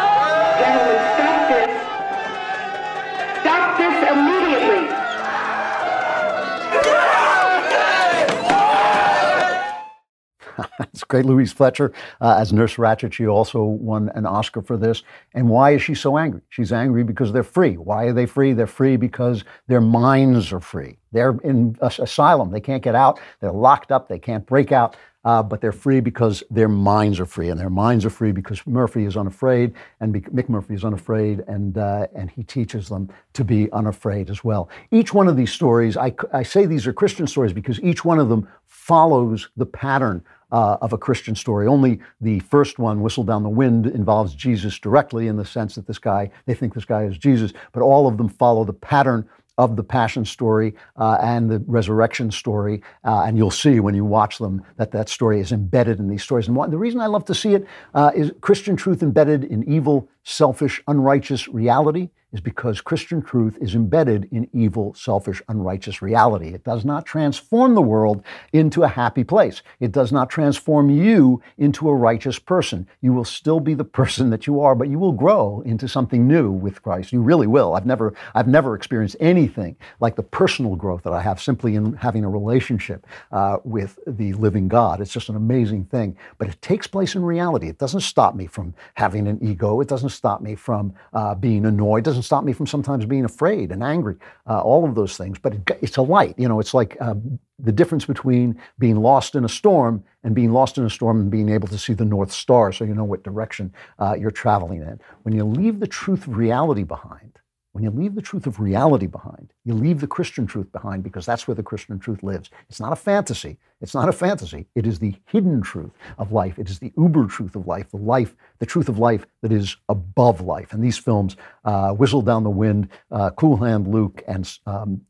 [10.93, 11.25] It's great.
[11.25, 15.03] Louise Fletcher, uh, as Nurse Ratched, she also won an Oscar for this.
[15.35, 16.43] And why is she so angry?
[16.51, 17.77] She's angry because they're free.
[17.77, 18.53] Why are they free?
[18.53, 20.99] They're free because their minds are free.
[21.13, 22.51] They're in asylum.
[22.51, 23.21] They can't get out.
[23.41, 24.09] They're locked up.
[24.09, 24.97] They can't break out.
[25.25, 28.67] Uh, but they're free because their minds are free, and their minds are free because
[28.67, 33.09] Murphy is unafraid, and Mick Mick Murphy is unafraid, and uh, and he teaches them
[33.35, 34.69] to be unafraid as well.
[34.91, 38.19] Each one of these stories, I, I say these are Christian stories because each one
[38.19, 41.67] of them follows the pattern uh, of a Christian story.
[41.67, 45.87] Only the first one, Whistle Down the Wind, involves Jesus directly in the sense that
[45.87, 49.29] this guy, they think this guy is Jesus, but all of them follow the pattern
[49.59, 52.83] of the passion story uh, and the resurrection story.
[53.05, 56.23] Uh, and you'll see when you watch them that that story is embedded in these
[56.23, 56.49] stories.
[56.49, 59.69] And one, the reason I love to see it uh, is Christian truth embedded in
[59.69, 66.49] evil, selfish, unrighteous reality is because Christian truth is embedded in evil, selfish, unrighteous reality.
[66.49, 69.63] It does not transform the world into a happy place.
[69.81, 72.89] It does not transform you into a righteous person.
[73.03, 76.27] You will still be the person that you are, but you will grow into something
[76.27, 77.13] new with Christ.
[77.13, 77.75] You really will.
[77.75, 81.95] I've never, I've never experienced anything like the personal growth that I have simply in
[81.95, 85.01] having a relationship uh, with the living God.
[85.01, 86.17] It's just an amazing thing.
[86.39, 87.69] But it takes place in reality.
[87.69, 89.81] It doesn't stop me from having an ego.
[89.81, 92.05] It doesn't stop me from uh, being annoyed.
[92.05, 94.17] Doesn't stop me from sometimes being afraid and angry.
[94.49, 95.39] Uh, all of those things.
[95.39, 96.35] But it, it's a light.
[96.39, 97.15] You know, it's like uh,
[97.59, 101.31] the difference between being lost in a storm and being lost in a storm and
[101.31, 104.83] being able to see the North Star so you know what direction uh, you're traveling
[104.83, 105.01] in.
[105.23, 107.39] When you leave the truth of reality behind,
[107.73, 111.25] when you leave the truth of reality behind, you leave the Christian truth behind because
[111.25, 112.51] that's where the Christian truth lives.
[112.69, 113.59] It's not a fantasy.
[113.81, 114.67] It's not a fantasy.
[114.75, 116.59] It is the hidden truth of life.
[116.59, 119.77] It is the uber truth of life, the life, the truth of life that is
[119.89, 120.75] above life.
[120.75, 125.01] And these films, uh, Whistle Down the Wind, uh, Cool Hand Luke, and um,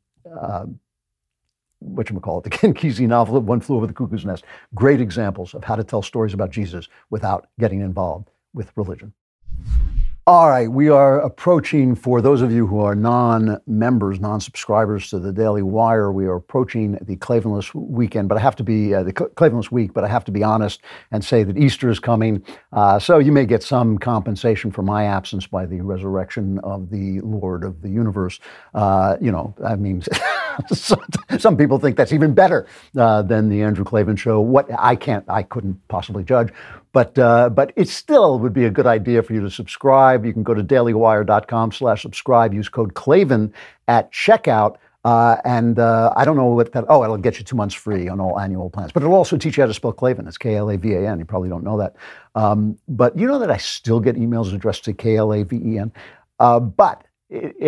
[0.41, 0.67] uh,
[1.81, 5.53] what call it, the Ken Kesey novel, One Flew Over the Cuckoo's Nest, great examples
[5.53, 9.13] of how to tell stories about Jesus without getting involved with religion.
[10.25, 15.11] All right, we are approaching, for those of you who are non members, non subscribers
[15.11, 18.95] to the Daily Wire, we are approaching the Klavanless weekend, but I have to be,
[18.95, 20.81] uh, the Cl- Klavanless week, but I have to be honest
[21.11, 22.41] and say that Easter is coming.
[22.73, 27.19] Uh, so you may get some compensation for my absence by the resurrection of the
[27.23, 28.39] Lord of the universe.
[28.75, 30.05] Uh, you know, I mean,
[30.73, 31.03] some,
[31.37, 34.41] some people think that's even better uh, than the Andrew Klavan show.
[34.41, 36.53] What I can't, I couldn't possibly judge.
[36.93, 40.27] But uh, but it still would be a good idea for you to subscribe.
[40.27, 42.53] You can go to dailywire.com/slash-subscribe.
[42.53, 43.53] Use code Klavan
[43.89, 44.77] at checkout.
[45.05, 46.85] Uh, and uh, I don't know what that.
[46.89, 48.93] Oh, it'll get you two months free on all annual plans.
[48.93, 50.29] But it'll also teach you how to spell Klavan.
[50.29, 51.19] It's K L A V A N.
[51.19, 51.97] You probably don't know that.
[52.35, 55.57] Um, but you know that I still get emails addressed to K L A V
[55.57, 55.93] E N.
[56.39, 57.05] Uh, but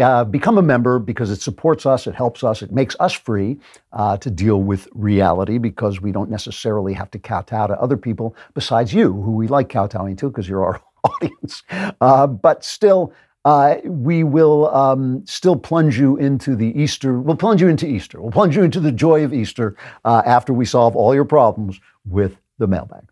[0.00, 3.58] uh, become a member because it supports us, it helps us, it makes us free
[3.92, 8.36] uh, to deal with reality because we don't necessarily have to kowtow to other people
[8.54, 11.62] besides you, who we like kowtowing to because you're our audience.
[12.00, 13.12] Uh, but still,
[13.44, 17.20] uh, we will um, still plunge you into the Easter.
[17.20, 18.20] We'll plunge you into Easter.
[18.20, 21.80] We'll plunge you into the joy of Easter uh, after we solve all your problems
[22.06, 23.04] with the mailbag.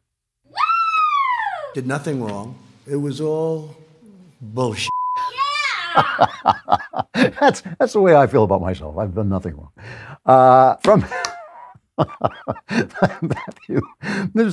[1.75, 2.59] Did nothing wrong.
[2.87, 3.77] It was all
[4.41, 4.91] bullshit.
[7.15, 8.99] that's that's the way I feel about myself.
[8.99, 9.73] I've done nothing wrong.
[10.25, 11.05] Uh, from
[12.69, 13.81] Matthew,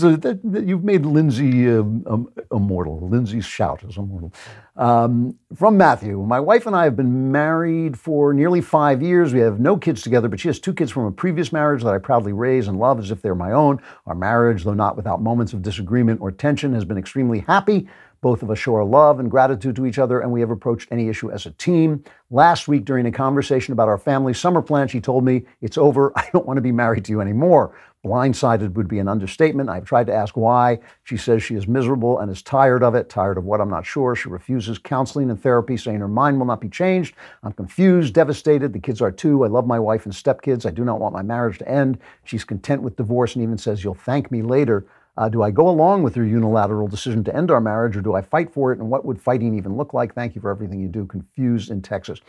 [0.03, 3.07] a, that you've made Lindsay um, um, immortal.
[3.07, 4.33] Lindsay's shout is immortal.
[4.75, 9.33] Um, from Matthew, my wife and I have been married for nearly five years.
[9.33, 11.93] We have no kids together, but she has two kids from a previous marriage that
[11.93, 13.81] I proudly raise and love as if they're my own.
[14.05, 17.87] Our marriage, though not without moments of disagreement or tension, has been extremely happy.
[18.21, 20.89] Both of us show our love and gratitude to each other, and we have approached
[20.91, 22.03] any issue as a team.
[22.31, 26.11] Last week, during a conversation about our family summer plan, she told me, It's over.
[26.17, 27.75] I don't want to be married to you anymore.
[28.05, 29.69] Blindsided would be an understatement.
[29.69, 30.79] I've tried to ask why.
[31.03, 33.85] She says she is miserable and is tired of it, tired of what I'm not
[33.85, 34.15] sure.
[34.15, 37.15] She refuses counseling and therapy, saying her mind will not be changed.
[37.43, 38.71] I'm confused, devastated.
[38.71, 39.43] The kids are too.
[39.43, 40.65] I love my wife and stepkids.
[40.65, 41.99] I do not want my marriage to end.
[42.23, 44.85] She's content with divorce and even says, You'll thank me later.
[45.17, 48.13] Uh, do I go along with your unilateral decision to end our marriage or do
[48.15, 48.79] I fight for it?
[48.79, 50.15] And what would fighting even look like?
[50.15, 51.05] Thank you for everything you do.
[51.05, 52.21] Confused in Texas.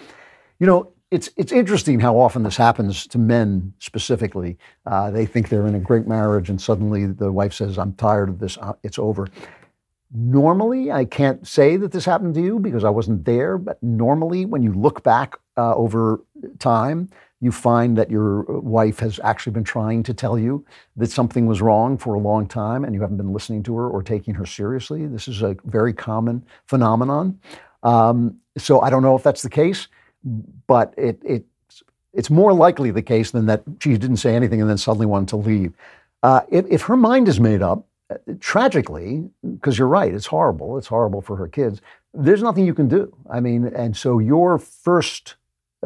[0.58, 4.58] You know, it's, it's interesting how often this happens to men specifically.
[4.86, 8.28] Uh, they think they're in a great marriage and suddenly the wife says, I'm tired
[8.28, 9.28] of this, uh, it's over.
[10.12, 14.44] normally, I can't say that this happened to you because I wasn't there, but normally,
[14.44, 16.20] when you look back uh, over
[16.58, 20.64] time, you find that your wife has actually been trying to tell you
[20.96, 23.88] that something was wrong for a long time and you haven't been listening to her
[23.88, 25.06] or taking her seriously.
[25.06, 27.40] This is a very common phenomenon.
[27.82, 29.88] Um, so I don't know if that's the case,
[30.66, 31.44] but it, it,
[32.12, 35.28] it's more likely the case than that she didn't say anything and then suddenly wanted
[35.28, 35.72] to leave.
[36.22, 40.76] Uh, if, if her mind is made up, uh, tragically, because you're right, it's horrible.
[40.76, 41.80] It's horrible for her kids.
[42.12, 43.16] There's nothing you can do.
[43.30, 45.36] I mean, and so your first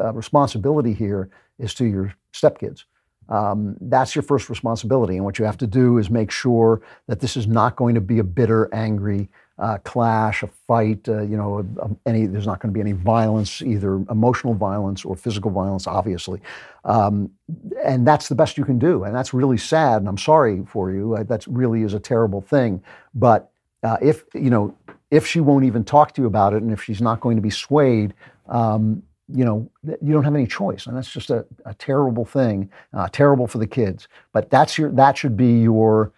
[0.01, 2.85] uh, responsibility here is to your stepkids.
[3.28, 5.16] Um, that's your first responsibility.
[5.16, 8.01] And what you have to do is make sure that this is not going to
[8.01, 9.28] be a bitter, angry
[9.59, 11.09] uh, clash, a fight.
[11.09, 11.64] Uh, you know,
[12.06, 16.40] any there's not going to be any violence, either emotional violence or physical violence, obviously.
[16.85, 17.31] Um,
[17.82, 19.05] and that's the best you can do.
[19.05, 19.98] And that's really sad.
[19.98, 21.16] And I'm sorry for you.
[21.24, 22.82] That really is a terrible thing.
[23.14, 23.51] But
[23.82, 24.76] uh, if you know,
[25.10, 27.43] if she won't even talk to you about it, and if she's not going to
[27.43, 28.12] be swayed.
[28.48, 32.71] Um, you know, you don't have any choice, and that's just a, a terrible thing,
[32.93, 34.09] uh, terrible for the kids.
[34.33, 36.13] But that's your that should be your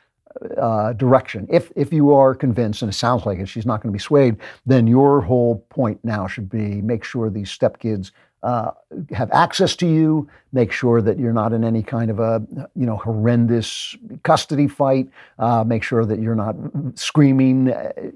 [0.58, 1.46] uh, direction.
[1.48, 4.02] If if you are convinced, and it sounds like it, she's not going to be
[4.02, 8.10] swayed, then your whole point now should be make sure these stepkids
[8.42, 8.70] uh,
[9.10, 10.28] have access to you.
[10.52, 15.08] Make sure that you're not in any kind of a you know horrendous custody fight.
[15.38, 16.56] Uh, make sure that you're not
[16.94, 17.68] screaming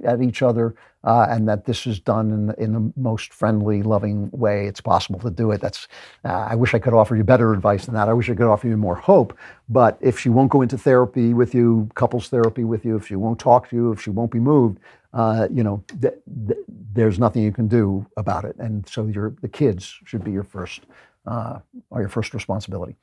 [0.04, 3.82] at each other, uh, and that this is done in the, in the most friendly,
[3.82, 5.60] loving way it's possible to do it.
[5.60, 5.88] That's
[6.24, 8.08] uh, I wish I could offer you better advice than that.
[8.08, 9.36] I wish I could offer you more hope.
[9.68, 13.16] But if she won't go into therapy with you, couples therapy with you, if she
[13.16, 14.78] won't talk to you, if she won't be moved,
[15.12, 16.14] uh, you know, th-
[16.46, 16.60] th-
[16.92, 18.56] there's nothing you can do about it.
[18.58, 20.82] And so your the kids should be your first
[21.26, 21.60] uh,
[21.90, 22.96] are your first responsibility.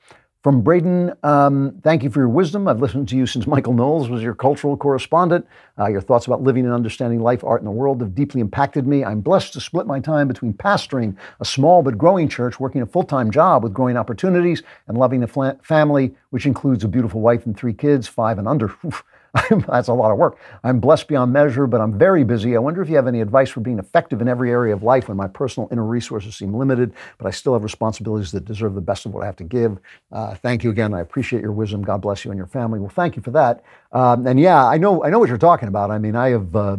[0.47, 2.69] From Braden, um, thank you for your wisdom.
[2.69, 5.45] I've listened to you since Michael Knowles was your cultural correspondent.
[5.77, 8.87] Uh, your thoughts about living and understanding life, art, and the world have deeply impacted
[8.87, 9.03] me.
[9.03, 12.85] I'm blessed to split my time between pastoring a small but growing church, working a
[12.85, 17.19] full time job with growing opportunities, and loving the fla- family, which includes a beautiful
[17.19, 18.73] wife and three kids, five and under.
[19.67, 20.39] That's a lot of work.
[20.63, 22.55] I'm blessed beyond measure, but I'm very busy.
[22.55, 25.07] I wonder if you have any advice for being effective in every area of life
[25.07, 28.81] when my personal inner resources seem limited, but I still have responsibilities that deserve the
[28.81, 29.77] best of what I have to give.
[30.11, 30.93] Uh, thank you again.
[30.93, 31.83] I appreciate your wisdom.
[31.83, 32.79] God bless you and your family.
[32.79, 33.63] Well, thank you for that.
[33.91, 35.91] Um, and yeah, I know I know what you're talking about.
[35.91, 36.55] I mean, I have.
[36.55, 36.77] Uh,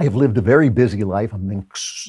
[0.00, 1.32] I have lived a very busy life.
[1.32, 1.66] I'm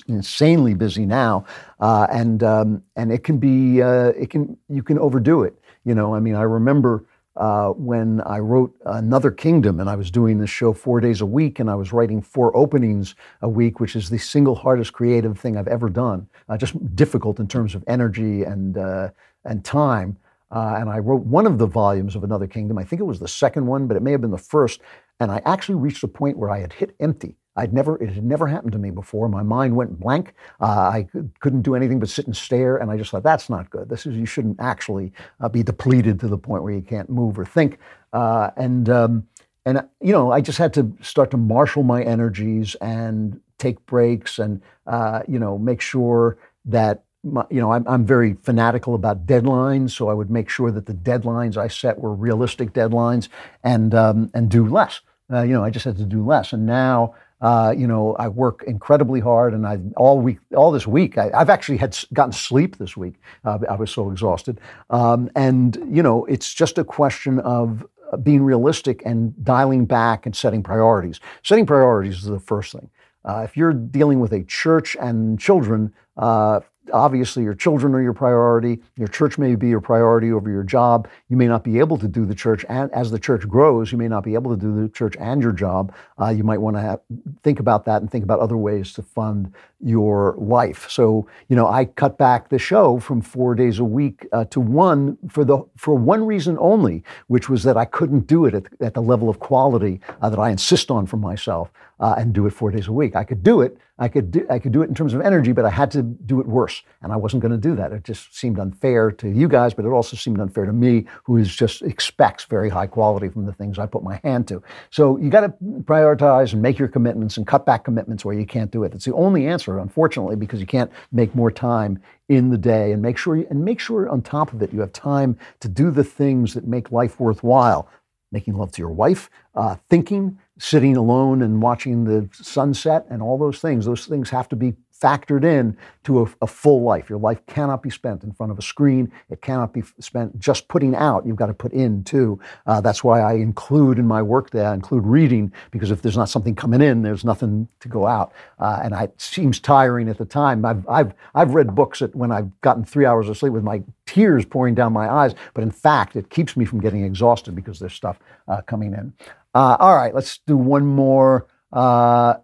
[0.07, 1.45] insanely busy now,
[1.79, 5.59] uh, and um, and it can be uh, it can you can overdo it.
[5.85, 7.05] You know, I mean, I remember
[7.39, 11.25] uh, when I wrote Another Kingdom, and I was doing this show four days a
[11.25, 15.39] week, and I was writing four openings a week, which is the single hardest creative
[15.39, 16.27] thing I've ever done.
[16.49, 19.09] Uh, just difficult in terms of energy and uh,
[19.45, 20.17] and time.
[20.51, 22.77] Uh, and I wrote one of the volumes of Another Kingdom.
[22.77, 24.81] I think it was the second one, but it may have been the first.
[25.21, 27.35] And I actually reached a point where I had hit empty.
[27.55, 29.27] I'd never, it had never happened to me before.
[29.27, 30.33] My mind went blank.
[30.61, 31.07] Uh, I
[31.39, 32.77] couldn't do anything but sit and stare.
[32.77, 33.89] And I just thought, that's not good.
[33.89, 35.11] This is, you shouldn't actually
[35.41, 37.79] uh, be depleted to the point where you can't move or think.
[38.13, 39.27] Uh, and, um,
[39.65, 44.39] and, you know, I just had to start to marshal my energies and take breaks
[44.39, 49.25] and, uh, you know, make sure that my, you know, I'm, I'm very fanatical about
[49.25, 53.27] deadlines, so I would make sure that the deadlines I set were realistic deadlines
[53.63, 55.01] and um, and do less.
[55.31, 58.27] Uh, you know, I just had to do less, and now uh, you know, I
[58.27, 62.33] work incredibly hard, and I all week, all this week, I, have actually had gotten
[62.33, 63.15] sleep this week.
[63.45, 64.59] Uh, I was so exhausted,
[64.89, 70.25] um, and you know, it's just a question of uh, being realistic and dialing back
[70.25, 71.19] and setting priorities.
[71.43, 72.89] Setting priorities is the first thing.
[73.23, 76.59] Uh, if you're dealing with a church and children, uh,
[76.91, 78.79] obviously your children are your priority.
[78.95, 81.07] Your church may be your priority over your job.
[81.29, 83.97] You may not be able to do the church, and as the church grows, you
[83.97, 85.93] may not be able to do the church and your job.
[86.19, 86.99] Uh, you might want to
[87.43, 90.89] think about that and think about other ways to fund your life.
[90.89, 94.59] So, you know, I cut back the show from four days a week uh, to
[94.59, 98.65] one for the for one reason only, which was that I couldn't do it at,
[98.81, 102.47] at the level of quality uh, that I insist on for myself uh, and do
[102.47, 103.15] it four days a week.
[103.15, 103.77] I could do it.
[104.01, 106.01] I could do, I could do it in terms of energy, but I had to
[106.01, 107.91] do it worse, and I wasn't going to do that.
[107.91, 111.35] It just seemed unfair to you guys, but it also seemed unfair to me, who
[111.35, 114.63] is just expects very high quality from the things I put my hand to.
[114.89, 118.45] So you got to prioritize and make your commitments and cut back commitments where you
[118.45, 118.93] can't do it.
[118.93, 123.01] It's the only answer, unfortunately, because you can't make more time in the day, and
[123.01, 125.91] make sure you, and make sure on top of it you have time to do
[125.91, 127.89] the things that make life worthwhile.
[128.31, 133.37] Making love to your wife, uh, thinking, sitting alone and watching the sunset and all
[133.37, 133.85] those things.
[133.85, 137.09] Those things have to be factored in to a, a, full life.
[137.09, 139.11] Your life cannot be spent in front of a screen.
[139.29, 141.25] It cannot be spent just putting out.
[141.25, 142.39] You've got to put in too.
[142.65, 146.29] Uh, that's why I include in my workday, I include reading because if there's not
[146.29, 148.33] something coming in, there's nothing to go out.
[148.59, 150.65] Uh, and I, it seems tiring at the time.
[150.65, 153.81] I've, I've, I've read books that when I've gotten three hours of sleep with my
[154.05, 157.79] tears pouring down my eyes, but in fact, it keeps me from getting exhausted because
[157.79, 159.13] there's stuff uh, coming in.
[159.53, 161.47] Uh, all right, let's do one more.
[161.71, 162.35] Uh,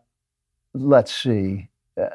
[0.73, 1.69] let's see.
[1.99, 2.10] Uh,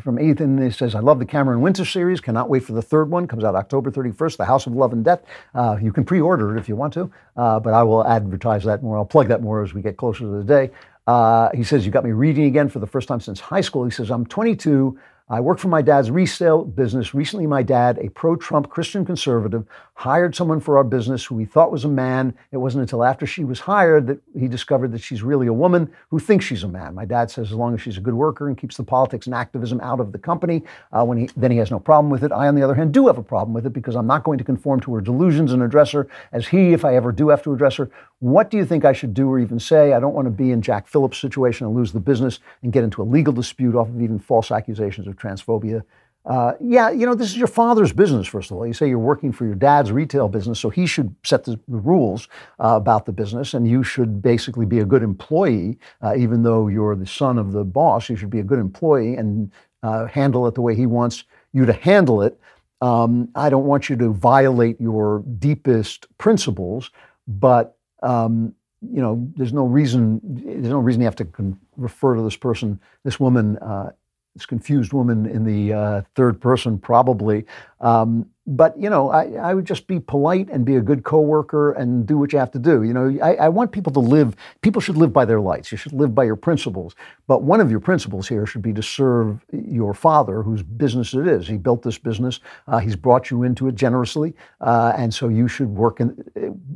[0.00, 2.20] from Ethan, he says, I love the Cameron Winter series.
[2.20, 3.26] Cannot wait for the third one.
[3.26, 5.22] Comes out October 31st, The House of Love and Death.
[5.54, 8.64] Uh, you can pre order it if you want to, uh, but I will advertise
[8.64, 8.96] that more.
[8.96, 10.70] I'll plug that more as we get closer to the day.
[11.06, 13.84] Uh, he says, You got me reading again for the first time since high school.
[13.84, 14.98] He says, I'm 22.
[15.28, 17.12] I work for my dad's resale business.
[17.12, 19.64] Recently, my dad, a pro Trump Christian conservative,
[19.98, 22.34] hired someone for our business who he thought was a man.
[22.52, 25.90] It wasn't until after she was hired that he discovered that she's really a woman
[26.10, 26.94] who thinks she's a man.
[26.94, 29.34] My dad says as long as she's a good worker and keeps the politics and
[29.34, 30.62] activism out of the company,
[30.92, 32.30] uh, when he, then he has no problem with it.
[32.30, 34.36] I, on the other hand, do have a problem with it because I'm not going
[34.36, 37.42] to conform to her delusions and address her as he, if I ever do have
[37.44, 37.90] to address her.
[38.18, 39.94] What do you think I should do or even say?
[39.94, 42.84] I don't want to be in Jack Phillips' situation and lose the business and get
[42.84, 45.84] into a legal dispute off of even false accusations of transphobia.
[46.26, 48.66] Uh, yeah, you know, this is your father's business, first of all.
[48.66, 51.76] You say you're working for your dad's retail business, so he should set the, the
[51.76, 52.26] rules
[52.58, 56.66] uh, about the business, and you should basically be a good employee, uh, even though
[56.66, 58.10] you're the son of the boss.
[58.10, 59.52] You should be a good employee and
[59.84, 62.38] uh, handle it the way he wants you to handle it.
[62.80, 66.90] Um, I don't want you to violate your deepest principles,
[67.28, 70.20] but um, you know, there's no reason.
[70.22, 73.92] There's no reason you have to con- refer to this person, this woman, uh,
[74.36, 77.46] this confused woman in the uh, third person, probably.
[77.80, 81.72] Um, but you know, I, I, would just be polite and be a good coworker
[81.72, 82.82] and do what you have to do.
[82.84, 84.36] You know, I, I, want people to live.
[84.60, 85.72] People should live by their lights.
[85.72, 86.94] You should live by your principles.
[87.26, 91.26] But one of your principles here should be to serve your father, whose business it
[91.26, 91.48] is.
[91.48, 92.40] He built this business.
[92.68, 96.22] Uh, he's brought you into it generously, uh, and so you should work and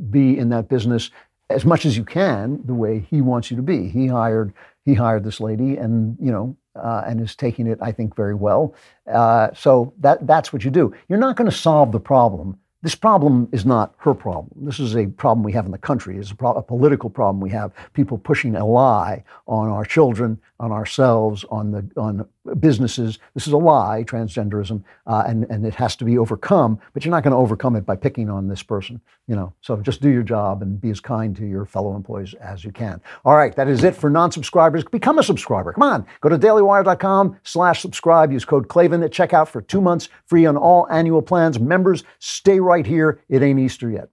[0.09, 1.11] be in that business
[1.49, 3.87] as much as you can the way he wants you to be.
[3.87, 7.91] He hired he hired this lady, and you know, uh, and is taking it, I
[7.91, 8.75] think, very well.
[9.11, 10.93] Uh, so that that's what you do.
[11.09, 14.49] You're not going to solve the problem this problem is not her problem.
[14.65, 16.17] This is a problem we have in the country.
[16.17, 17.71] It's a, pro- a, political problem we have.
[17.93, 22.25] People pushing a lie on our children, on ourselves, on the on
[22.59, 23.19] businesses.
[23.33, 26.79] This is a lie, transgenderism, uh, and and it has to be overcome.
[26.93, 29.01] But you're not going to overcome it by picking on this person.
[29.27, 29.53] You know.
[29.61, 32.71] So just do your job and be as kind to your fellow employees as you
[32.71, 33.01] can.
[33.25, 34.83] All right, that is it for non-subscribers.
[34.83, 35.73] Become a subscriber.
[35.73, 38.31] Come on, go to dailywire.com/slash/subscribe.
[38.31, 41.59] Use code Klavan at checkout for two months free on all annual plans.
[41.59, 43.19] Members stay right here.
[43.29, 44.09] It ain't Easter yet.